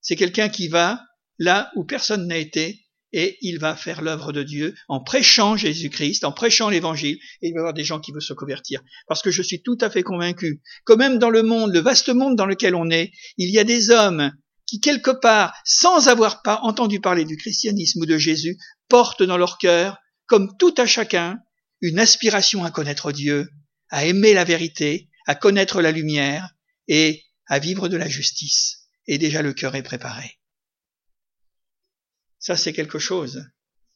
C'est 0.00 0.16
quelqu'un 0.16 0.48
qui 0.48 0.68
va 0.68 1.04
là 1.38 1.70
où 1.74 1.84
personne 1.84 2.26
n'a 2.26 2.38
été 2.38 2.86
et 3.12 3.38
il 3.40 3.58
va 3.58 3.76
faire 3.76 4.02
l'œuvre 4.02 4.32
de 4.32 4.42
Dieu 4.42 4.74
en 4.88 5.00
prêchant 5.00 5.56
Jésus-Christ, 5.56 6.24
en 6.24 6.32
prêchant 6.32 6.68
l'Évangile, 6.68 7.18
et 7.42 7.48
il 7.48 7.52
va 7.52 7.56
y 7.56 7.60
avoir 7.60 7.74
des 7.74 7.84
gens 7.84 8.00
qui 8.00 8.12
veulent 8.12 8.22
se 8.22 8.32
convertir. 8.32 8.82
Parce 9.08 9.22
que 9.22 9.30
je 9.30 9.42
suis 9.42 9.62
tout 9.62 9.78
à 9.80 9.90
fait 9.90 10.02
convaincu 10.02 10.62
que 10.86 10.92
même 10.92 11.18
dans 11.18 11.30
le 11.30 11.42
monde, 11.42 11.72
le 11.72 11.80
vaste 11.80 12.08
monde 12.10 12.36
dans 12.36 12.46
lequel 12.46 12.74
on 12.74 12.90
est, 12.90 13.12
il 13.36 13.50
y 13.50 13.58
a 13.58 13.64
des 13.64 13.90
hommes 13.90 14.32
qui 14.66 14.80
quelque 14.80 15.10
part, 15.10 15.52
sans 15.64 16.08
avoir 16.08 16.42
pas 16.42 16.60
entendu 16.62 17.00
parler 17.00 17.24
du 17.24 17.36
christianisme 17.36 18.02
ou 18.02 18.06
de 18.06 18.18
Jésus, 18.18 18.56
portent 18.88 19.24
dans 19.24 19.36
leur 19.36 19.58
cœur, 19.58 19.98
comme 20.26 20.56
tout 20.58 20.74
à 20.76 20.86
chacun, 20.86 21.40
une 21.80 21.98
aspiration 21.98 22.64
à 22.64 22.70
connaître 22.70 23.10
Dieu, 23.10 23.48
à 23.88 24.04
aimer 24.04 24.32
la 24.32 24.44
vérité, 24.44 25.08
à 25.26 25.34
connaître 25.34 25.82
la 25.82 25.90
lumière 25.90 26.50
et 26.86 27.24
à 27.48 27.58
vivre 27.58 27.88
de 27.88 27.96
la 27.96 28.08
justice. 28.08 28.88
Et 29.08 29.18
déjà 29.18 29.42
le 29.42 29.52
cœur 29.52 29.74
est 29.74 29.82
préparé. 29.82 30.39
Ça, 32.40 32.56
c'est 32.56 32.72
quelque 32.72 32.98
chose. 32.98 33.44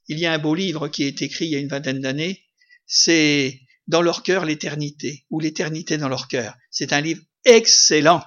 Il 0.07 0.19
y 0.19 0.27
a 0.27 0.33
un 0.33 0.39
beau 0.39 0.55
livre 0.55 0.89
qui 0.89 1.03
est 1.05 1.23
écrit 1.23 1.47
il 1.47 1.51
y 1.53 1.57
a 1.57 1.59
une 1.59 1.69
vingtaine 1.69 2.01
d'années, 2.01 2.45
c'est 2.87 3.59
Dans 3.87 4.03
leur 4.03 4.23
cœur 4.23 4.45
l'éternité, 4.47 5.27
ou 5.31 5.41
l'éternité 5.41 5.99
dans 5.99 6.09
leur 6.09 6.29
cœur. 6.29 6.55
C'est 6.71 6.93
un 6.93 7.03
livre 7.03 7.23
excellent 7.45 8.23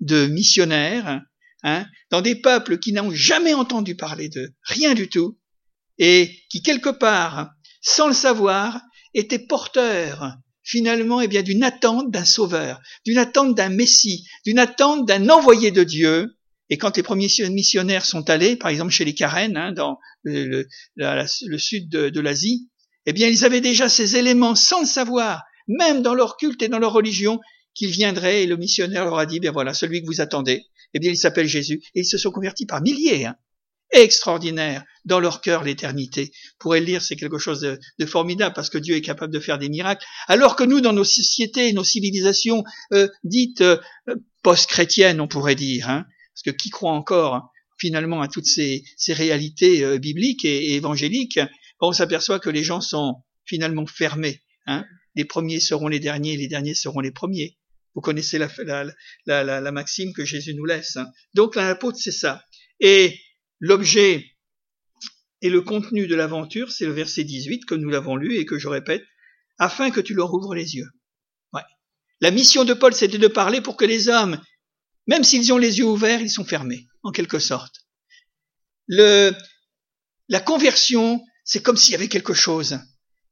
de 0.00 0.26
missionnaires, 0.26 1.22
hein, 1.62 1.86
dans 2.10 2.22
des 2.22 2.34
peuples 2.34 2.78
qui 2.78 2.92
n'ont 2.92 3.12
jamais 3.12 3.54
entendu 3.54 3.94
parler 3.94 4.28
de 4.28 4.52
rien 4.62 4.94
du 4.94 5.08
tout, 5.08 5.38
et 5.98 6.34
qui 6.48 6.62
quelque 6.62 6.88
part, 6.88 7.50
sans 7.82 8.08
le 8.08 8.14
savoir, 8.14 8.80
étaient 9.14 9.46
porteurs 9.46 10.36
finalement 10.62 11.20
eh 11.20 11.28
bien 11.28 11.42
d'une 11.42 11.64
attente 11.64 12.10
d'un 12.10 12.24
sauveur, 12.24 12.80
d'une 13.04 13.18
attente 13.18 13.54
d'un 13.54 13.68
messie, 13.68 14.26
d'une 14.44 14.58
attente 14.58 15.06
d'un 15.06 15.28
envoyé 15.28 15.70
de 15.70 15.84
Dieu. 15.84 16.36
Et 16.70 16.78
quand 16.78 16.96
les 16.96 17.02
premiers 17.02 17.28
missionnaires 17.50 18.06
sont 18.06 18.30
allés, 18.30 18.56
par 18.56 18.70
exemple 18.70 18.92
chez 18.92 19.04
les 19.04 19.14
Karen, 19.14 19.56
hein, 19.56 19.72
dans 19.72 19.98
le, 20.22 20.66
sud 21.58 21.88
de, 21.88 22.20
l'Asie, 22.20 22.68
eh 23.06 23.12
bien 23.12 23.28
ils 23.28 23.44
avaient 23.44 23.60
déjà 23.60 23.88
ces 23.88 24.16
éléments 24.16 24.54
sans 24.54 24.80
le 24.80 24.86
savoir, 24.86 25.42
même 25.66 26.02
dans 26.02 26.14
leur 26.14 26.36
culte 26.36 26.62
et 26.62 26.68
dans 26.68 26.78
leur 26.78 26.92
religion, 26.92 27.40
qu'ils 27.74 27.90
viendraient 27.90 28.44
et 28.44 28.46
le 28.46 28.56
missionnaire 28.56 29.04
leur 29.04 29.18
a 29.18 29.26
dit, 29.26 29.40
bien 29.40 29.52
voilà, 29.52 29.74
celui 29.74 30.00
que 30.00 30.06
vous 30.06 30.20
attendez, 30.20 30.64
eh 30.94 30.98
bien 30.98 31.10
il 31.10 31.16
s'appelle 31.16 31.46
Jésus. 31.46 31.82
Et 31.94 32.00
ils 32.00 32.06
se 32.06 32.18
sont 32.18 32.30
convertis 32.30 32.66
par 32.66 32.82
milliers. 32.82 33.26
Hein 33.26 33.36
extraordinaire 33.92 34.84
dans 35.04 35.20
leur 35.20 35.40
cœur 35.40 35.64
l'éternité. 35.64 36.32
Pourrait 36.58 36.80
le 36.80 36.86
lire, 36.86 37.02
c'est 37.02 37.16
quelque 37.16 37.38
chose 37.38 37.60
de, 37.60 38.06
formidable 38.06 38.54
parce 38.54 38.70
que 38.70 38.78
Dieu 38.78 38.96
est 38.96 39.00
capable 39.00 39.32
de 39.32 39.40
faire 39.40 39.58
des 39.58 39.68
miracles. 39.68 40.04
Alors 40.28 40.56
que 40.56 40.64
nous, 40.64 40.80
dans 40.80 40.92
nos 40.92 41.04
sociétés, 41.04 41.72
nos 41.72 41.84
civilisations 41.84 42.64
euh, 42.92 43.08
dites 43.24 43.62
euh, 43.62 43.78
post-chrétiennes, 44.42 45.20
on 45.20 45.28
pourrait 45.28 45.54
dire, 45.54 45.88
hein, 45.88 46.06
parce 46.34 46.42
que 46.44 46.50
qui 46.50 46.70
croit 46.70 46.92
encore 46.92 47.50
finalement 47.78 48.20
à 48.20 48.28
toutes 48.28 48.46
ces, 48.46 48.84
réalités 49.08 49.82
euh, 49.84 49.98
bibliques 49.98 50.44
et, 50.44 50.74
évangéliques, 50.74 51.40
on 51.80 51.92
s'aperçoit 51.92 52.38
que 52.38 52.50
les 52.50 52.62
gens 52.62 52.80
sont 52.80 53.16
finalement 53.44 53.86
fermés. 53.86 54.42
Hein. 54.66 54.84
Les 55.14 55.24
premiers 55.24 55.60
seront 55.60 55.88
les 55.88 56.00
derniers, 56.00 56.36
les 56.36 56.48
derniers 56.48 56.74
seront 56.74 57.00
les 57.00 57.10
premiers. 57.10 57.56
Vous 57.94 58.00
connaissez 58.00 58.38
la, 58.38 58.48
la, 59.26 59.60
la, 59.60 59.72
maxime 59.72 60.12
que 60.12 60.24
Jésus 60.24 60.54
nous 60.54 60.64
laisse. 60.64 60.96
Hein. 60.96 61.10
Donc 61.34 61.56
l'apôtre, 61.56 61.98
c'est 61.98 62.12
ça. 62.12 62.44
Et 62.78 63.18
L'objet 63.60 64.24
et 65.42 65.50
le 65.50 65.60
contenu 65.60 66.06
de 66.06 66.14
l'aventure, 66.14 66.72
c'est 66.72 66.86
le 66.86 66.92
verset 66.92 67.24
18 67.24 67.66
que 67.66 67.74
nous 67.74 67.90
l'avons 67.90 68.16
lu 68.16 68.36
et 68.36 68.46
que 68.46 68.58
je 68.58 68.68
répète, 68.68 69.04
afin 69.58 69.90
que 69.90 70.00
tu 70.00 70.14
leur 70.14 70.32
ouvres 70.32 70.54
les 70.54 70.76
yeux. 70.76 70.88
La 72.22 72.30
mission 72.30 72.64
de 72.64 72.74
Paul, 72.74 72.92
c'était 72.92 73.16
de 73.16 73.28
parler 73.28 73.62
pour 73.62 73.78
que 73.78 73.86
les 73.86 74.08
hommes, 74.08 74.38
même 75.06 75.24
s'ils 75.24 75.52
ont 75.52 75.58
les 75.58 75.78
yeux 75.78 75.86
ouverts, 75.86 76.20
ils 76.20 76.30
sont 76.30 76.44
fermés, 76.44 76.86
en 77.02 77.12
quelque 77.12 77.38
sorte. 77.38 77.86
La 78.88 80.40
conversion, 80.44 81.22
c'est 81.44 81.62
comme 81.62 81.76
s'il 81.76 81.92
y 81.92 81.96
avait 81.96 82.08
quelque 82.08 82.34
chose 82.34 82.78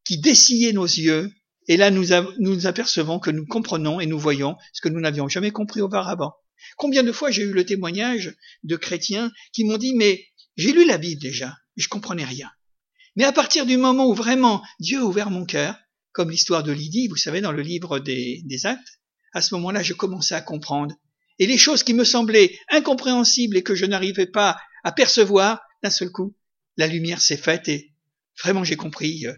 qui 0.05 0.19
dessillait 0.19 0.73
nos 0.73 0.87
yeux, 0.87 1.31
et 1.67 1.77
là 1.77 1.91
nous, 1.91 2.07
nous 2.39 2.67
apercevons 2.67 3.19
que 3.19 3.31
nous 3.31 3.47
comprenons 3.47 4.01
et 4.01 4.07
nous 4.07 4.19
voyons 4.19 4.57
ce 4.73 4.81
que 4.81 4.89
nous 4.89 5.01
n'avions 5.01 5.29
jamais 5.29 5.51
compris 5.51 5.81
auparavant. 5.81 6.33
Combien 6.77 7.03
de 7.03 7.13
fois 7.13 7.31
j'ai 7.31 7.43
eu 7.43 7.53
le 7.53 7.65
témoignage 7.65 8.35
de 8.65 8.77
chrétiens 8.77 9.31
qui 9.53 9.65
m'ont 9.65 9.77
dit 9.77 9.95
mais 9.95 10.25
j'ai 10.57 10.73
lu 10.73 10.87
la 10.87 10.99
Bible 10.99 11.21
déjà, 11.21 11.57
je 11.77 11.89
comprenais 11.89 12.25
rien. 12.25 12.51
Mais 13.17 13.25
à 13.25 13.33
partir 13.33 13.67
du 13.67 13.77
moment 13.77 14.07
où 14.07 14.15
vraiment 14.15 14.63
Dieu 14.81 15.01
a 15.01 15.05
ouvert 15.05 15.31
mon 15.31 15.45
cœur, 15.45 15.77
comme 16.13 16.31
l'histoire 16.31 16.63
de 16.63 16.73
Lydie, 16.73 17.09
vous 17.09 17.17
savez, 17.17 17.41
dans 17.41 17.53
le 17.53 17.63
livre 17.63 17.99
des, 17.99 18.43
des 18.45 18.67
actes, 18.67 19.01
à 19.33 19.43
ce 19.43 19.55
moment-là, 19.55 19.83
je 19.83 19.93
commençais 19.93 20.35
à 20.35 20.41
comprendre. 20.41 20.95
Et 21.39 21.47
les 21.47 21.59
choses 21.59 21.83
qui 21.83 21.95
me 21.95 22.05
semblaient 22.05 22.59
incompréhensibles 22.71 23.57
et 23.57 23.63
que 23.63 23.75
je 23.75 23.87
n'arrivais 23.87 24.27
pas 24.27 24.61
à 24.85 24.93
percevoir, 24.93 25.61
d'un 25.83 25.91
seul 25.91 26.11
coup, 26.11 26.37
la 26.77 26.87
lumière 26.87 27.21
s'est 27.21 27.37
faite 27.37 27.69
et 27.69 27.93
vraiment 28.43 28.65
j'ai 28.65 28.77
compris 28.77 29.27
euh, 29.27 29.35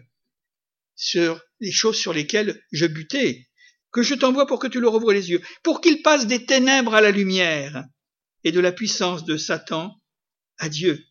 sur 0.95 1.41
les 1.59 1.71
choses 1.71 1.97
sur 1.97 2.13
lesquelles 2.13 2.63
je 2.71 2.85
butais 2.85 3.47
que 3.91 4.03
je 4.03 4.15
t'envoie 4.15 4.47
pour 4.47 4.59
que 4.59 4.67
tu 4.67 4.79
leur 4.79 4.93
ouvres 4.93 5.13
les 5.13 5.29
yeux, 5.29 5.41
pour 5.63 5.81
qu'il 5.81 6.01
passe 6.01 6.25
des 6.25 6.45
ténèbres 6.45 6.95
à 6.95 7.01
la 7.01 7.11
lumière, 7.11 7.83
et 8.43 8.51
de 8.51 8.59
la 8.59 8.71
puissance 8.71 9.25
de 9.25 9.37
Satan 9.37 9.99
à 10.57 10.69
Dieu. 10.69 11.05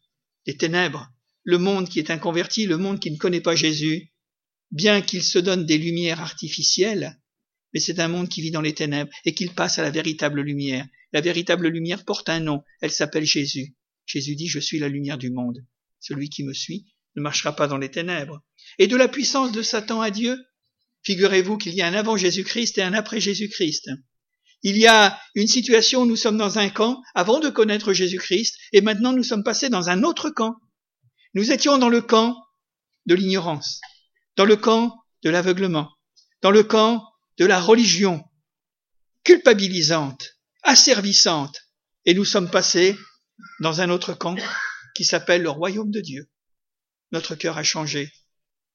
Les 0.47 0.57
ténèbres, 0.57 1.09
le 1.45 1.59
monde 1.59 1.89
qui 1.89 1.99
est 1.99 2.11
inconverti, 2.11 2.67
le 2.67 2.79
monde 2.79 3.01
qui 3.01 3.11
ne 3.11 3.19
connaît 3.19 3.41
pas 3.41 3.55
Jésus, 3.55 4.11
bien 4.71 5.03
qu'il 5.03 5.23
se 5.23 5.39
donne 5.39 5.67
des 5.67 5.79
lumières 5.79 6.21
artificielles, 6.21 7.20
mais 7.73 7.81
c'est 7.81 8.01
un 8.01 8.09
monde 8.09 8.29
qui 8.29 8.43
vit 8.43 8.51
dans 8.51 8.61
les 8.61 8.75
ténèbres 8.75 9.11
et 9.25 9.35
qu'il 9.35 9.53
passe 9.53 9.79
à 9.79 9.83
la 9.83 9.91
véritable 9.91 10.41
lumière. 10.41 10.87
La 11.13 11.21
véritable 11.21 11.69
lumière 11.69 12.05
porte 12.05 12.29
un 12.29 12.41
nom, 12.41 12.63
elle 12.81 12.93
s'appelle 12.93 13.25
Jésus. 13.25 13.75
Jésus 14.07 14.37
dit, 14.37 14.49
je 14.49 14.59
suis 14.59 14.79
la 14.79 14.89
lumière 14.89 15.19
du 15.19 15.31
monde. 15.31 15.59
Celui 16.01 16.29
qui 16.29 16.45
me 16.45 16.53
suit 16.53 16.87
ne 17.17 17.23
marchera 17.23 17.55
pas 17.55 17.67
dans 17.67 17.79
les 17.79 17.91
ténèbres. 17.91 18.43
Et 18.79 18.87
de 18.87 18.97
la 18.97 19.09
puissance 19.09 19.53
de 19.53 19.63
Satan 19.63 20.01
à 20.01 20.11
Dieu, 20.11 20.37
Figurez-vous 21.03 21.57
qu'il 21.57 21.75
y 21.75 21.83
a 21.83 21.87
un 21.87 21.95
avant 21.95 22.17
Jésus-Christ 22.17 22.79
et 22.79 22.83
un 22.83 22.93
après 22.93 23.21
Jésus-Christ. 23.21 23.91
Il 24.63 24.77
y 24.77 24.87
a 24.87 25.19
une 25.35 25.49
situation 25.49 26.03
où 26.03 26.07
nous 26.07 26.17
sommes 26.17 26.37
dans 26.37 26.59
un 26.59 26.69
camp 26.69 27.01
avant 27.15 27.41
de 27.41 27.49
connaître 27.49 27.95
Jésus-Christ 27.95 28.57
et 28.73 28.83
maintenant 28.83 29.13
nous 29.13 29.23
sommes 29.23 29.43
passés 29.43 29.71
dans 29.71 29.89
un 29.89 30.03
autre 30.03 30.29
camp. 30.29 30.57
Nous 31.33 31.53
étions 31.53 31.79
dans 31.79 31.89
le 31.89 32.03
camp 32.03 32.37
de 33.07 33.15
l'ignorance, 33.15 33.81
dans 34.37 34.45
le 34.45 34.57
camp 34.57 34.95
de 35.23 35.31
l'aveuglement, 35.31 35.91
dans 36.43 36.51
le 36.51 36.63
camp 36.63 37.03
de 37.41 37.47
la 37.47 37.59
religion 37.59 38.23
culpabilisante, 39.25 40.37
asservissante, 40.63 41.71
et 42.05 42.13
nous 42.13 42.27
sommes 42.27 42.51
passés 42.51 42.95
dans 43.61 43.81
un 43.81 43.89
autre 43.89 44.13
camp 44.13 44.37
qui 44.95 45.07
s'appelle 45.07 45.43
le 45.43 45.49
royaume 45.49 45.91
de 45.91 46.03
Dieu. 46.03 46.31
Notre 47.13 47.35
cœur 47.35 47.57
a 47.57 47.63
changé. 47.63 48.13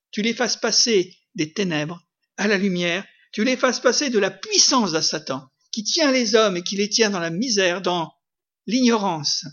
Tu 0.10 0.24
les 0.24 0.34
fasses 0.34 0.58
passer 0.58 1.16
des 1.36 1.54
ténèbres 1.54 2.08
à 2.38 2.48
la 2.48 2.58
lumière, 2.58 3.06
tu 3.32 3.44
les 3.44 3.56
fasses 3.56 3.80
passer 3.80 4.10
de 4.10 4.18
la 4.18 4.32
puissance 4.32 4.96
à 4.96 5.04
Satan, 5.04 5.48
qui 5.72 5.84
tient 5.84 6.12
les 6.12 6.34
hommes 6.34 6.58
et 6.58 6.64
qui 6.64 6.76
les 6.76 6.90
tient 6.90 7.12
dans 7.12 7.20
la 7.20 7.30
misère, 7.30 7.84
dans 7.84 8.12
l'ignorance, 8.66 9.46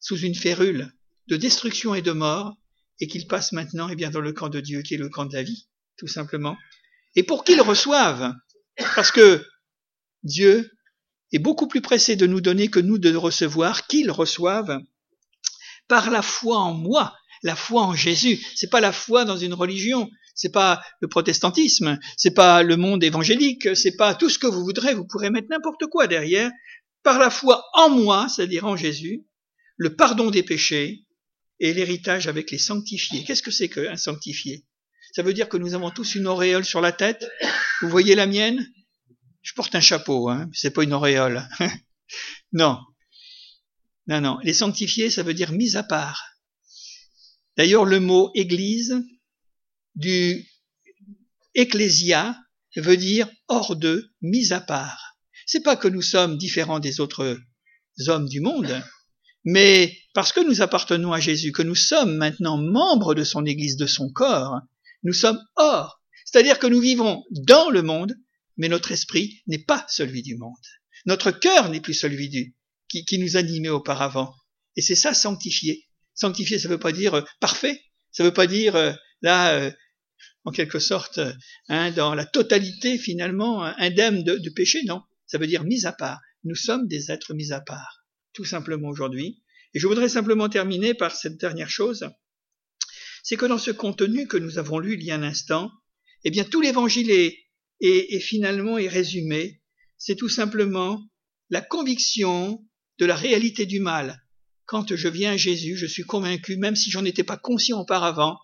sous 0.00 0.18
une 0.18 0.34
férule 0.34 0.90
de 1.26 1.36
destruction 1.36 1.94
et 1.94 2.02
de 2.02 2.12
mort, 2.12 2.56
et 2.98 3.08
qu'ils 3.08 3.26
passent 3.26 3.52
maintenant 3.52 3.90
eh 3.90 3.96
bien, 3.96 4.08
dans 4.08 4.20
le 4.22 4.32
camp 4.32 4.48
de 4.48 4.60
Dieu, 4.60 4.80
qui 4.80 4.94
est 4.94 4.98
le 4.98 5.10
camp 5.10 5.26
de 5.26 5.34
la 5.34 5.42
vie, 5.42 5.68
tout 5.98 6.08
simplement, 6.08 6.56
et 7.16 7.22
pour 7.22 7.44
qu'ils 7.44 7.60
reçoivent, 7.60 8.32
parce 8.94 9.10
que 9.10 9.44
Dieu 10.22 10.70
est 11.32 11.38
beaucoup 11.38 11.66
plus 11.66 11.80
pressé 11.80 12.14
de 12.14 12.26
nous 12.26 12.40
donner 12.40 12.68
que 12.68 12.80
nous 12.80 12.98
de 12.98 13.14
recevoir, 13.14 13.86
qu'ils 13.86 14.10
reçoivent 14.10 14.78
par 15.88 16.10
la 16.10 16.22
foi 16.22 16.58
en 16.58 16.74
moi, 16.74 17.16
la 17.42 17.56
foi 17.56 17.82
en 17.82 17.94
Jésus. 17.94 18.44
C'est 18.54 18.70
pas 18.70 18.80
la 18.80 18.92
foi 18.92 19.24
dans 19.24 19.36
une 19.36 19.54
religion, 19.54 20.10
c'est 20.34 20.52
pas 20.52 20.82
le 21.00 21.08
protestantisme, 21.08 21.98
c'est 22.16 22.34
pas 22.34 22.62
le 22.62 22.76
monde 22.76 23.02
évangélique, 23.02 23.74
c'est 23.76 23.96
pas 23.96 24.14
tout 24.14 24.28
ce 24.28 24.38
que 24.38 24.46
vous 24.46 24.62
voudrez, 24.62 24.94
vous 24.94 25.06
pourrez 25.06 25.30
mettre 25.30 25.48
n'importe 25.50 25.86
quoi 25.86 26.06
derrière, 26.06 26.50
par 27.02 27.18
la 27.18 27.30
foi 27.30 27.64
en 27.74 27.88
moi, 27.88 28.28
c'est-à-dire 28.28 28.66
en 28.66 28.76
Jésus, 28.76 29.24
le 29.76 29.94
pardon 29.94 30.30
des 30.30 30.42
péchés 30.42 31.06
et 31.60 31.72
l'héritage 31.72 32.26
avec 32.28 32.50
les 32.50 32.58
sanctifiés. 32.58 33.24
Qu'est-ce 33.24 33.42
que 33.42 33.50
c'est 33.50 33.68
qu'un 33.68 33.96
sanctifié? 33.96 34.64
Ça 35.16 35.22
veut 35.22 35.32
dire 35.32 35.48
que 35.48 35.56
nous 35.56 35.72
avons 35.72 35.90
tous 35.90 36.14
une 36.14 36.26
auréole 36.26 36.66
sur 36.66 36.82
la 36.82 36.92
tête. 36.92 37.26
Vous 37.80 37.88
voyez 37.88 38.14
la 38.14 38.26
mienne? 38.26 38.70
Je 39.40 39.54
porte 39.54 39.74
un 39.74 39.80
chapeau, 39.80 40.28
hein, 40.28 40.50
c'est 40.52 40.72
pas 40.72 40.84
une 40.84 40.92
auréole. 40.92 41.48
non. 42.52 42.78
Non, 44.08 44.20
non. 44.20 44.38
Les 44.42 44.52
sanctifiés, 44.52 45.08
ça 45.08 45.22
veut 45.22 45.32
dire 45.32 45.52
mis 45.52 45.74
à 45.74 45.82
part. 45.82 46.22
D'ailleurs, 47.56 47.86
le 47.86 47.98
mot 47.98 48.30
église 48.34 48.94
du 49.94 50.46
ecclésia 51.54 52.38
veut 52.76 52.98
dire 52.98 53.26
hors 53.48 53.74
d'eux, 53.74 54.10
mis 54.20 54.52
à 54.52 54.60
part. 54.60 55.16
C'est 55.46 55.62
pas 55.62 55.76
que 55.76 55.88
nous 55.88 56.02
sommes 56.02 56.36
différents 56.36 56.78
des 56.78 57.00
autres 57.00 57.40
hommes 58.08 58.28
du 58.28 58.42
monde, 58.42 58.84
mais 59.46 59.96
parce 60.12 60.34
que 60.34 60.46
nous 60.46 60.60
appartenons 60.60 61.14
à 61.14 61.20
Jésus, 61.20 61.52
que 61.52 61.62
nous 61.62 61.74
sommes 61.74 62.18
maintenant 62.18 62.58
membres 62.58 63.14
de 63.14 63.24
son 63.24 63.46
Église, 63.46 63.78
de 63.78 63.86
son 63.86 64.12
corps, 64.12 64.60
nous 65.02 65.12
sommes 65.12 65.40
hors. 65.56 66.02
C'est-à-dire 66.24 66.58
que 66.58 66.66
nous 66.66 66.80
vivons 66.80 67.24
dans 67.30 67.70
le 67.70 67.82
monde, 67.82 68.14
mais 68.56 68.68
notre 68.68 68.92
esprit 68.92 69.42
n'est 69.46 69.64
pas 69.64 69.84
celui 69.88 70.22
du 70.22 70.36
monde. 70.36 70.54
Notre 71.04 71.30
cœur 71.30 71.70
n'est 71.70 71.80
plus 71.80 71.94
celui 71.94 72.28
du, 72.28 72.56
qui, 72.88 73.04
qui 73.04 73.18
nous 73.18 73.36
animait 73.36 73.68
auparavant. 73.68 74.34
Et 74.76 74.82
c'est 74.82 74.94
ça 74.94 75.14
sanctifié. 75.14 75.86
Sanctifié, 76.14 76.58
ça 76.58 76.68
ne 76.68 76.74
veut 76.74 76.80
pas 76.80 76.92
dire 76.92 77.14
euh, 77.14 77.22
parfait, 77.40 77.80
ça 78.10 78.22
ne 78.22 78.28
veut 78.28 78.34
pas 78.34 78.46
dire 78.46 78.76
euh, 78.76 78.92
là 79.22 79.54
euh, 79.54 79.70
en 80.44 80.50
quelque 80.50 80.78
sorte, 80.78 81.20
hein, 81.68 81.90
dans 81.90 82.14
la 82.14 82.24
totalité 82.24 82.98
finalement 82.98 83.64
indemne 83.64 84.22
de, 84.22 84.50
péché, 84.50 84.82
non. 84.84 85.02
Ça 85.26 85.38
veut 85.38 85.48
dire 85.48 85.64
mis 85.64 85.86
à 85.86 85.92
part, 85.92 86.20
nous 86.44 86.54
sommes 86.54 86.86
des 86.86 87.10
êtres 87.10 87.34
mis 87.34 87.52
à 87.52 87.60
part, 87.60 88.04
tout 88.32 88.44
simplement 88.44 88.88
aujourd'hui. 88.88 89.42
Et 89.74 89.80
je 89.80 89.86
voudrais 89.88 90.08
simplement 90.08 90.48
terminer 90.48 90.94
par 90.94 91.14
cette 91.14 91.36
dernière 91.36 91.68
chose, 91.68 92.08
c'est 93.26 93.36
que 93.36 93.46
dans 93.46 93.58
ce 93.58 93.72
contenu 93.72 94.28
que 94.28 94.36
nous 94.36 94.58
avons 94.58 94.78
lu 94.78 94.94
il 94.94 95.02
y 95.02 95.10
a 95.10 95.16
un 95.16 95.24
instant, 95.24 95.72
eh 96.22 96.30
bien 96.30 96.44
tout 96.44 96.60
l'évangile 96.60 97.10
est, 97.10 97.36
est, 97.80 98.20
finalement 98.20 98.74
résumé, 98.76 99.60
c'est 99.98 100.14
tout 100.14 100.28
simplement 100.28 101.02
la 101.50 101.60
conviction 101.60 102.64
de 103.00 103.04
la 103.04 103.16
réalité 103.16 103.66
du 103.66 103.80
mal. 103.80 104.22
Quand 104.64 104.94
je 104.94 105.08
viens 105.08 105.32
à 105.32 105.36
Jésus, 105.36 105.76
je 105.76 105.86
suis 105.86 106.04
convaincu, 106.04 106.56
même 106.56 106.76
si 106.76 106.92
j'en 106.92 107.04
étais 107.04 107.24
pas 107.24 107.36
conscient 107.36 107.80
auparavant, 107.80 108.38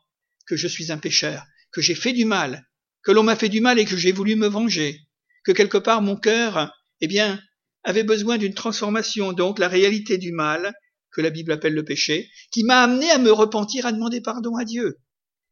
que 0.48 0.56
je 0.56 0.66
suis 0.66 0.90
un 0.90 0.98
pécheur, 0.98 1.44
que 1.70 1.80
j'ai 1.80 1.94
fait 1.94 2.12
du 2.12 2.24
mal, 2.24 2.68
que 3.04 3.12
l'on 3.12 3.22
m'a 3.22 3.36
fait 3.36 3.48
du 3.48 3.60
mal 3.60 3.78
et 3.78 3.84
que 3.84 3.96
j'ai 3.96 4.10
voulu 4.10 4.34
me 4.34 4.48
venger, 4.48 4.98
que 5.44 5.52
quelque 5.52 5.78
part 5.78 6.02
mon 6.02 6.16
cœur, 6.16 6.74
eh 7.00 7.06
bien, 7.06 7.40
avait 7.84 8.02
besoin 8.02 8.36
d'une 8.36 8.54
transformation, 8.54 9.32
donc 9.32 9.60
la 9.60 9.68
réalité 9.68 10.18
du 10.18 10.32
mal, 10.32 10.74
que 11.12 11.20
la 11.20 11.30
Bible 11.30 11.52
appelle 11.52 11.74
le 11.74 11.84
péché, 11.84 12.30
qui 12.50 12.64
m'a 12.64 12.82
amené 12.82 13.10
à 13.10 13.18
me 13.18 13.30
repentir, 13.30 13.86
à 13.86 13.92
demander 13.92 14.20
pardon 14.20 14.56
à 14.56 14.64
Dieu. 14.64 14.98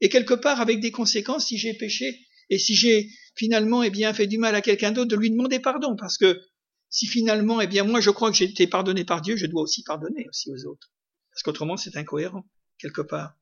Et 0.01 0.09
quelque 0.09 0.35
part 0.35 0.61
avec 0.61 0.81
des 0.81 0.91
conséquences 0.91 1.47
si 1.47 1.59
j'ai 1.59 1.75
péché 1.75 2.27
et 2.49 2.59
si 2.59 2.75
j'ai 2.75 3.11
finalement 3.37 3.83
eh 3.83 3.91
bien 3.91 4.13
fait 4.15 4.27
du 4.27 4.39
mal 4.39 4.55
à 4.55 4.63
quelqu'un 4.63 4.93
d'autre 4.93 5.11
de 5.11 5.17
lui 5.17 5.31
demander 5.31 5.61
pardon 5.61 5.95
parce 5.97 6.17
que 6.17 6.41
si 6.89 7.07
finalement 7.07 7.61
eh 7.61 7.67
bien 7.67 7.85
moi 7.85 8.01
je 8.01 8.11
crois 8.11 8.31
que 8.31 8.37
j'ai 8.37 8.47
été 8.47 8.67
pardonné 8.67 9.05
par 9.05 9.21
Dieu, 9.21 9.37
je 9.37 9.47
dois 9.47 9.63
aussi 9.63 9.83
pardonner 9.83 10.27
aussi 10.29 10.51
aux 10.51 10.67
autres. 10.67 10.91
Parce 11.33 11.43
qu'autrement 11.43 11.77
c'est 11.77 11.97
incohérent 11.97 12.45
quelque 12.79 13.03
part. 13.03 13.35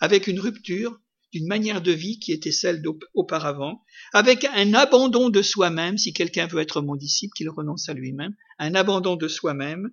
Avec 0.00 0.26
une 0.26 0.40
rupture 0.40 1.00
d'une 1.32 1.48
manière 1.48 1.82
de 1.82 1.90
vie 1.90 2.20
qui 2.20 2.30
était 2.30 2.52
celle 2.52 2.80
d'auparavant, 2.80 3.82
avec 4.12 4.44
un 4.44 4.72
abandon 4.72 5.30
de 5.30 5.42
soi-même, 5.42 5.98
si 5.98 6.12
quelqu'un 6.12 6.46
veut 6.46 6.60
être 6.60 6.80
mon 6.80 6.94
disciple, 6.94 7.32
qu'il 7.36 7.48
renonce 7.50 7.88
à 7.88 7.92
lui-même, 7.92 8.36
un 8.60 8.76
abandon 8.76 9.16
de 9.16 9.26
soi-même, 9.26 9.90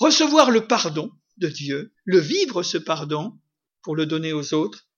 recevoir 0.00 0.50
le 0.50 0.66
pardon 0.66 1.12
de 1.36 1.48
Dieu, 1.48 1.94
le 2.04 2.18
vivre 2.18 2.62
ce 2.62 2.78
pardon 2.78 3.38
pour 3.82 3.94
le 3.94 4.06
donner 4.06 4.32
aux 4.32 4.54
autres, 4.54 4.88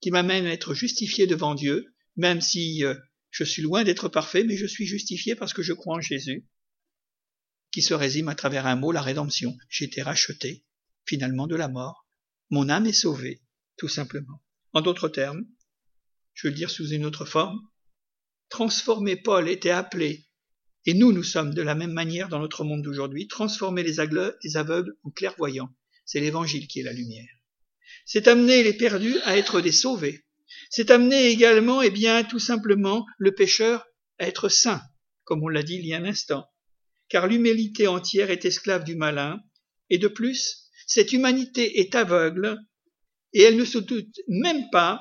qui 0.00 0.10
m'amène 0.10 0.46
à 0.46 0.52
être 0.52 0.74
justifié 0.74 1.26
devant 1.26 1.54
Dieu, 1.54 1.94
même 2.16 2.40
si 2.40 2.84
euh, 2.84 2.94
je 3.30 3.44
suis 3.44 3.62
loin 3.62 3.84
d'être 3.84 4.08
parfait, 4.08 4.44
mais 4.44 4.56
je 4.56 4.66
suis 4.66 4.86
justifié 4.86 5.34
parce 5.34 5.52
que 5.52 5.62
je 5.62 5.72
crois 5.72 5.96
en 5.96 6.00
Jésus, 6.00 6.46
qui 7.72 7.82
se 7.82 7.94
résume 7.94 8.28
à 8.28 8.34
travers 8.34 8.66
un 8.66 8.76
mot, 8.76 8.92
la 8.92 9.02
rédemption. 9.02 9.56
J'ai 9.68 9.86
été 9.86 10.02
racheté, 10.02 10.64
finalement, 11.04 11.46
de 11.46 11.56
la 11.56 11.68
mort. 11.68 12.06
Mon 12.50 12.68
âme 12.68 12.86
est 12.86 12.92
sauvée, 12.92 13.42
tout 13.76 13.88
simplement. 13.88 14.42
En 14.72 14.82
d'autres 14.82 15.08
termes, 15.08 15.46
je 16.34 16.46
vais 16.46 16.52
le 16.52 16.56
dire 16.56 16.70
sous 16.70 16.88
une 16.88 17.04
autre 17.04 17.24
forme, 17.24 17.60
transformer 18.48 19.16
Paul 19.16 19.48
était 19.48 19.70
appelé 19.70 20.26
et 20.84 20.94
nous, 20.94 21.12
nous 21.12 21.22
sommes 21.22 21.54
de 21.54 21.62
la 21.62 21.74
même 21.74 21.92
manière 21.92 22.28
dans 22.28 22.40
notre 22.40 22.64
monde 22.64 22.82
d'aujourd'hui, 22.82 23.28
transformer 23.28 23.82
les, 23.82 24.00
aveugles 24.00 24.96
en 25.04 25.10
clairvoyants. 25.10 25.72
C'est 26.04 26.20
l'évangile 26.20 26.66
qui 26.66 26.80
est 26.80 26.84
la 26.84 26.92
lumière. 26.92 27.28
C'est 28.04 28.26
amener 28.26 28.64
les 28.64 28.72
perdus 28.72 29.18
à 29.24 29.36
être 29.36 29.60
des 29.60 29.70
sauvés. 29.70 30.24
C'est 30.70 30.90
amener 30.90 31.28
également, 31.28 31.82
eh 31.82 31.90
bien, 31.90 32.24
tout 32.24 32.40
simplement, 32.40 33.06
le 33.18 33.32
pécheur 33.32 33.86
à 34.18 34.26
être 34.26 34.48
saint, 34.48 34.82
comme 35.24 35.42
on 35.42 35.48
l'a 35.48 35.62
dit 35.62 35.76
il 35.76 35.86
y 35.86 35.94
a 35.94 35.98
un 35.98 36.04
instant. 36.04 36.46
Car 37.08 37.28
l'humanité 37.28 37.86
entière 37.86 38.30
est 38.30 38.44
esclave 38.44 38.82
du 38.82 38.96
malin, 38.96 39.40
et 39.88 39.98
de 39.98 40.08
plus, 40.08 40.68
cette 40.86 41.12
humanité 41.12 41.80
est 41.80 41.94
aveugle, 41.94 42.58
et 43.32 43.42
elle 43.42 43.56
ne 43.56 43.64
se 43.64 43.78
doute 43.78 44.16
même 44.28 44.68
pas 44.70 45.00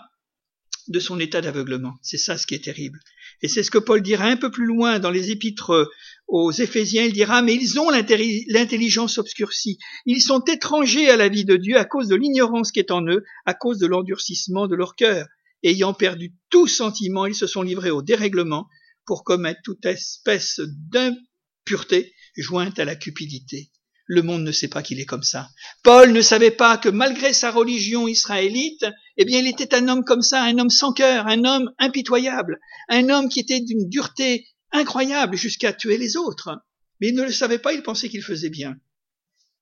de 0.88 1.00
son 1.00 1.20
état 1.20 1.42
d'aveuglement. 1.42 1.94
C'est 2.02 2.18
ça 2.18 2.38
ce 2.38 2.48
qui 2.48 2.56
est 2.56 2.64
terrible. 2.64 3.00
Et 3.42 3.48
c'est 3.48 3.64
ce 3.64 3.72
que 3.72 3.78
Paul 3.78 4.02
dira 4.02 4.26
un 4.26 4.38
peu 4.38 4.52
plus 4.52 4.66
loin 4.66 5.00
dans 5.00 5.12
les 5.12 5.32
épîtres 5.32 5.90
aux 6.28 6.52
Éphésiens. 6.52 7.06
Il 7.06 7.14
dira, 7.14 7.42
mais 7.42 7.56
ils 7.56 7.80
ont 7.80 7.90
l'intelligence 7.90 9.18
obscurcie. 9.18 9.78
Ils 10.06 10.22
sont 10.22 10.42
étrangers 10.46 11.10
à 11.10 11.18
la 11.18 11.30
vie 11.30 11.46
de 11.46 11.58
Dieu 11.58 11.78
à 11.78 11.86
cause 11.86 12.08
de 12.08 12.16
l'ignorance 12.16 12.72
qui 12.72 12.80
est 12.80 12.92
en 12.92 13.06
eux, 13.08 13.24
à 13.46 13.54
cause 13.54 13.80
de 13.80 13.88
l'endurcissement 13.88 14.68
de 14.68 14.76
leur 14.76 14.96
cœur. 14.96 15.28
Ayant 15.64 15.94
perdu 15.94 16.34
tout 16.50 16.68
sentiment, 16.68 17.26
ils 17.26 17.36
se 17.36 17.48
sont 17.48 17.62
livrés 17.62 17.92
au 17.92 18.02
dérèglement 18.02 18.68
pour 19.06 19.24
commettre 19.24 19.62
toute 19.64 19.86
espèce 19.86 20.60
d'impureté 20.92 22.14
jointe 22.36 22.80
à 22.80 22.86
la 22.86 22.96
cupidité. 22.96 23.72
Le 24.08 24.24
monde 24.24 24.44
ne 24.44 24.52
sait 24.52 24.68
pas 24.68 24.84
qu'il 24.84 25.00
est 25.00 25.06
comme 25.06 25.24
ça. 25.24 25.50
Paul 25.84 26.12
ne 26.12 26.22
savait 26.22 26.52
pas 26.52 26.78
que 26.78 26.90
malgré 26.90 27.34
sa 27.34 27.52
religion 27.52 28.08
israélite, 28.08 28.86
eh 29.18 29.26
bien, 29.26 29.40
il 29.40 29.48
était 29.48 29.76
un 29.76 29.88
homme 29.88 30.04
comme 30.04 30.22
ça, 30.22 30.44
un 30.44 30.58
homme 30.58 30.70
sans 30.70 30.94
cœur, 30.94 31.28
un 31.28 31.46
homme 31.46 31.72
impitoyable, 31.80 32.60
un 32.90 33.10
homme 33.10 33.30
qui 33.30 33.40
était 33.40 33.62
d'une 33.62 33.88
dureté 33.88 34.48
incroyable 34.72 35.38
jusqu'à 35.38 35.74
tuer 35.74 35.98
les 35.98 36.18
autres. 36.18 36.58
Mais 37.00 37.10
il 37.10 37.16
ne 37.16 37.24
le 37.24 37.32
savait 37.32 37.60
pas, 37.60 37.74
il 37.74 37.84
pensait 37.84 38.10
qu'il 38.10 38.24
faisait 38.24 38.50
bien. 38.50 38.76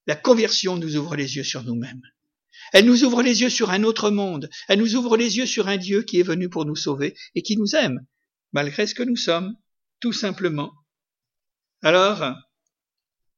La 0.07 0.15
conversion 0.15 0.77
nous 0.77 0.95
ouvre 0.95 1.15
les 1.15 1.35
yeux 1.35 1.43
sur 1.43 1.63
nous-mêmes. 1.63 2.01
Elle 2.73 2.85
nous 2.85 3.03
ouvre 3.03 3.21
les 3.21 3.41
yeux 3.41 3.49
sur 3.49 3.71
un 3.71 3.83
autre 3.83 4.11
monde. 4.11 4.49
Elle 4.67 4.79
nous 4.79 4.95
ouvre 4.95 5.17
les 5.17 5.37
yeux 5.37 5.45
sur 5.45 5.67
un 5.67 5.77
Dieu 5.77 6.03
qui 6.03 6.19
est 6.19 6.23
venu 6.23 6.49
pour 6.49 6.65
nous 6.65 6.75
sauver 6.75 7.15
et 7.35 7.41
qui 7.41 7.57
nous 7.57 7.75
aime, 7.75 8.05
malgré 8.51 8.87
ce 8.87 8.95
que 8.95 9.03
nous 9.03 9.15
sommes, 9.15 9.55
tout 9.99 10.13
simplement. 10.13 10.71
Alors, 11.81 12.35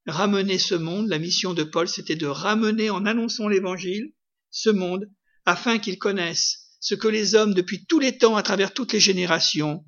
ramener 0.08 0.58
ce 0.58 0.76
monde, 0.76 1.08
la 1.08 1.20
mission 1.20 1.54
de 1.54 1.64
Paul, 1.64 1.88
c'était 1.88 2.16
de 2.16 2.28
ramener 2.28 2.90
en 2.90 3.06
annonçant 3.06 3.48
l'évangile 3.48 4.14
ce 4.50 4.70
monde 4.70 5.10
afin 5.46 5.80
qu'ils 5.80 6.00
connaissent 6.00 6.78
ce 6.80 6.96
que 6.96 7.08
les 7.08 7.36
hommes 7.36 7.54
depuis 7.54 7.86
tous 7.86 8.00
les 8.00 8.18
temps, 8.18 8.36
à 8.36 8.44
travers 8.44 8.74
toutes 8.74 8.94
les 8.94 9.00
générations, 9.00 9.86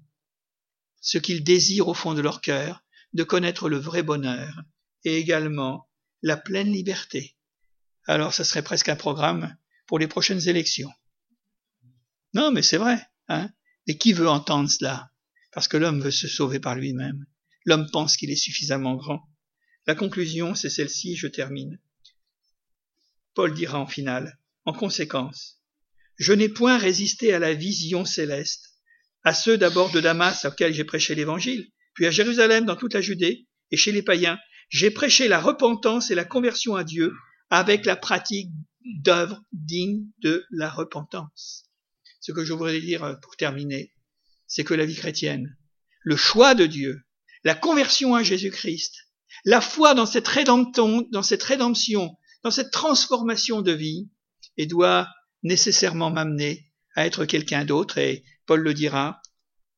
ce 1.02 1.18
qu'ils 1.18 1.44
désirent 1.44 1.88
au 1.88 1.94
fond 1.94 2.14
de 2.14 2.22
leur 2.22 2.40
cœur, 2.40 2.84
de 3.14 3.24
connaître 3.24 3.68
le 3.68 3.78
vrai 3.78 4.04
bonheur 4.04 4.62
et 5.04 5.18
également 5.18 5.90
la 6.22 6.38
pleine 6.38 6.72
liberté. 6.72 7.36
Alors, 8.06 8.34
ce 8.34 8.44
serait 8.44 8.64
presque 8.64 8.90
un 8.90 8.96
programme 8.96 9.56
pour 9.88 10.00
les 10.00 10.08
prochaines 10.08 10.48
élections. 10.48 10.92
Non, 12.34 12.52
mais 12.52 12.62
c'est 12.62 12.78
vrai, 12.78 13.02
hein. 13.28 13.50
Et 13.88 13.98
qui 13.98 14.14
veut 14.14 14.30
entendre 14.30 14.70
cela? 14.70 15.12
Parce 15.52 15.68
que 15.68 15.78
l'homme 15.78 16.02
veut 16.02 16.12
se 16.12 16.28
sauver 16.28 16.60
par 16.60 16.76
lui-même. 16.76 17.26
L'homme 17.66 17.90
pense 17.92 18.16
qu'il 18.18 18.32
est 18.32 18.36
suffisamment 18.36 18.96
grand. 18.96 19.22
La 19.86 19.96
conclusion, 19.96 20.56
c'est 20.56 20.70
celle-ci, 20.70 21.16
je 21.16 21.28
termine. 21.28 21.80
Paul 23.34 23.54
dira 23.54 23.80
en 23.80 23.88
finale, 23.88 24.40
en 24.66 24.74
conséquence, 24.74 25.62
je 26.18 26.32
n'ai 26.32 26.48
point 26.50 26.78
résisté 26.78 27.34
à 27.34 27.40
la 27.40 27.54
vision 27.54 28.06
céleste, 28.06 28.80
à 29.24 29.34
ceux 29.34 29.58
d'abord 29.58 29.92
de 29.92 30.00
Damas 30.00 30.46
auxquels 30.46 30.74
j'ai 30.74 30.84
prêché 30.84 31.16
l'évangile, 31.16 31.70
puis 31.94 32.06
à 32.06 32.12
Jérusalem 32.12 32.66
dans 32.66 32.76
toute 32.76 32.94
la 32.94 33.02
Judée, 33.02 33.48
et 33.72 33.78
chez 33.78 33.92
les 33.92 34.04
païens, 34.04 34.40
j'ai 34.70 34.92
prêché 34.92 35.28
la 35.28 35.42
repentance 35.42 36.12
et 36.12 36.16
la 36.16 36.26
conversion 36.26 36.76
à 36.76 36.84
Dieu 36.84 37.14
avec 37.50 37.86
la 37.86 37.96
pratique 37.96 38.50
d'œuvres 38.86 39.42
dignes 39.52 40.08
de 40.20 40.46
la 40.52 40.70
repentance. 40.70 41.70
Ce 42.22 42.32
que 42.32 42.46
je 42.46 42.54
voudrais 42.54 42.80
dire 42.80 43.18
pour 43.22 43.36
terminer, 43.36 43.94
c'est 44.48 44.64
que 44.64 44.74
la 44.74 44.86
vie 44.86 44.96
chrétienne, 44.96 45.58
le 46.02 46.16
choix 46.16 46.56
de 46.56 46.66
Dieu, 46.66 47.04
la 47.44 47.56
conversion 47.56 48.16
à 48.16 48.24
Jésus-Christ, 48.24 48.96
la 49.46 49.62
foi 49.62 49.94
dans 49.94 50.06
cette 50.06 50.28
rédemption, 50.28 51.08
dans 51.12 51.22
cette 52.52 52.72
transformation 52.72 53.62
de 53.62 53.72
vie, 53.72 54.10
et 54.58 54.66
doit 54.66 55.10
nécessairement 55.44 56.12
m'amener 56.12 56.72
à 56.96 57.06
être 57.06 57.26
quelqu'un 57.26 57.66
d'autre, 57.66 57.98
et 57.98 58.24
Paul 58.46 58.62
le 58.62 58.74
dira, 58.74 59.22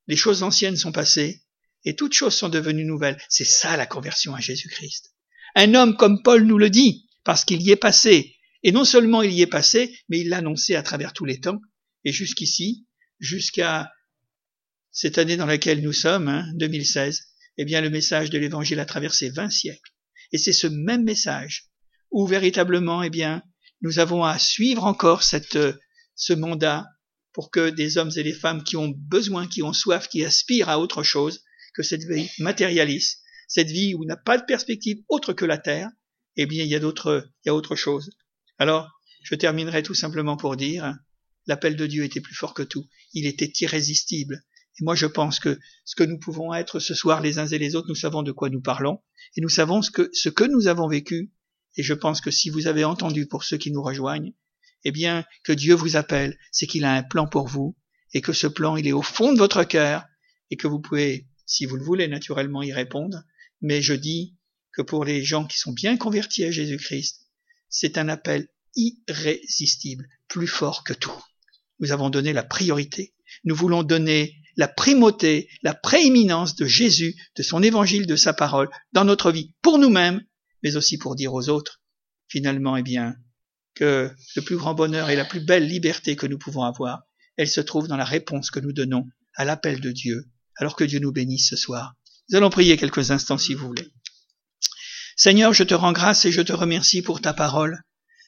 les 0.08 0.16
choses 0.16 0.44
anciennes 0.44 0.78
sont 0.78 0.92
passées, 0.92 1.44
et 1.84 1.96
toutes 1.96 2.14
choses 2.14 2.36
sont 2.36 2.50
devenues 2.50 2.86
nouvelles. 2.86 3.18
C'est 3.30 3.46
ça 3.46 3.78
la 3.78 3.86
conversion 3.86 4.36
à 4.36 4.40
Jésus-Christ. 4.40 5.14
Un 5.56 5.74
homme 5.74 5.96
comme 5.96 6.22
Paul 6.24 6.44
nous 6.44 6.58
le 6.58 6.70
dit, 6.70 7.08
parce 7.24 7.46
qu'il 7.46 7.62
y 7.62 7.72
est 7.72 7.76
passé, 7.76 8.36
et 8.64 8.72
non 8.72 8.86
seulement 8.86 9.22
il 9.22 9.32
y 9.32 9.42
est 9.42 9.48
passé, 9.48 9.98
mais 10.10 10.20
il 10.20 10.30
l'a 10.30 10.38
annoncé 10.38 10.76
à 10.76 10.84
travers 10.84 11.14
tous 11.14 11.26
les 11.26 11.40
temps, 11.40 11.60
et 12.04 12.12
jusqu'ici, 12.12 12.88
jusqu'à 13.20 13.92
cette 14.92 15.18
année 15.18 15.38
dans 15.38 15.46
laquelle 15.46 15.82
nous 15.82 15.94
sommes, 15.94 16.28
hein, 16.28 16.46
2016, 16.56 17.22
eh 17.58 17.66
bien 17.66 17.82
le 17.82 17.90
message 17.90 18.30
de 18.30 18.38
l'évangile 18.38 18.80
a 18.80 18.86
traversé 18.86 19.30
vingt 19.30 19.50
siècles. 19.50 19.92
Et 20.32 20.38
c'est 20.38 20.54
ce 20.54 20.68
même 20.68 21.04
message 21.04 21.70
où 22.12 22.28
véritablement, 22.28 23.04
eh 23.04 23.10
bien, 23.10 23.44
nous 23.82 24.00
avons 24.00 24.24
à 24.24 24.40
suivre 24.40 24.86
encore 24.86 25.24
cette, 25.24 25.60
ce 26.16 26.34
mandat 26.34 26.86
pour 27.34 27.52
que 27.52 27.70
des 27.70 27.98
hommes 27.98 28.12
et 28.16 28.24
des 28.24 28.34
femmes 28.34 28.64
qui 28.64 28.78
ont 28.78 28.94
besoin, 28.96 29.48
qui 29.48 29.62
ont 29.62 29.74
soif, 29.74 30.08
qui 30.08 30.24
aspirent 30.24 30.70
à 30.70 30.80
autre 30.80 31.04
chose 31.04 31.44
que 31.74 31.84
cette 31.84 32.04
vie 32.04 32.30
matérialiste, 32.40 33.22
cette 33.48 33.70
vie 33.70 33.94
où 33.94 34.06
n'a 34.06 34.16
pas 34.16 34.38
de 34.38 34.46
perspective 34.46 34.98
autre 35.10 35.34
que 35.34 35.46
la 35.46 35.58
terre, 35.58 35.90
eh 36.38 36.46
bien, 36.46 36.64
il 36.64 36.70
y 36.70 36.76
a 36.76 36.80
d'autres, 36.80 37.30
il 37.44 37.50
y 37.50 37.50
a 37.50 37.56
autre 37.56 37.76
chose. 37.76 38.10
Alors, 38.58 38.90
je 39.24 39.36
terminerai 39.36 39.84
tout 39.84 39.94
simplement 39.94 40.38
pour 40.38 40.56
dire, 40.56 40.96
l'appel 41.48 41.76
de 41.76 41.86
Dieu 41.86 42.04
était 42.04 42.22
plus 42.22 42.36
fort 42.36 42.54
que 42.54 42.64
tout. 42.64 42.88
Il 43.14 43.26
était 43.26 43.52
irrésistible. 43.60 44.44
Et 44.80 44.84
moi, 44.84 44.96
je 44.96 45.06
pense 45.06 45.40
que 45.40 45.60
ce 45.86 45.96
que 45.96 46.04
nous 46.04 46.20
pouvons 46.20 46.54
être 46.54 46.80
ce 46.80 46.94
soir 46.94 47.22
les 47.22 47.40
uns 47.40 47.48
et 47.48 47.58
les 47.58 47.76
autres, 47.76 47.88
nous 47.88 47.96
savons 47.96 48.24
de 48.24 48.32
quoi 48.32 48.50
nous 48.50 48.62
parlons, 48.62 49.02
et 49.36 49.42
nous 49.42 49.50
savons 49.50 49.82
ce 49.82 49.92
que, 49.92 50.10
ce 50.14 50.30
que 50.30 50.44
nous 50.44 50.68
avons 50.68 50.88
vécu, 50.88 51.32
et 51.78 51.84
je 51.84 51.94
pense 51.94 52.22
que 52.22 52.32
si 52.32 52.50
vous 52.50 52.68
avez 52.68 52.84
entendu 52.84 53.26
pour 53.28 53.44
ceux 53.44 53.58
qui 53.58 53.72
nous 53.72 53.84
rejoignent, 53.84 54.34
eh 54.84 54.92
bien, 54.92 55.26
que 55.44 55.54
Dieu 55.54 55.74
vous 55.74 55.96
appelle, 55.96 56.38
c'est 56.52 56.68
qu'il 56.68 56.86
a 56.86 56.94
un 56.94 57.04
plan 57.04 57.28
pour 57.28 57.48
vous, 57.48 57.76
et 58.14 58.22
que 58.22 58.34
ce 58.34 58.48
plan, 58.48 58.76
il 58.76 58.88
est 58.88 58.94
au 58.94 59.02
fond 59.02 59.34
de 59.34 59.38
votre 59.38 59.64
cœur, 59.64 60.06
et 60.52 60.58
que 60.58 60.68
vous 60.68 60.80
pouvez, 60.80 61.28
si 61.46 61.66
vous 61.66 61.76
le 61.76 61.84
voulez, 61.84 62.08
naturellement 62.08 62.62
y 62.62 62.72
répondre, 62.72 63.24
mais 63.62 63.82
je 63.82 63.94
dis 63.94 64.38
que 64.74 64.82
pour 64.82 65.06
les 65.06 65.24
gens 65.24 65.46
qui 65.46 65.58
sont 65.58 65.72
bien 65.72 65.98
convertis 65.98 66.44
à 66.44 66.52
Jésus-Christ, 66.52 67.28
c'est 67.70 67.98
un 67.98 68.10
appel 68.10 68.48
irrésistible, 68.76 70.08
plus 70.28 70.48
fort 70.48 70.84
que 70.84 70.94
tout. 70.94 71.24
Nous 71.80 71.92
avons 71.92 72.10
donné 72.10 72.34
la 72.34 72.44
priorité. 72.44 73.14
Nous 73.44 73.56
voulons 73.56 73.84
donner 73.84 74.36
la 74.56 74.68
primauté, 74.68 75.50
la 75.64 75.74
prééminence 75.74 76.56
de 76.56 76.66
Jésus, 76.66 77.16
de 77.36 77.44
son 77.44 77.62
évangile, 77.62 78.08
de 78.08 78.16
sa 78.16 78.34
parole 78.34 78.70
dans 78.94 79.06
notre 79.06 79.32
vie, 79.32 79.54
pour 79.62 79.78
nous-mêmes, 79.78 80.22
mais 80.64 80.76
aussi 80.76 80.98
pour 80.98 81.16
dire 81.16 81.34
aux 81.34 81.50
autres, 81.50 81.82
finalement, 82.28 82.78
eh 82.78 82.84
bien, 82.84 83.16
que 83.76 84.12
le 84.36 84.42
plus 84.42 84.56
grand 84.56 84.74
bonheur 84.74 85.10
et 85.10 85.16
la 85.16 85.26
plus 85.26 85.42
belle 85.42 85.68
liberté 85.68 86.16
que 86.16 86.28
nous 86.28 86.38
pouvons 86.38 86.64
avoir, 86.64 87.04
elle 87.38 87.50
se 87.50 87.62
trouve 87.62 87.88
dans 87.88 87.98
la 87.98 88.06
réponse 88.06 88.50
que 88.50 88.60
nous 88.60 88.72
donnons 88.72 89.06
à 89.36 89.46
l'appel 89.46 89.82
de 89.82 89.92
Dieu, 89.92 90.26
alors 90.58 90.76
que 90.76 90.86
Dieu 90.86 91.00
nous 91.00 91.12
bénisse 91.12 91.50
ce 91.50 91.58
soir. 91.58 91.94
Nous 92.30 92.38
allons 92.38 92.50
prier 92.50 92.78
quelques 92.78 93.12
instants 93.12 93.38
si 93.38 93.54
vous 93.54 93.68
voulez. 93.68 93.92
Seigneur, 95.18 95.54
je 95.54 95.64
te 95.64 95.74
rends 95.74 95.92
grâce 95.92 96.26
et 96.26 96.32
je 96.32 96.42
te 96.42 96.54
remercie 96.54 97.02
pour 97.02 97.22
ta 97.22 97.34
parole, 97.34 97.82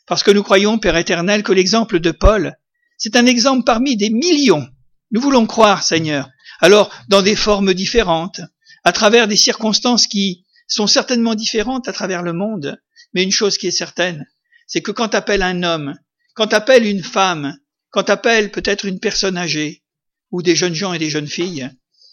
parce 0.05 0.23
que 0.23 0.32
nous 0.32 0.43
croyons, 0.43 0.80
Père 0.80 0.97
éternel, 0.97 1.43
que 1.43 1.53
l'exemple 1.53 1.99
de 1.99 2.11
Paul, 2.11 2.55
c'est 2.97 3.15
un 3.15 3.25
exemple 3.25 3.63
parmi 3.65 3.97
des 3.97 4.09
millions. 4.09 4.67
Nous 5.12 5.22
voulons 5.22 5.45
croire, 5.45 5.84
Seigneur, 5.84 6.30
alors 6.60 6.93
dans 7.08 7.22
des 7.22 7.36
formes 7.36 7.74
différentes, 7.74 8.41
à 8.84 8.91
travers 8.91 9.28
des 9.28 9.36
circonstances 9.36 10.08
qui 10.08 10.45
sont 10.68 10.88
certainement 10.88 11.36
différentes 11.36 11.88
à 11.88 11.93
travers 11.93 12.24
le 12.24 12.34
monde, 12.34 12.82
mais 13.14 13.24
une 13.24 13.32
chose 13.32 13.58
qui 13.58 13.68
est 13.68 13.72
certaine, 13.72 14.26
c'est 14.68 14.82
que 14.82 14.91
quand 14.91 15.10
t'appelles 15.10 15.43
un 15.43 15.64
homme, 15.64 15.95
quand 16.34 16.47
t'appelles 16.47 16.86
une 16.86 17.03
femme, 17.03 17.58
quand 17.89 18.03
t'appelles 18.03 18.51
peut-être 18.51 18.86
une 18.86 18.99
personne 18.99 19.38
âgée, 19.38 19.84
ou 20.32 20.41
des 20.41 20.55
jeunes 20.55 20.74
gens 20.74 20.93
et 20.93 20.99
des 20.99 21.10
jeunes 21.10 21.28
filles, 21.28 21.70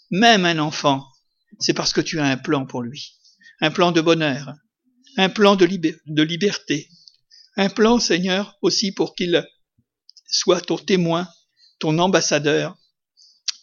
même 0.09 0.45
un 0.45 0.59
enfant, 0.59 1.05
c'est 1.59 1.73
parce 1.73 1.91
que 1.91 2.01
tu 2.01 2.19
as 2.19 2.25
un 2.25 2.37
plan 2.37 2.65
pour 2.65 2.81
lui, 2.81 3.17
un 3.61 3.71
plan 3.71 3.91
de 3.91 4.01
bonheur, 4.01 4.53
un 5.17 5.29
plan 5.29 5.55
de, 5.55 5.65
de 5.65 6.23
liberté, 6.23 6.89
un 7.57 7.69
plan, 7.69 7.99
Seigneur, 7.99 8.57
aussi 8.61 8.91
pour 8.91 9.15
qu'il 9.15 9.45
soit 10.27 10.61
ton 10.61 10.77
témoin, 10.77 11.27
ton 11.79 11.99
ambassadeur, 11.99 12.77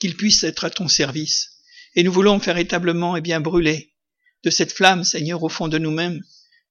qu'il 0.02 0.16
puisse 0.16 0.42
être 0.42 0.64
à 0.64 0.70
ton 0.70 0.88
service. 0.88 1.60
Et 1.94 2.02
nous 2.02 2.10
voulons 2.10 2.38
véritablement 2.38 3.16
eh 3.16 3.20
bien 3.20 3.40
brûler 3.40 3.94
de 4.42 4.50
cette 4.50 4.72
flamme, 4.72 5.04
Seigneur, 5.04 5.44
au 5.44 5.48
fond 5.48 5.68
de 5.68 5.78
nous-mêmes, 5.78 6.20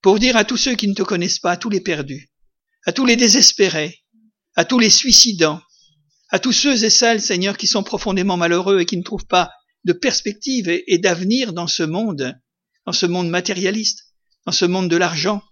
pour 0.02 0.18
dire 0.18 0.36
à 0.36 0.44
tous 0.44 0.58
ceux 0.58 0.74
qui 0.74 0.86
ne 0.86 0.92
te 0.92 1.02
connaissent 1.02 1.38
pas, 1.38 1.52
à 1.52 1.56
tous 1.56 1.70
les 1.70 1.80
perdus, 1.80 2.30
à 2.84 2.92
tous 2.92 3.06
les 3.06 3.16
désespérés, 3.16 4.04
à 4.54 4.66
tous 4.66 4.78
les 4.78 4.90
suicidants, 4.90 5.62
à 6.28 6.40
tous 6.40 6.52
ceux 6.52 6.84
et 6.84 6.90
celles, 6.90 7.22
Seigneur, 7.22 7.56
qui 7.56 7.66
sont 7.66 7.82
profondément 7.82 8.36
malheureux 8.36 8.80
et 8.80 8.84
qui 8.84 8.98
ne 8.98 9.02
trouvent 9.02 9.26
pas 9.26 9.50
de 9.84 9.94
perspective 9.94 10.68
et, 10.68 10.98
d'avenir 10.98 11.54
dans 11.54 11.68
ce 11.68 11.84
monde, 11.84 12.38
dans 12.84 12.92
ce 12.92 13.06
monde 13.06 13.30
matérialiste, 13.30 14.12
dans 14.44 14.52
ce 14.52 14.66
monde 14.66 14.90
de 14.90 14.96
l'argent, 14.98 15.42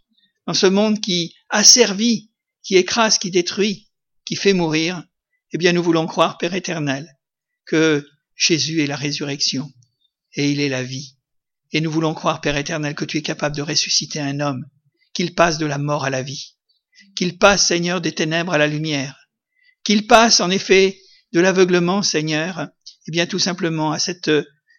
dans 0.47 0.53
ce 0.53 0.67
monde 0.67 1.01
qui 1.01 1.35
asservit, 1.49 2.31
qui 2.63 2.77
écrase, 2.77 3.17
qui 3.17 3.31
détruit, 3.31 3.89
qui 4.27 4.37
fait 4.37 4.53
mourir, 4.53 5.03
eh 5.53 5.57
bien 5.57 5.73
nous 5.73 5.83
voulons 5.83 6.07
croire, 6.07 6.37
Père 6.37 6.53
éternel, 6.53 7.17
que 7.71 8.05
Jésus 8.35 8.83
est 8.83 8.89
la 8.89 8.97
résurrection 8.97 9.73
et 10.35 10.51
il 10.51 10.59
est 10.59 10.69
la 10.69 10.83
vie. 10.83 11.17
Et 11.71 11.81
nous 11.81 11.91
voulons 11.91 12.15
croire, 12.15 12.41
Père 12.41 12.57
éternel, 12.57 12.97
que 12.97 13.05
tu 13.05 13.19
es 13.19 13.23
capable 13.23 13.55
de 13.55 13.63
ressusciter 13.63 14.19
un 14.19 14.41
homme, 14.41 14.67
qu'il 15.13 15.37
passe 15.37 15.57
de 15.59 15.67
la 15.67 15.79
mort 15.79 16.05
à 16.05 16.11
la 16.11 16.21
vie, 16.21 16.57
qu'il 17.15 17.39
passe, 17.39 17.69
Seigneur, 17.69 18.01
des 18.01 18.11
ténèbres 18.11 18.53
à 18.53 18.59
la 18.59 18.67
lumière, 18.67 19.29
qu'il 19.85 20.09
passe, 20.09 20.41
en 20.41 20.51
effet, 20.51 20.99
de 21.33 21.39
l'aveuglement, 21.39 22.03
Seigneur, 22.03 22.67
eh 23.07 23.13
bien 23.13 23.27
tout 23.27 23.39
simplement 23.39 23.93
à 23.93 24.01
cette, 24.01 24.33